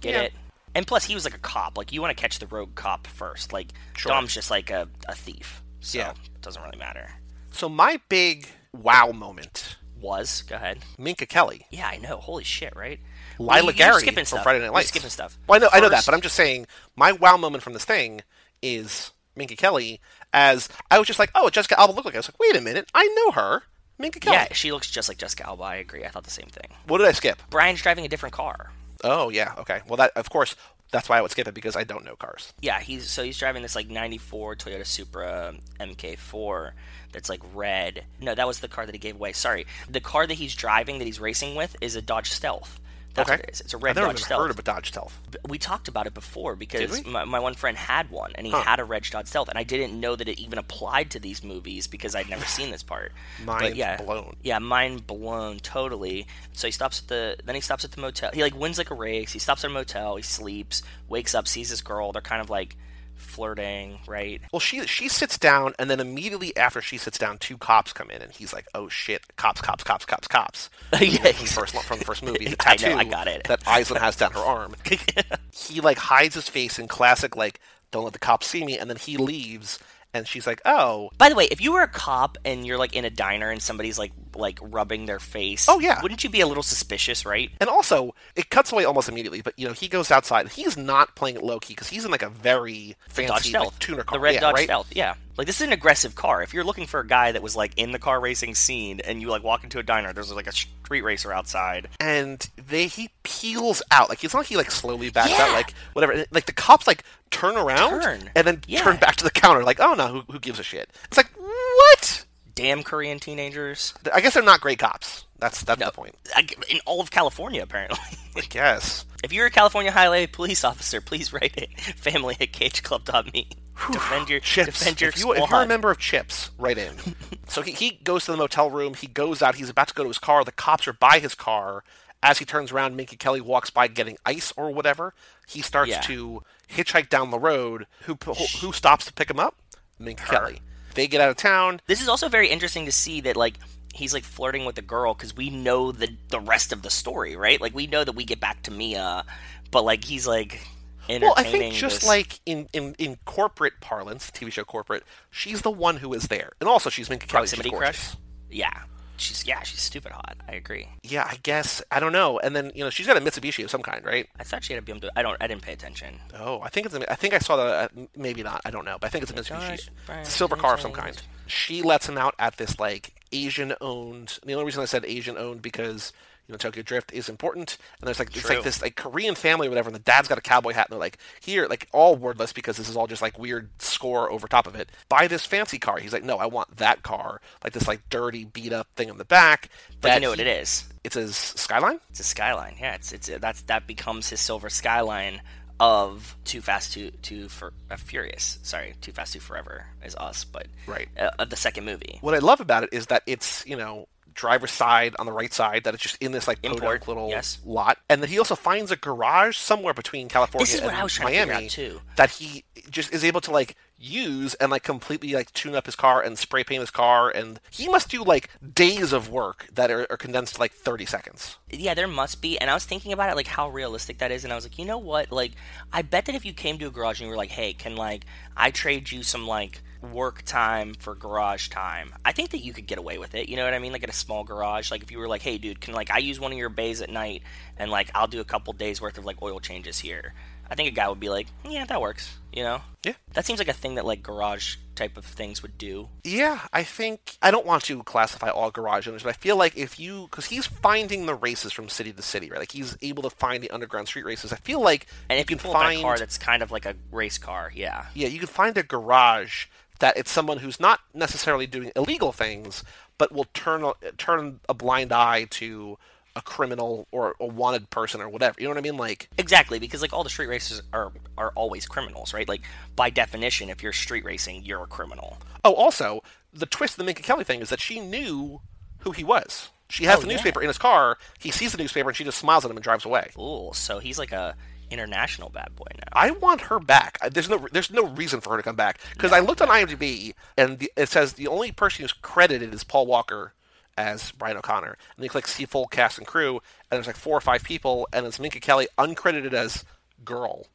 Get 0.00 0.14
Yeah. 0.14 0.20
it? 0.22 0.32
And 0.74 0.86
plus, 0.86 1.04
he 1.06 1.14
was 1.14 1.24
like 1.24 1.34
a 1.34 1.38
cop. 1.38 1.78
Like 1.78 1.90
you 1.92 2.02
want 2.02 2.14
to 2.14 2.20
catch 2.20 2.38
the 2.38 2.46
rogue 2.46 2.74
cop 2.74 3.06
first. 3.06 3.50
Like 3.52 3.68
Sure. 3.96 4.10
Dom's 4.12 4.34
just 4.34 4.50
like 4.50 4.70
a, 4.70 4.88
a 5.08 5.14
thief. 5.14 5.62
So 5.80 5.98
Yeah. 5.98 6.10
it 6.10 6.42
doesn't 6.42 6.62
really 6.62 6.76
matter. 6.76 7.08
So 7.52 7.68
my 7.70 7.98
big 8.10 8.46
wow 8.74 9.12
moment, 9.12 9.76
Was 10.00 10.42
go 10.42 10.56
ahead. 10.56 10.78
Minka 10.98 11.26
Kelly, 11.26 11.66
Yeah, 11.70 11.88
I 11.88 11.96
know. 11.96 12.18
Holy 12.18 12.44
shit, 12.44 12.74
right? 12.76 13.00
Lila 13.38 13.56
You- 13.58 13.64
you're 13.64 13.72
Gary 13.72 14.00
skipping 14.00 14.16
from 14.24 14.26
stuff. 14.26 14.42
Friday 14.42 14.60
Night 14.60 14.72
Lights. 14.72 14.88
skipping 14.88 15.10
stuff. 15.10 15.38
Well, 15.46 15.56
I 15.56 15.60
know, 15.64 15.68
I 15.72 15.80
know 15.80 15.88
that, 15.88 16.04
but 16.06 16.14
I'm 16.14 16.20
just 16.20 16.36
saying 16.36 16.66
my 16.96 17.12
wow 17.12 17.36
moment 17.36 17.62
from 17.64 17.72
this 17.72 17.84
thing 17.84 18.20
is 18.62 19.10
Minka 19.34 19.56
Kelly. 19.56 20.00
As 20.32 20.68
I 20.90 20.98
was 20.98 21.06
just 21.06 21.18
like, 21.18 21.30
oh, 21.34 21.48
Jessica 21.50 21.78
Alba 21.80 21.92
looked 21.92 22.04
like. 22.06 22.14
I 22.14 22.18
was 22.18 22.28
like, 22.28 22.38
wait 22.38 22.56
a 22.56 22.60
minute, 22.60 22.90
I 22.94 23.06
know 23.16 23.30
her, 23.32 23.62
Minka 23.98 24.20
Kelly. 24.20 24.36
Yeah, 24.36 24.52
she 24.52 24.70
looks 24.72 24.90
just 24.90 25.08
like 25.08 25.16
Jessica 25.18 25.46
Alba. 25.46 25.62
I 25.62 25.76
agree. 25.76 26.04
I 26.04 26.08
thought 26.08 26.24
the 26.24 26.30
same 26.30 26.48
thing. 26.48 26.68
What 26.86 26.98
did 26.98 27.06
I 27.06 27.12
skip? 27.12 27.40
Brian's 27.48 27.80
driving 27.80 28.04
a 28.04 28.08
different 28.08 28.34
car. 28.34 28.72
Oh 29.04 29.28
yeah, 29.30 29.54
okay. 29.58 29.80
Well, 29.88 29.96
that 29.98 30.12
of 30.16 30.28
course 30.30 30.56
that's 30.96 31.10
why 31.10 31.18
I 31.18 31.20
would 31.20 31.30
skip 31.30 31.46
it 31.46 31.52
because 31.52 31.76
I 31.76 31.84
don't 31.84 32.06
know 32.06 32.16
cars. 32.16 32.54
Yeah, 32.62 32.80
he's 32.80 33.10
so 33.10 33.22
he's 33.22 33.38
driving 33.38 33.60
this 33.60 33.76
like 33.76 33.90
'94 33.90 34.56
Toyota 34.56 34.86
Supra 34.86 35.54
MK4 35.78 36.70
that's 37.12 37.28
like 37.28 37.42
red. 37.54 38.04
No, 38.18 38.34
that 38.34 38.46
was 38.46 38.60
the 38.60 38.68
car 38.68 38.86
that 38.86 38.94
he 38.94 38.98
gave 38.98 39.16
away. 39.16 39.32
Sorry, 39.34 39.66
the 39.90 40.00
car 40.00 40.26
that 40.26 40.34
he's 40.34 40.54
driving 40.54 40.98
that 40.98 41.04
he's 41.04 41.20
racing 41.20 41.54
with 41.54 41.76
is 41.82 41.96
a 41.96 42.02
Dodge 42.02 42.30
Stealth. 42.30 42.80
That's 43.16 43.28
okay, 43.30 43.38
what 43.40 43.48
it 43.48 43.52
is. 43.52 43.60
It's 43.62 43.74
a 43.74 43.76
I've 43.76 43.82
red 43.82 43.96
never 43.96 44.06
Dodge 44.08 44.16
even 44.16 44.24
Stealth. 44.24 44.40
heard 44.42 44.50
of 44.50 44.58
a 44.58 44.62
Dodge 44.62 44.88
Stealth. 44.88 45.20
we 45.48 45.58
talked 45.58 45.88
about 45.88 46.06
it 46.06 46.14
before 46.14 46.54
because 46.54 46.80
Did 46.80 47.04
we? 47.06 47.10
my, 47.10 47.24
my 47.24 47.40
one 47.40 47.54
friend 47.54 47.76
had 47.76 48.10
one 48.10 48.32
and 48.36 48.46
he 48.46 48.52
Huh. 48.52 48.62
had 48.62 48.78
a 48.80 48.84
red 48.84 49.02
Dodge 49.10 49.26
Stealth 49.26 49.48
and 49.48 49.58
I 49.58 49.62
didn't 49.64 49.98
know 49.98 50.14
that 50.16 50.28
it 50.28 50.38
even 50.38 50.58
applied 50.58 51.10
to 51.12 51.18
these 51.18 51.42
movies 51.42 51.86
because 51.86 52.14
I'd 52.14 52.28
never 52.28 52.44
seen 52.44 52.70
this 52.70 52.82
part. 52.82 53.12
Mind 53.44 53.60
but 53.62 53.76
yeah, 53.76 53.96
blown. 53.96 54.36
Yeah, 54.42 54.58
mind 54.60 55.06
blown 55.06 55.58
totally. 55.58 56.26
So 56.52 56.68
he 56.68 56.72
stops 56.72 57.00
at 57.00 57.08
the 57.08 57.36
then 57.44 57.54
he 57.54 57.60
stops 57.60 57.84
at 57.84 57.92
the 57.92 58.00
motel. 58.00 58.30
He 58.32 58.42
like 58.42 58.54
wins 58.54 58.78
like 58.78 58.90
a 58.90 58.94
race. 58.94 59.32
He 59.32 59.38
stops 59.38 59.64
at 59.64 59.70
a 59.70 59.74
motel. 59.74 60.16
He 60.16 60.22
sleeps, 60.22 60.82
wakes 61.08 61.34
up, 61.34 61.48
sees 61.48 61.70
this 61.70 61.80
girl. 61.82 62.12
They're 62.12 62.22
kind 62.22 62.40
of 62.40 62.50
like 62.50 62.76
flirting, 63.16 63.98
right? 64.06 64.40
Well, 64.52 64.60
she 64.60 64.86
she 64.86 65.08
sits 65.08 65.38
down, 65.38 65.74
and 65.78 65.90
then 65.90 66.00
immediately 66.00 66.56
after 66.56 66.80
she 66.80 66.98
sits 66.98 67.18
down, 67.18 67.38
two 67.38 67.58
cops 67.58 67.92
come 67.92 68.10
in, 68.10 68.22
and 68.22 68.32
he's 68.32 68.52
like, 68.52 68.66
"Oh 68.74 68.88
shit, 68.88 69.22
cops, 69.36 69.60
cops, 69.60 69.84
cops, 69.84 70.04
cops, 70.06 70.28
cops." 70.28 70.70
Yeah, 71.00 71.32
from 71.32 71.46
the 71.46 71.52
first 71.52 71.74
from 71.84 71.98
the 71.98 72.04
first 72.04 72.22
movie, 72.22 72.46
the 72.46 72.56
I 72.60 72.76
tattoo 72.76 72.90
know, 72.90 72.98
I 72.98 73.04
got 73.04 73.26
it. 73.28 73.44
that 73.44 73.62
Island 73.66 73.98
has 74.02 74.16
down 74.16 74.32
her 74.32 74.40
arm. 74.40 74.74
he 75.52 75.80
like 75.80 75.98
hides 75.98 76.34
his 76.34 76.48
face 76.48 76.78
in 76.78 76.88
classic 76.88 77.36
like, 77.36 77.60
"Don't 77.90 78.04
let 78.04 78.12
the 78.12 78.18
cops 78.18 78.46
see 78.46 78.64
me," 78.64 78.78
and 78.78 78.88
then 78.88 78.96
he 78.96 79.16
leaves, 79.16 79.78
and 80.16 80.26
she's 80.28 80.46
like, 80.46 80.60
"Oh, 80.64 81.10
By 81.18 81.28
the 81.28 81.34
way, 81.34 81.44
if 81.50 81.60
you 81.60 81.72
were 81.72 81.82
a 81.82 81.88
cop 81.88 82.38
and 82.44 82.66
you're 82.66 82.78
like 82.78 82.94
in 82.94 83.04
a 83.04 83.10
diner 83.10 83.50
and 83.50 83.60
somebody's 83.62 83.98
like 83.98 84.12
like 84.34 84.58
rubbing 84.62 85.06
their 85.06 85.18
face, 85.18 85.66
Oh, 85.68 85.78
yeah. 85.78 86.00
wouldn't 86.02 86.22
you 86.24 86.28
be 86.30 86.40
a 86.40 86.46
little 86.46 86.62
suspicious, 86.62 87.24
right? 87.24 87.50
And 87.60 87.70
also, 87.70 88.14
it 88.34 88.50
cuts 88.50 88.70
away 88.72 88.84
almost 88.84 89.08
immediately. 89.08 89.40
But 89.40 89.58
you 89.58 89.66
know, 89.66 89.72
he 89.72 89.88
goes 89.88 90.10
outside. 90.10 90.48
He's 90.50 90.76
not 90.76 91.14
playing 91.16 91.36
it 91.36 91.42
low 91.42 91.58
key 91.58 91.72
because 91.74 91.88
he's 91.88 92.04
in 92.04 92.10
like 92.10 92.22
a 92.22 92.28
very 92.30 92.96
Dodge 93.08 93.14
fancy 93.14 93.48
Stealth, 93.50 93.66
like, 93.72 93.78
tuner 93.78 94.02
car. 94.04 94.18
the 94.18 94.22
red 94.22 94.34
yeah, 94.34 94.40
Dodge 94.40 94.54
right? 94.54 94.64
Stealth. 94.64 94.88
Yeah, 94.94 95.14
like 95.36 95.46
this 95.46 95.60
is 95.60 95.66
an 95.66 95.72
aggressive 95.72 96.14
car. 96.14 96.42
If 96.42 96.54
you're 96.54 96.64
looking 96.64 96.86
for 96.86 97.00
a 97.00 97.06
guy 97.06 97.32
that 97.32 97.42
was 97.42 97.54
like 97.56 97.72
in 97.76 97.92
the 97.92 97.98
car 97.98 98.20
racing 98.20 98.54
scene, 98.54 99.00
and 99.00 99.20
you 99.20 99.28
like 99.28 99.42
walk 99.42 99.64
into 99.64 99.78
a 99.78 99.82
diner, 99.82 100.12
there's 100.12 100.32
like 100.32 100.46
a 100.46 100.52
street 100.52 101.02
racer 101.02 101.32
outside. 101.32 101.88
And 102.00 102.48
they 102.68 102.86
he 102.86 103.10
peels 103.22 103.82
out. 103.90 104.08
Like 104.08 104.22
it's 104.24 104.32
not 104.34 104.40
like 104.40 104.48
he 104.48 104.56
like 104.56 104.70
slowly 104.70 105.10
backs 105.10 105.30
Yeah. 105.30 105.44
out. 105.46 105.52
Like 105.52 105.74
whatever. 105.92 106.24
Like 106.30 106.46
the 106.46 106.52
cops 106.52 106.86
like 106.86 107.02
turn 107.30 107.56
around 107.56 108.00
Turn. 108.02 108.30
and 108.34 108.46
then 108.46 108.62
Yeah. 108.66 108.82
turn 108.82 108.96
back 108.96 109.16
to 109.16 109.24
the 109.24 109.30
counter. 109.30 109.62
Like 109.64 109.80
oh 109.80 109.94
no, 109.94 110.08
who, 110.08 110.20
who 110.32 110.38
gives 110.38 110.58
a 110.58 110.62
shit? 110.62 110.90
It's 111.04 111.16
like 111.16 111.30
what? 111.36 112.24
Damn 112.54 112.82
Korean 112.82 113.20
teenagers. 113.20 113.92
I 114.14 114.20
guess 114.22 114.32
they're 114.34 114.42
not 114.42 114.60
great 114.62 114.78
cops. 114.78 115.24
That's 115.38 115.62
that's 115.62 115.78
No. 115.80 115.86
the 115.86 115.92
point. 115.92 116.14
I- 116.34 116.46
In 116.70 116.78
all 116.86 117.00
of 117.02 117.10
California, 117.10 117.62
apparently. 117.62 117.98
I 118.36 118.42
guess. 118.48 119.04
if 119.24 119.32
you're 119.32 119.46
a 119.46 119.50
California 119.50 119.90
Highway 119.92 120.26
police 120.26 120.64
officer, 120.64 121.00
please 121.00 121.32
write 121.32 121.56
it. 121.56 121.70
Family 121.96 122.36
at 122.40 122.52
cageclub.me. 122.52 123.48
defend 123.92 124.28
your 124.28 124.40
Chips. 124.40 124.78
defend 124.78 125.00
your 125.00 125.10
if, 125.10 125.18
you, 125.18 125.34
you're 125.34 125.62
a 125.62 125.66
member 125.66 125.90
of 125.90 125.98
Chips, 125.98 126.50
right 126.58 126.76
in. 126.78 126.94
so 127.48 127.62
he, 127.62 127.72
he 127.72 127.90
goes 128.04 128.24
to 128.26 128.30
the 128.32 128.36
motel 128.38 128.70
room. 128.70 128.94
He 128.94 129.06
goes 129.06 129.42
out. 129.42 129.54
He's 129.56 129.70
about 129.70 129.88
to 129.88 129.94
go 129.94 130.02
to 130.04 130.08
his 130.08 130.18
car. 130.18 130.44
The 130.44 130.52
cops 130.52 130.86
are 130.88 130.92
by 130.92 131.18
his 131.18 131.34
car. 131.34 131.82
As 132.22 132.38
he 132.38 132.44
turns 132.44 132.72
around, 132.72 132.96
Minka 132.96 133.16
Kelly 133.16 133.40
walks 133.42 133.68
by 133.70 133.88
getting 133.88 134.16
ice 134.24 134.52
or 134.56 134.70
whatever. 134.72 135.12
He 135.46 135.60
starts 135.60 135.90
Yeah. 135.90 136.00
to 136.02 136.42
hitchhike 136.70 137.08
down 137.10 137.30
the 137.30 137.38
road. 137.38 137.86
Who 138.04 138.16
who, 138.24 138.32
who 138.34 138.72
stops 138.72 139.04
to 139.06 139.12
pick 139.12 139.30
him 139.30 139.38
up? 139.38 139.54
Minka 139.98 140.24
Kelly. 140.24 140.60
They 140.94 141.06
get 141.06 141.20
out 141.20 141.28
of 141.30 141.36
town. 141.36 141.80
This 141.86 142.00
is 142.00 142.08
also 142.08 142.28
very 142.30 142.48
interesting 142.48 142.86
to 142.86 142.92
see 142.92 143.20
that 143.20 143.36
like 143.36 143.58
he's 143.96 144.14
like 144.14 144.24
flirting 144.24 144.64
with 144.64 144.74
the 144.76 144.82
girl 144.82 145.14
because 145.14 145.36
we 145.36 145.50
know 145.50 145.92
the 145.92 146.08
the 146.28 146.40
rest 146.40 146.72
of 146.72 146.82
the 146.82 146.90
story, 146.90 147.36
right? 147.36 147.60
Like 147.60 147.74
we 147.74 147.86
know 147.86 148.04
that 148.04 148.14
we 148.14 148.24
get 148.24 148.40
back 148.40 148.62
to 148.64 148.70
Mia, 148.70 149.24
but 149.70 149.82
like 149.84 150.04
he's 150.04 150.26
like 150.26 150.60
entertaining. 151.08 151.22
Well, 151.22 151.34
I 151.36 151.42
think 151.44 151.74
just 151.74 152.00
this- 152.00 152.08
like 152.08 152.40
in, 152.46 152.68
in, 152.72 152.94
in 152.98 153.16
corporate 153.24 153.74
parlance, 153.80 154.30
TV 154.30 154.52
show 154.52 154.64
corporate, 154.64 155.04
she's 155.30 155.62
the 155.62 155.70
one 155.70 155.96
who 155.98 156.12
is 156.14 156.24
there, 156.28 156.52
and 156.60 156.68
also 156.68 156.90
she's 156.90 157.08
Minka 157.10 157.26
Kelly. 157.26 157.40
Proximity 157.42 157.70
crush. 157.70 158.14
Yeah, 158.50 158.82
she's 159.16 159.46
yeah 159.46 159.62
she's 159.62 159.80
stupid 159.80 160.12
hot. 160.12 160.36
I 160.48 160.52
agree. 160.52 160.88
Yeah, 161.02 161.24
I 161.30 161.36
guess 161.42 161.82
I 161.90 162.00
don't 162.00 162.12
know. 162.12 162.38
And 162.38 162.54
then 162.54 162.72
you 162.74 162.84
know 162.84 162.90
she's 162.90 163.06
got 163.06 163.16
a 163.16 163.20
Mitsubishi 163.20 163.64
of 163.64 163.70
some 163.70 163.82
kind, 163.82 164.04
right? 164.04 164.28
I 164.38 164.44
thought 164.44 164.64
she 164.64 164.72
had 164.72 164.82
a 164.82 164.86
BMW. 164.86 165.08
I 165.16 165.22
don't. 165.22 165.36
I 165.40 165.46
didn't 165.46 165.62
pay 165.62 165.72
attention. 165.72 166.16
Oh, 166.38 166.60
I 166.62 166.68
think 166.68 166.86
it's. 166.86 166.94
A, 166.94 167.10
I 167.10 167.14
think 167.14 167.34
I 167.34 167.38
saw 167.38 167.56
the. 167.56 167.62
Uh, 167.62 167.88
maybe 168.16 168.42
not. 168.42 168.60
I 168.64 168.70
don't 168.70 168.84
know, 168.84 168.96
but 169.00 169.06
I 169.06 169.10
think 169.10 169.22
it's 169.22 169.32
a 169.32 169.34
Mitsubishi. 169.34 169.88
Gosh, 170.06 170.18
It's 170.20 170.28
a 170.28 170.32
silver 170.32 170.56
car 170.56 170.74
of 170.74 170.80
some 170.80 170.92
kind. 170.92 171.20
She 171.46 171.82
lets 171.82 172.08
him 172.08 172.18
out 172.18 172.34
at 172.38 172.56
this 172.56 172.78
like 172.80 173.12
Asian-owned. 173.32 174.38
The 174.44 174.52
only 174.54 174.64
reason 174.66 174.82
I 174.82 174.86
said 174.86 175.04
Asian-owned 175.04 175.62
because 175.62 176.12
you 176.48 176.52
know 176.52 176.56
Tokyo 176.58 176.82
Drift 176.82 177.12
is 177.12 177.28
important, 177.28 177.76
and 178.00 178.06
there's 178.06 178.18
like 178.18 178.34
it's 178.36 178.48
like 178.48 178.62
this 178.62 178.80
like 178.82 178.96
Korean 178.96 179.34
family 179.34 179.66
or 179.66 179.70
whatever, 179.70 179.88
and 179.88 179.94
the 179.96 180.00
dad's 180.00 180.28
got 180.28 180.38
a 180.38 180.42
cowboy 180.42 180.72
hat, 180.72 180.86
and 180.88 180.92
they're 180.92 181.00
like 181.00 181.18
here, 181.40 181.66
like 181.66 181.88
all 181.92 182.16
wordless 182.16 182.52
because 182.52 182.76
this 182.76 182.88
is 182.88 182.96
all 182.96 183.06
just 183.06 183.22
like 183.22 183.38
weird 183.38 183.68
score 183.80 184.30
over 184.30 184.46
top 184.48 184.66
of 184.66 184.74
it. 184.74 184.90
Buy 185.08 185.26
this 185.26 185.44
fancy 185.46 185.78
car. 185.78 185.98
He's 185.98 186.12
like, 186.12 186.24
no, 186.24 186.38
I 186.38 186.46
want 186.46 186.76
that 186.76 187.02
car, 187.02 187.40
like 187.64 187.72
this 187.72 187.88
like 187.88 188.08
dirty 188.10 188.44
beat 188.44 188.72
up 188.72 188.88
thing 188.96 189.08
in 189.08 189.18
the 189.18 189.24
back. 189.24 189.68
But 190.00 190.14
you 190.14 190.20
know 190.20 190.30
what 190.30 190.38
he- 190.38 190.44
it 190.44 190.60
is? 190.60 190.84
It's 191.04 191.14
his 191.14 191.36
Skyline. 191.36 192.00
It's 192.10 192.20
a 192.20 192.24
Skyline. 192.24 192.76
Yeah, 192.80 192.94
it's 192.94 193.12
it's 193.12 193.28
that's 193.40 193.62
that 193.62 193.86
becomes 193.86 194.28
his 194.28 194.40
silver 194.40 194.68
Skyline 194.70 195.40
of 195.78 196.36
Too 196.44 196.60
Fast 196.62 196.92
Too 196.94 197.10
Too 197.22 197.48
for 197.48 197.72
uh, 197.90 197.96
Furious. 197.96 198.58
Sorry, 198.62 198.94
Too 199.00 199.12
Fast 199.12 199.34
Too 199.34 199.40
Forever 199.40 199.86
is 200.04 200.14
us, 200.16 200.44
but 200.44 200.66
Right. 200.86 201.08
uh, 201.18 201.30
of 201.38 201.50
the 201.50 201.56
second 201.56 201.84
movie. 201.84 202.18
what 202.22 202.34
I 202.34 202.38
love 202.38 202.60
about 202.60 202.82
it 202.84 202.90
is 202.92 203.06
that 203.06 203.22
it's 203.26 203.64
you 203.66 203.76
know 203.76 204.08
driver's 204.36 204.70
side 204.70 205.16
on 205.18 205.26
the 205.26 205.32
right 205.32 205.52
side 205.52 205.84
that 205.84 205.94
it's 205.94 206.02
just 206.02 206.16
in 206.20 206.32
this 206.32 206.46
like 206.46 206.58
Import, 206.62 207.08
little 207.08 207.28
yes. 207.28 207.58
lot 207.64 207.98
and 208.08 208.22
then 208.22 208.28
he 208.28 208.38
also 208.38 208.54
finds 208.54 208.90
a 208.90 208.96
garage 208.96 209.56
somewhere 209.56 209.94
between 209.94 210.28
California 210.28 210.72
is 210.72 210.80
and 210.80 210.90
I 210.90 211.02
was 211.02 211.14
trying 211.14 211.32
to 211.32 211.46
Miami 211.46 211.68
too. 211.68 212.00
that 212.16 212.30
he 212.30 212.64
just 212.90 213.12
is 213.12 213.24
able 213.24 213.40
to 213.40 213.50
like 213.50 213.76
use 213.98 214.54
and 214.54 214.70
like 214.70 214.82
completely 214.82 215.32
like 215.32 215.50
tune 215.54 215.74
up 215.74 215.86
his 215.86 215.96
car 215.96 216.20
and 216.20 216.38
spray 216.38 216.62
paint 216.62 216.80
his 216.80 216.90
car 216.90 217.30
and 217.30 217.58
he 217.70 217.88
must 217.88 218.10
do 218.10 218.22
like 218.22 218.50
days 218.74 219.12
of 219.12 219.30
work 219.30 219.66
that 219.72 219.90
are, 219.90 220.06
are 220.10 220.18
condensed 220.18 220.56
to 220.56 220.60
like 220.60 220.72
30 220.72 221.06
seconds 221.06 221.56
Yeah, 221.70 221.94
there 221.94 222.06
must 222.06 222.42
be. 222.42 222.58
And 222.58 222.70
I 222.70 222.74
was 222.74 222.84
thinking 222.84 223.12
about 223.12 223.30
it, 223.30 223.36
like 223.36 223.46
how 223.46 223.68
realistic 223.68 224.18
that 224.18 224.30
is, 224.30 224.44
and 224.44 224.52
I 224.52 224.56
was 224.56 224.64
like, 224.64 224.78
you 224.78 224.84
know 224.84 224.98
what? 224.98 225.32
Like, 225.32 225.52
I 225.92 226.02
bet 226.02 226.26
that 226.26 226.34
if 226.34 226.44
you 226.44 226.52
came 226.52 226.78
to 226.78 226.86
a 226.86 226.90
garage 226.90 227.20
and 227.20 227.26
you 227.26 227.30
were 227.30 227.36
like, 227.36 227.50
"Hey, 227.50 227.72
can 227.72 227.96
like 227.96 228.24
I 228.56 228.70
trade 228.70 229.10
you 229.10 229.22
some 229.22 229.46
like 229.46 229.82
work 230.12 230.42
time 230.44 230.94
for 230.94 231.14
garage 231.14 231.68
time. 231.68 232.14
I 232.24 232.32
think 232.32 232.50
that 232.50 232.58
you 232.58 232.72
could 232.72 232.86
get 232.86 232.98
away 232.98 233.18
with 233.18 233.34
it. 233.34 233.48
You 233.48 233.56
know 233.56 233.64
what 233.64 233.74
I 233.74 233.78
mean? 233.78 233.92
Like 233.92 234.02
at 234.02 234.08
a 234.08 234.14
small 234.14 234.44
garage. 234.44 234.90
Like 234.90 235.02
if 235.02 235.10
you 235.10 235.18
were 235.18 235.28
like, 235.28 235.42
hey, 235.42 235.58
dude, 235.58 235.80
can 235.80 235.94
like 235.94 236.10
I 236.10 236.18
use 236.18 236.40
one 236.40 236.52
of 236.52 236.58
your 236.58 236.68
bays 236.68 237.00
at 237.02 237.10
night 237.10 237.42
and 237.76 237.90
like 237.90 238.10
I'll 238.14 238.26
do 238.26 238.40
a 238.40 238.44
couple 238.44 238.72
days 238.72 239.00
worth 239.00 239.18
of 239.18 239.24
like 239.24 239.42
oil 239.42 239.60
changes 239.60 239.98
here. 239.98 240.34
I 240.68 240.74
think 240.74 240.88
a 240.88 240.92
guy 240.92 241.08
would 241.08 241.20
be 241.20 241.28
like, 241.28 241.46
yeah, 241.68 241.84
that 241.84 242.00
works. 242.00 242.36
You 242.52 242.64
know? 242.64 242.80
Yeah. 243.04 243.12
That 243.34 243.44
seems 243.44 243.58
like 243.58 243.68
a 243.68 243.72
thing 243.72 243.96
that 243.96 244.04
like 244.04 244.22
garage 244.22 244.76
type 244.96 245.16
of 245.16 245.24
things 245.24 245.62
would 245.62 245.78
do. 245.78 246.08
Yeah, 246.24 246.60
I 246.72 246.82
think 246.82 247.36
I 247.40 247.50
don't 247.50 247.66
want 247.66 247.84
to 247.84 248.02
classify 248.02 248.48
all 248.48 248.70
garage 248.70 249.06
owners, 249.06 249.22
but 249.22 249.28
I 249.28 249.34
feel 249.34 249.56
like 249.56 249.76
if 249.76 250.00
you 250.00 250.26
because 250.30 250.46
he's 250.46 250.66
finding 250.66 251.26
the 251.26 251.34
races 251.34 251.72
from 251.72 251.88
city 251.88 252.12
to 252.12 252.22
city, 252.22 252.50
right? 252.50 252.58
Like 252.58 252.72
he's 252.72 252.96
able 253.02 253.22
to 253.22 253.30
find 253.30 253.62
the 253.62 253.70
underground 253.70 254.08
street 254.08 254.24
races. 254.24 254.52
I 254.52 254.56
feel 254.56 254.80
like 254.80 255.06
And 255.28 255.38
if 255.38 255.50
you 255.50 255.56
can 255.56 255.62
pull 255.62 255.72
find 255.72 256.00
a 256.00 256.02
car 256.02 256.18
that's 256.18 256.38
kind 256.38 256.62
of 256.62 256.72
like 256.72 256.86
a 256.86 256.96
race 257.12 257.38
car, 257.38 257.70
yeah. 257.74 258.06
yeah, 258.14 258.28
you 258.28 258.38
can 258.38 258.48
find 258.48 258.76
a 258.76 258.82
garage 258.82 259.66
that 260.00 260.16
it's 260.16 260.30
someone 260.30 260.58
who's 260.58 260.78
not 260.80 261.00
necessarily 261.14 261.66
doing 261.66 261.92
illegal 261.96 262.32
things, 262.32 262.84
but 263.18 263.32
will 263.32 263.46
turn 263.54 263.82
a, 263.84 263.92
turn 264.18 264.60
a 264.68 264.74
blind 264.74 265.12
eye 265.12 265.44
to 265.50 265.98
a 266.34 266.42
criminal 266.42 267.06
or 267.12 267.34
a 267.40 267.46
wanted 267.46 267.88
person 267.88 268.20
or 268.20 268.28
whatever. 268.28 268.56
You 268.58 268.64
know 268.68 268.72
what 268.74 268.78
I 268.78 268.82
mean? 268.82 268.98
Like 268.98 269.30
Exactly, 269.38 269.78
because 269.78 270.02
like 270.02 270.12
all 270.12 270.22
the 270.22 270.28
street 270.30 270.48
racers 270.48 270.82
are 270.92 271.12
are 271.38 271.50
always 271.54 271.86
criminals, 271.86 272.34
right? 272.34 272.46
Like 272.48 272.60
by 272.94 273.08
definition, 273.10 273.70
if 273.70 273.82
you're 273.82 273.92
street 273.94 274.24
racing, 274.24 274.62
you're 274.64 274.82
a 274.82 274.86
criminal. 274.86 275.38
oh, 275.64 275.72
also 275.74 276.22
the 276.52 276.66
twist 276.66 276.94
of 276.94 276.98
the 276.98 277.04
Minka 277.04 277.22
Kelly 277.22 277.44
thing 277.44 277.60
is 277.60 277.70
that 277.70 277.80
she 277.80 278.00
knew 278.00 278.60
who 279.00 279.12
he 279.12 279.24
was. 279.24 279.70
She 279.88 280.04
has 280.04 280.18
Oh, 280.18 280.20
the 280.22 280.26
yeah. 280.26 280.32
newspaper 280.34 280.60
in 280.60 280.68
his 280.68 280.78
car. 280.78 281.16
He 281.38 281.50
sees 281.50 281.72
the 281.72 281.78
newspaper 281.78 282.08
and 282.10 282.16
she 282.16 282.24
just 282.24 282.38
smiles 282.38 282.64
at 282.64 282.70
him 282.70 282.76
and 282.76 282.84
drives 282.84 283.04
away. 283.04 283.30
Ooh, 283.38 283.70
so 283.72 283.98
he's 283.98 284.18
like 284.18 284.32
a 284.32 284.56
international 284.90 285.50
bad 285.50 285.74
boy 285.76 285.86
now. 285.96 286.08
I 286.12 286.30
want 286.30 286.62
her 286.62 286.78
back. 286.78 287.18
There's 287.30 287.48
no 287.48 287.66
there's 287.72 287.90
no 287.90 288.06
reason 288.06 288.40
for 288.40 288.50
her 288.50 288.56
to 288.56 288.62
come 288.62 288.76
back 288.76 289.00
because 289.14 289.32
I 289.32 289.40
looked 289.40 289.60
on 289.62 289.68
IMDb 289.68 290.34
and 290.56 290.78
the, 290.78 290.92
it 290.96 291.08
says 291.08 291.34
the 291.34 291.48
only 291.48 291.72
person 291.72 292.02
who's 292.02 292.12
credited 292.12 292.72
is 292.72 292.84
Paul 292.84 293.06
Walker 293.06 293.52
as 293.98 294.30
Brian 294.32 294.56
O'Connor, 294.56 294.96
and 295.16 295.24
you 295.24 295.30
click 295.30 295.46
see 295.46 295.64
full 295.64 295.86
cast 295.86 296.18
and 296.18 296.26
crew, 296.26 296.60
and 296.90 296.96
there's 296.96 297.06
like 297.06 297.16
four 297.16 297.36
or 297.36 297.40
five 297.40 297.64
people, 297.64 298.06
and 298.12 298.26
it's 298.26 298.38
Minka 298.38 298.60
Kelly 298.60 298.88
uncredited 298.98 299.52
as 299.52 299.84
girl. 300.24 300.66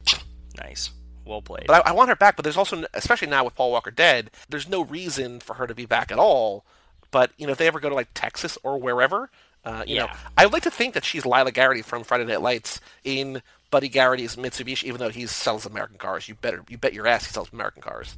Nice, 0.58 0.90
well 1.24 1.40
played. 1.42 1.66
But 1.66 1.86
I, 1.86 1.90
I 1.90 1.92
want 1.92 2.08
her 2.08 2.16
back. 2.16 2.36
But 2.36 2.42
there's 2.42 2.56
also, 2.56 2.84
especially 2.94 3.28
now 3.28 3.44
with 3.44 3.54
Paul 3.54 3.70
Walker 3.70 3.90
dead, 3.90 4.30
there's 4.48 4.68
no 4.68 4.84
reason 4.84 5.40
for 5.40 5.54
her 5.54 5.66
to 5.66 5.74
be 5.74 5.86
back 5.86 6.10
at 6.10 6.18
all. 6.18 6.64
But 7.10 7.30
you 7.36 7.46
know, 7.46 7.52
if 7.52 7.58
they 7.58 7.66
ever 7.66 7.80
go 7.80 7.88
to 7.88 7.94
like 7.94 8.08
Texas 8.14 8.58
or 8.62 8.78
wherever, 8.78 9.30
uh, 9.64 9.84
you 9.86 9.98
know, 9.98 10.08
I 10.36 10.44
would 10.44 10.52
like 10.52 10.64
to 10.64 10.70
think 10.70 10.94
that 10.94 11.04
she's 11.04 11.24
Lila 11.24 11.52
Garrity 11.52 11.82
from 11.82 12.02
Friday 12.02 12.24
Night 12.24 12.42
Lights 12.42 12.80
in 13.04 13.42
Buddy 13.72 13.88
Garrity's 13.88 14.36
Mitsubishi, 14.36 14.84
even 14.84 15.00
though 15.00 15.08
he 15.08 15.26
sells 15.26 15.66
American 15.66 15.98
cars. 15.98 16.28
You 16.28 16.36
better, 16.36 16.62
you 16.68 16.78
bet 16.78 16.92
your 16.92 17.08
ass 17.08 17.26
he 17.26 17.32
sells 17.32 17.52
American 17.52 17.82
cars. 17.82 18.14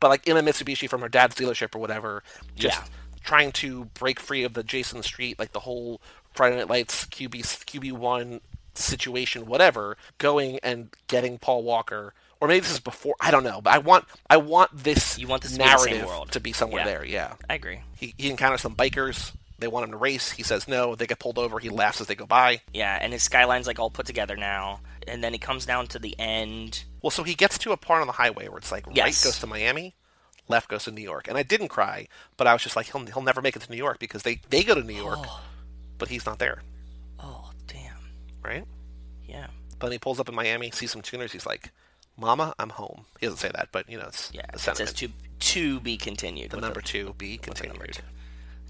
But 0.00 0.08
like 0.08 0.26
in 0.26 0.38
a 0.38 0.42
Mitsubishi 0.42 0.88
from 0.88 1.02
her 1.02 1.08
dad's 1.10 1.34
dealership 1.34 1.74
or 1.74 1.78
whatever, 1.80 2.22
just 2.56 2.78
Yeah. 2.78 2.84
trying 3.22 3.52
to 3.52 3.84
break 3.94 4.18
free 4.18 4.44
of 4.44 4.54
the 4.54 4.62
Jason 4.62 5.02
Street, 5.02 5.38
like 5.38 5.52
the 5.52 5.60
whole 5.60 6.00
Friday 6.32 6.56
Night 6.56 6.70
Lights 6.70 7.04
QB 7.06 7.42
QB 7.66 7.92
one 7.92 8.40
situation, 8.74 9.46
whatever, 9.46 9.96
going 10.18 10.58
and 10.62 10.88
getting 11.08 11.38
Paul 11.38 11.62
Walker, 11.62 12.14
or 12.40 12.48
maybe 12.48 12.60
this 12.60 12.72
is 12.72 12.80
before. 12.80 13.14
I 13.20 13.30
don't 13.30 13.44
know, 13.44 13.60
but 13.60 13.72
I 13.74 13.78
want 13.78 14.06
I 14.30 14.36
want 14.38 14.70
this 14.84 15.18
You 15.18 15.26
want 15.26 15.42
this 15.42 15.52
to 15.52 15.58
be 15.58 15.64
narrative 15.64 16.06
world. 16.06 16.32
to 16.32 16.40
be 16.40 16.52
somewhere 16.52 16.80
Yeah. 16.82 16.86
there. 16.86 17.04
Yeah, 17.04 17.34
I 17.50 17.54
agree. 17.54 17.80
he, 17.96 18.14
he 18.16 18.30
encounters 18.30 18.62
some 18.62 18.74
bikers. 18.74 19.32
They 19.58 19.68
want 19.68 19.84
him 19.84 19.90
to 19.92 19.96
race. 19.96 20.32
He 20.32 20.42
says 20.42 20.66
no. 20.66 20.96
They 20.96 21.06
get 21.06 21.20
pulled 21.20 21.38
over. 21.38 21.60
He 21.60 21.68
laughs 21.68 22.00
as 22.00 22.08
they 22.08 22.16
go 22.16 22.26
by. 22.26 22.62
Yeah, 22.72 22.98
and 23.00 23.12
his 23.12 23.22
skyline's 23.22 23.66
like 23.68 23.78
all 23.78 23.90
put 23.90 24.06
together 24.06 24.36
now, 24.36 24.80
and 25.08 25.22
then 25.22 25.32
he 25.32 25.38
comes 25.38 25.66
down 25.66 25.86
to 25.88 25.98
the 25.98 26.18
end. 26.18 26.84
Well, 27.02 27.10
so 27.10 27.22
he 27.22 27.34
gets 27.34 27.58
to 27.58 27.72
a 27.72 27.76
part 27.76 28.00
on 28.00 28.06
the 28.06 28.12
highway 28.14 28.48
where 28.48 28.58
it's 28.58 28.72
like 28.72 28.84
Yes. 28.92 29.04
right 29.24 29.28
goes 29.30 29.38
to 29.40 29.46
Miami, 29.46 29.94
left 30.48 30.68
goes 30.68 30.84
to 30.84 30.90
New 30.90 31.02
York, 31.02 31.28
and 31.28 31.36
I 31.38 31.42
didn't 31.42 31.68
cry, 31.68 32.08
but 32.36 32.46
I 32.46 32.52
was 32.52 32.62
just 32.62 32.76
like 32.76 32.86
he'll 32.92 33.04
he'll 33.06 33.22
never 33.22 33.42
make 33.42 33.56
it 33.56 33.62
to 33.62 33.70
New 33.70 33.76
York 33.76 33.98
because 33.98 34.22
they 34.22 34.40
they 34.50 34.62
go 34.64 34.74
to 34.74 34.82
New 34.82 34.94
York, 34.94 35.18
oh. 35.22 35.40
but 35.98 36.08
he's 36.08 36.26
not 36.26 36.38
there, 36.38 36.62
Oh 37.18 37.50
damn. 37.66 37.96
right? 38.42 38.64
Yeah. 39.26 39.46
But 39.78 39.86
then 39.86 39.92
he 39.92 39.98
pulls 39.98 40.20
up 40.20 40.28
in 40.28 40.34
Miami, 40.34 40.70
sees 40.70 40.90
some 40.92 41.02
tuners. 41.02 41.32
He's 41.32 41.46
like, 41.46 41.72
"Mama, 42.16 42.54
I'm 42.58 42.70
home." 42.70 43.06
He 43.18 43.26
doesn't 43.26 43.38
say 43.40 43.50
that, 43.54 43.68
but 43.72 43.88
you 43.88 43.98
know, 43.98 44.06
it's 44.06 44.30
Yeah. 44.32 44.42
the 44.52 44.56
It 44.70 44.76
says 44.76 44.92
to 44.92 45.08
to 45.40 45.80
be 45.80 45.96
continued. 45.96 46.50
the 46.52 46.60
number 46.60 46.78
a- 46.78 46.82
two 46.82 47.14
be 47.18 47.36
with 47.38 47.60
a 47.60 47.66
number 47.66 47.86
continued. 47.86 47.94
two. 47.96 48.02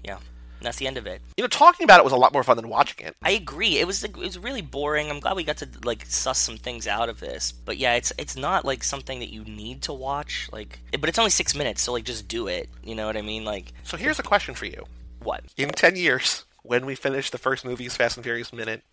Yeah. 0.03 0.17
And 0.63 0.67
that's 0.69 0.77
the 0.77 0.87
end 0.87 0.97
of 0.97 1.05
it. 1.05 1.21
You 1.35 1.43
know, 1.43 1.49
talking 1.49 1.83
about 1.83 1.99
it 1.99 2.05
was 2.05 2.13
a 2.13 2.17
lot 2.17 2.31
more 2.31 2.41
fun 2.41 2.55
than 2.55 2.69
watching 2.69 3.05
it. 3.05 3.17
I 3.21 3.31
agree. 3.31 3.79
It 3.79 3.85
was 3.85 4.01
it 4.01 4.15
was 4.15 4.39
really 4.39 4.61
boring. 4.61 5.09
I'm 5.09 5.19
glad 5.19 5.35
we 5.35 5.43
got 5.43 5.57
to 5.57 5.67
like 5.83 6.05
suss 6.05 6.39
some 6.39 6.55
things 6.55 6.87
out 6.87 7.09
of 7.09 7.19
this. 7.19 7.51
But 7.51 7.77
yeah, 7.77 7.95
it's 7.95 8.13
it's 8.17 8.37
not 8.37 8.63
like 8.63 8.81
something 8.81 9.19
that 9.19 9.27
you 9.33 9.43
need 9.43 9.81
to 9.81 9.91
watch. 9.91 10.47
Like, 10.53 10.79
but 10.97 11.09
it's 11.09 11.19
only 11.19 11.31
six 11.31 11.53
minutes, 11.53 11.81
so 11.81 11.91
like 11.91 12.05
just 12.05 12.29
do 12.29 12.47
it. 12.47 12.69
You 12.81 12.95
know 12.95 13.05
what 13.07 13.17
I 13.17 13.21
mean? 13.21 13.43
Like, 13.43 13.73
So 13.83 13.97
here's 13.97 14.19
a 14.19 14.23
question 14.23 14.55
for 14.55 14.65
you: 14.65 14.85
what? 15.21 15.43
In 15.57 15.69
ten 15.71 15.97
years, 15.97 16.45
when 16.61 16.85
we 16.85 16.95
finish 16.95 17.29
the 17.29 17.37
first 17.37 17.65
movie's 17.65 17.97
Fast 17.97 18.15
and 18.15 18.23
Furious 18.23 18.53
minute, 18.53 18.83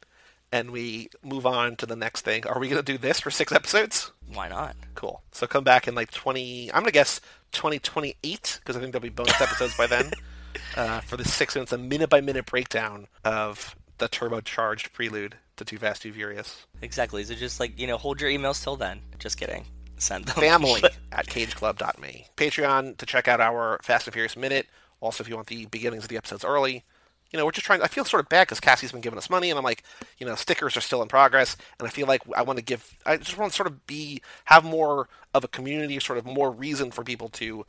and 0.51 0.73
we 0.73 1.09
move 1.23 1.47
on 1.47 1.77
to 1.77 1.87
the 1.87 1.95
next 1.95 2.23
thing, 2.23 2.45
are 2.49 2.59
we 2.59 2.69
going 2.69 2.83
to 2.83 2.93
do 2.93 2.99
this 2.99 3.21
for 3.21 3.31
six 3.31 3.53
episodes? 3.53 4.11
Why 4.33 4.49
not? 4.49 4.75
Cool. 4.97 5.23
So 5.31 5.47
come 5.47 5.63
back 5.63 5.87
in 5.87 5.95
like 5.95 6.11
20, 6.11 6.71
I'm 6.73 6.81
going 6.81 6.87
to 6.87 6.93
guess 6.93 7.21
2028, 7.53 8.59
because 8.61 8.77
I 8.77 8.81
think 8.81 8.93
there'll 8.93 9.03
be 9.03 9.09
bonus 9.09 9.41
episodes 9.41 9.77
by 9.77 9.87
then, 9.87 10.11
uh, 10.77 11.01
for 11.01 11.17
the 11.17 11.25
six 11.25 11.55
minutes, 11.55 11.73
a 11.73 11.79
minute 11.79 12.11
by 12.11 12.21
minute 12.21 12.47
breakdown 12.47 13.07
of 13.25 13.77
the 13.99 14.09
turbocharged 14.09 14.93
prelude 14.93 15.37
to 15.57 15.65
Too 15.65 15.79
Fast, 15.79 16.03
Too 16.03 16.13
Furious. 16.13 16.67
Exactly. 16.83 17.23
So 17.25 17.35
just 17.35 17.61
like 17.61 17.79
you 17.79 17.87
know, 17.87 17.97
hold 17.97 18.21
your 18.21 18.31
emails 18.31 18.63
till 18.63 18.77
then. 18.77 19.01
Just 19.19 19.39
kidding. 19.39 19.67
Send 19.99 20.25
them. 20.25 20.37
Family 20.37 20.83
at 21.13 21.27
cageclub.me. 21.27 22.27
Patreon 22.37 22.97
to 22.97 23.07
check 23.07 23.29
out 23.29 23.41
our 23.41 23.79
Fast 23.83 24.07
and 24.07 24.15
Furious 24.15 24.37
minute. 24.37 24.67
Also, 25.01 25.23
if 25.23 25.29
you 25.29 25.37
want 25.37 25.49
the 25.49 25.67
beginnings 25.67 26.05
of 26.05 26.09
the 26.09 26.17
episodes 26.17 26.45
early. 26.45 26.85
You 27.31 27.39
know, 27.39 27.45
we're 27.45 27.53
just 27.53 27.65
trying. 27.65 27.81
I 27.81 27.87
feel 27.87 28.05
sort 28.05 28.25
of 28.25 28.29
bad 28.29 28.49
because 28.49 28.59
Cassie's 28.59 28.91
been 28.91 29.03
giving 29.03 29.17
us 29.17 29.31
money, 29.31 29.51
and 29.51 29.59
I'm 29.59 29.65
like, 29.65 29.85
you 30.19 30.27
know, 30.27 30.35
stickers 30.35 30.77
are 30.77 30.81
still 30.81 31.01
in 31.01 31.07
progress, 31.07 31.57
and 31.79 31.87
I 31.87 31.91
feel 31.91 32.09
like 32.09 32.23
I 32.35 32.43
want 32.43 32.59
to 32.59 32.65
give. 32.65 32.93
I 33.07 33.19
just 33.19 33.39
want 33.39 33.53
to 33.53 33.57
sort 33.57 33.69
of 33.69 33.87
be 33.87 34.21
have 34.47 34.65
more 34.65 35.09
of 35.33 35.45
a 35.45 35.49
community, 35.49 36.01
sort 36.01 36.19
of 36.19 36.27
more 36.27 36.51
reason 36.51 36.91
for 36.91 37.05
people 37.05 37.29
to 37.29 37.65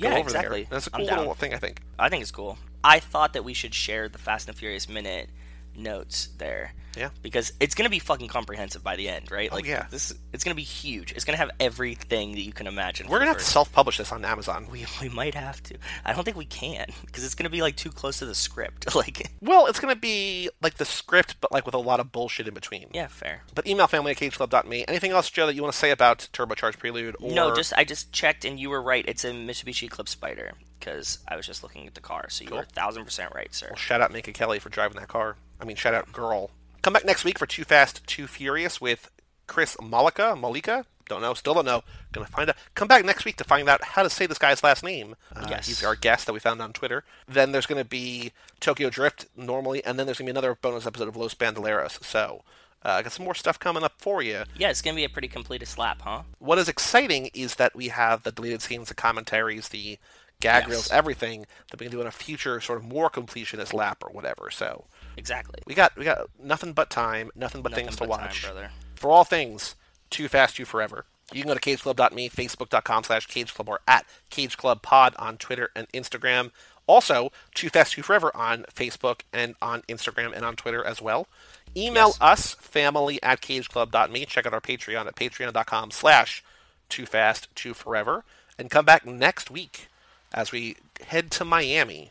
Yeah, 0.00 0.10
over 0.12 0.20
exactly. 0.20 0.62
there. 0.62 0.68
That's 0.70 0.86
a 0.86 0.90
cool 0.90 1.04
little 1.04 1.34
thing, 1.34 1.54
I 1.54 1.58
think. 1.58 1.80
I 1.98 2.08
think 2.08 2.22
it's 2.22 2.30
cool. 2.30 2.58
I 2.82 2.98
thought 2.98 3.32
that 3.34 3.44
we 3.44 3.54
should 3.54 3.74
share 3.74 4.08
the 4.08 4.18
Fast 4.18 4.48
and 4.48 4.56
Furious 4.56 4.88
minute 4.88 5.30
notes 5.76 6.28
there. 6.38 6.72
Yeah. 6.96 7.10
Because 7.22 7.52
it's 7.60 7.74
gonna 7.74 7.90
be 7.90 7.98
fucking 7.98 8.28
comprehensive 8.28 8.82
by 8.82 8.96
the 8.96 9.08
end, 9.08 9.30
right? 9.30 9.48
Oh, 9.52 9.56
like 9.56 9.64
Oh, 9.66 9.68
yeah. 9.68 9.86
this 9.90 10.12
it's 10.32 10.44
gonna 10.44 10.54
be 10.54 10.62
huge. 10.62 11.12
It's 11.12 11.24
gonna 11.24 11.38
have 11.38 11.50
everything 11.60 12.32
that 12.32 12.40
you 12.42 12.52
can 12.52 12.66
imagine. 12.66 13.08
We're 13.08 13.18
gonna 13.18 13.30
have 13.30 13.38
to 13.38 13.44
self-publish 13.44 13.98
this 13.98 14.12
on 14.12 14.24
Amazon. 14.24 14.66
we, 14.70 14.86
we 15.00 15.08
might 15.08 15.34
have 15.34 15.62
to. 15.64 15.76
I 16.04 16.12
don't 16.12 16.24
think 16.24 16.36
we 16.36 16.44
can 16.46 16.86
because 17.06 17.24
it's 17.24 17.34
gonna 17.34 17.50
be 17.50 17.62
like 17.62 17.76
too 17.76 17.90
close 17.90 18.18
to 18.18 18.26
the 18.26 18.34
script. 18.34 18.86
Like, 19.00 19.30
Well, 19.40 19.64
it's 19.66 19.80
gonna 19.80 19.96
be 19.96 20.50
like 20.60 20.74
the 20.74 20.84
script, 20.84 21.36
but 21.40 21.50
like 21.52 21.64
with 21.64 21.74
a 21.74 21.78
lot 21.78 22.00
of 22.00 22.12
bullshit 22.12 22.46
in 22.48 22.52
between. 22.54 22.88
yeah, 22.92 23.06
fair. 23.06 23.42
But 23.54 23.66
email 23.66 23.86
family 23.86 24.10
at 24.12 24.18
cageclub.me. 24.18 24.84
Anything 24.88 25.12
else, 25.12 25.30
Joe, 25.30 25.46
that 25.46 25.54
you 25.54 25.62
want 25.62 25.72
to 25.72 25.78
say 25.78 25.90
about 25.90 26.28
Turbocharged 26.34 26.78
Prelude? 26.78 27.16
Or... 27.20 27.30
No, 27.30 27.54
just 27.54 27.72
I 27.76 27.84
just 27.84 28.12
checked 28.12 28.44
and 28.44 28.60
you 28.60 28.68
were 28.68 28.82
right. 28.82 29.04
It's 29.08 29.24
a 29.24 29.30
Mitsubishi 29.30 29.84
Eclipse 29.84 30.14
Spyder 30.14 30.52
because 30.78 31.18
I 31.28 31.36
was 31.36 31.46
just 31.46 31.62
looking 31.62 31.86
at 31.86 31.94
the 31.94 32.00
car. 32.02 32.28
So 32.28 32.44
you 32.44 32.50
were 32.50 32.60
a 32.60 32.64
thousand 32.64 33.04
percent 33.04 33.32
right, 33.34 33.54
sir. 33.54 33.74
Shout 33.76 34.00
out 34.02 34.12
Minka 34.12 34.32
Kelly 34.32 34.58
for 34.58 34.68
driving 34.68 34.98
that 34.98 35.08
car. 35.08 35.36
I 35.60 35.64
mean, 35.64 35.76
shout 35.76 35.94
out 35.94 36.12
girl. 36.12 36.50
Come 36.82 36.92
back 36.94 37.04
next 37.04 37.24
week 37.24 37.38
for 37.38 37.46
Too 37.46 37.64
Fast, 37.64 38.06
Too 38.06 38.26
Furious 38.26 38.80
with 38.80 39.10
Chris 39.46 39.76
Malika. 39.82 40.34
Malika? 40.36 40.86
Don't 41.08 41.20
know. 41.20 41.34
Still 41.34 41.54
don't 41.54 41.64
know. 41.66 41.82
Gonna 42.12 42.26
find 42.26 42.48
out. 42.50 42.56
Come 42.74 42.86
back 42.88 43.04
next 43.04 43.24
week 43.24 43.36
to 43.36 43.44
find 43.44 43.68
out 43.68 43.82
how 43.82 44.02
to 44.04 44.08
say 44.10 44.26
this 44.26 44.38
guy's 44.38 44.62
last 44.62 44.84
name. 44.84 45.16
Uh, 45.34 45.46
Yes. 45.50 45.66
He's 45.66 45.84
our 45.84 45.96
guest 45.96 46.26
that 46.26 46.32
we 46.32 46.38
found 46.38 46.62
on 46.62 46.72
Twitter. 46.72 47.04
Then 47.26 47.50
there's 47.52 47.66
gonna 47.66 47.84
be 47.84 48.32
Tokyo 48.60 48.90
Drift 48.90 49.26
normally, 49.36 49.84
and 49.84 49.98
then 49.98 50.06
there's 50.06 50.18
gonna 50.18 50.28
be 50.28 50.30
another 50.30 50.54
bonus 50.54 50.86
episode 50.86 51.08
of 51.08 51.16
Los 51.16 51.34
Bandoleros. 51.34 52.02
So, 52.04 52.44
uh, 52.84 52.90
I 52.90 53.02
got 53.02 53.12
some 53.12 53.24
more 53.24 53.34
stuff 53.34 53.58
coming 53.58 53.82
up 53.82 53.94
for 53.98 54.22
you. 54.22 54.44
Yeah, 54.56 54.70
it's 54.70 54.80
gonna 54.82 54.94
be 54.96 55.04
a 55.04 55.08
pretty 55.08 55.28
complete 55.28 55.66
slap, 55.66 56.02
huh? 56.02 56.22
What 56.38 56.58
is 56.58 56.68
exciting 56.68 57.30
is 57.34 57.56
that 57.56 57.74
we 57.74 57.88
have 57.88 58.22
the 58.22 58.30
deleted 58.32 58.62
scenes, 58.62 58.86
the 58.88 58.94
commentaries, 58.94 59.68
the 59.68 59.98
gag 60.38 60.62
Yes. 60.62 60.70
reels, 60.70 60.90
everything 60.92 61.44
that 61.70 61.80
we 61.80 61.86
can 61.86 61.90
do 61.92 62.00
in 62.00 62.06
a 62.06 62.10
future 62.12 62.60
sort 62.60 62.78
of 62.78 62.84
more 62.84 63.10
completionist 63.10 63.74
lap 63.74 64.02
or 64.02 64.10
whatever. 64.12 64.48
So 64.50 64.86
Exactly. 65.16 65.60
we 65.66 65.74
got 65.74 65.96
we 65.96 66.04
got 66.04 66.28
nothing 66.42 66.72
but 66.72 66.90
time, 66.90 67.30
nothing 67.34 67.62
but 67.62 67.72
Nothing 67.72 67.86
things 67.86 67.96
to 67.96 68.04
but 68.06 68.16
time, 68.16 68.26
watch. 68.26 68.42
brother. 68.42 68.70
For 68.94 69.10
all 69.10 69.24
things, 69.24 69.74
too 70.10 70.28
fast, 70.28 70.56
too 70.56 70.64
forever. 70.64 71.04
You 71.32 71.42
can 71.42 71.48
go 71.48 71.54
to 71.54 71.60
cageclub.me, 71.60 72.28
facebook.com 72.30 73.04
slash 73.04 73.28
cageclub, 73.28 73.68
or 73.68 73.80
at 73.86 74.04
cageclubpod 74.32 75.14
on 75.18 75.36
Twitter 75.36 75.70
and 75.76 75.88
Instagram. 75.92 76.50
Also, 76.88 77.30
Too 77.54 77.68
Fast, 77.68 77.92
Too 77.92 78.02
Forever 78.02 78.32
on 78.34 78.64
Facebook 78.74 79.20
and 79.32 79.54
on 79.62 79.82
Instagram 79.82 80.34
and 80.34 80.44
on 80.44 80.56
Twitter 80.56 80.82
as 80.84 81.00
well. 81.00 81.28
Email 81.76 82.08
Yes. 82.08 82.18
us, 82.20 82.54
family 82.54 83.22
at 83.22 83.40
cageclub.me. 83.40 84.24
Check 84.26 84.44
out 84.44 84.52
our 84.52 84.60
Patreon 84.60 85.06
at 85.06 85.14
patreon.com 85.14 85.92
slash 85.92 86.42
too 86.88 87.06
fast, 87.06 87.46
too 87.54 87.74
forever. 87.74 88.24
And 88.58 88.68
come 88.68 88.84
back 88.84 89.06
next 89.06 89.52
week 89.52 89.86
as 90.34 90.50
we 90.50 90.78
head 91.06 91.30
to 91.32 91.44
Miami 91.44 92.10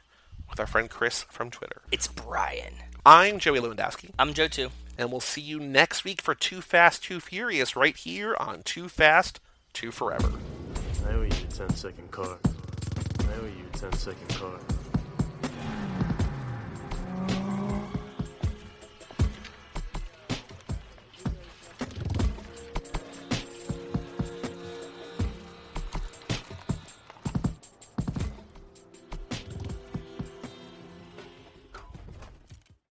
with 0.49 0.61
our 0.61 0.67
friend 0.67 0.89
Chris 0.89 1.23
from 1.23 1.51
Twitter. 1.51 1.81
It's 1.91 2.07
Brian. 2.07 2.75
I'm 3.12 3.39
Joey 3.39 3.60
Lewandowski, 3.60 4.12
I'm 4.20 4.36
Joe 4.36 4.47
too. 4.47 4.70
and 4.95 5.10
we'll 5.10 5.20
see 5.20 5.41
you 5.41 5.60
next 5.60 6.03
week 6.03 6.22
for 6.22 6.36
Too 6.36 6.62
Fast, 6.62 7.03
Too 7.03 7.20
Furious 7.20 7.76
right 7.76 7.97
here 7.97 8.36
on 8.39 8.62
Too 8.62 8.88
Fast, 8.88 9.39
Too 9.74 9.89
Forever. 9.89 10.32
I 11.07 11.14
owe 11.14 11.24
you 11.24 11.28
a 11.28 11.51
10 11.51 11.74
second 11.74 12.12
car. 12.12 12.38
owe 12.38 13.45
you 13.45 13.66
a 13.74 13.78
10 13.80 13.93
second 13.93 14.30
car. 14.30 14.60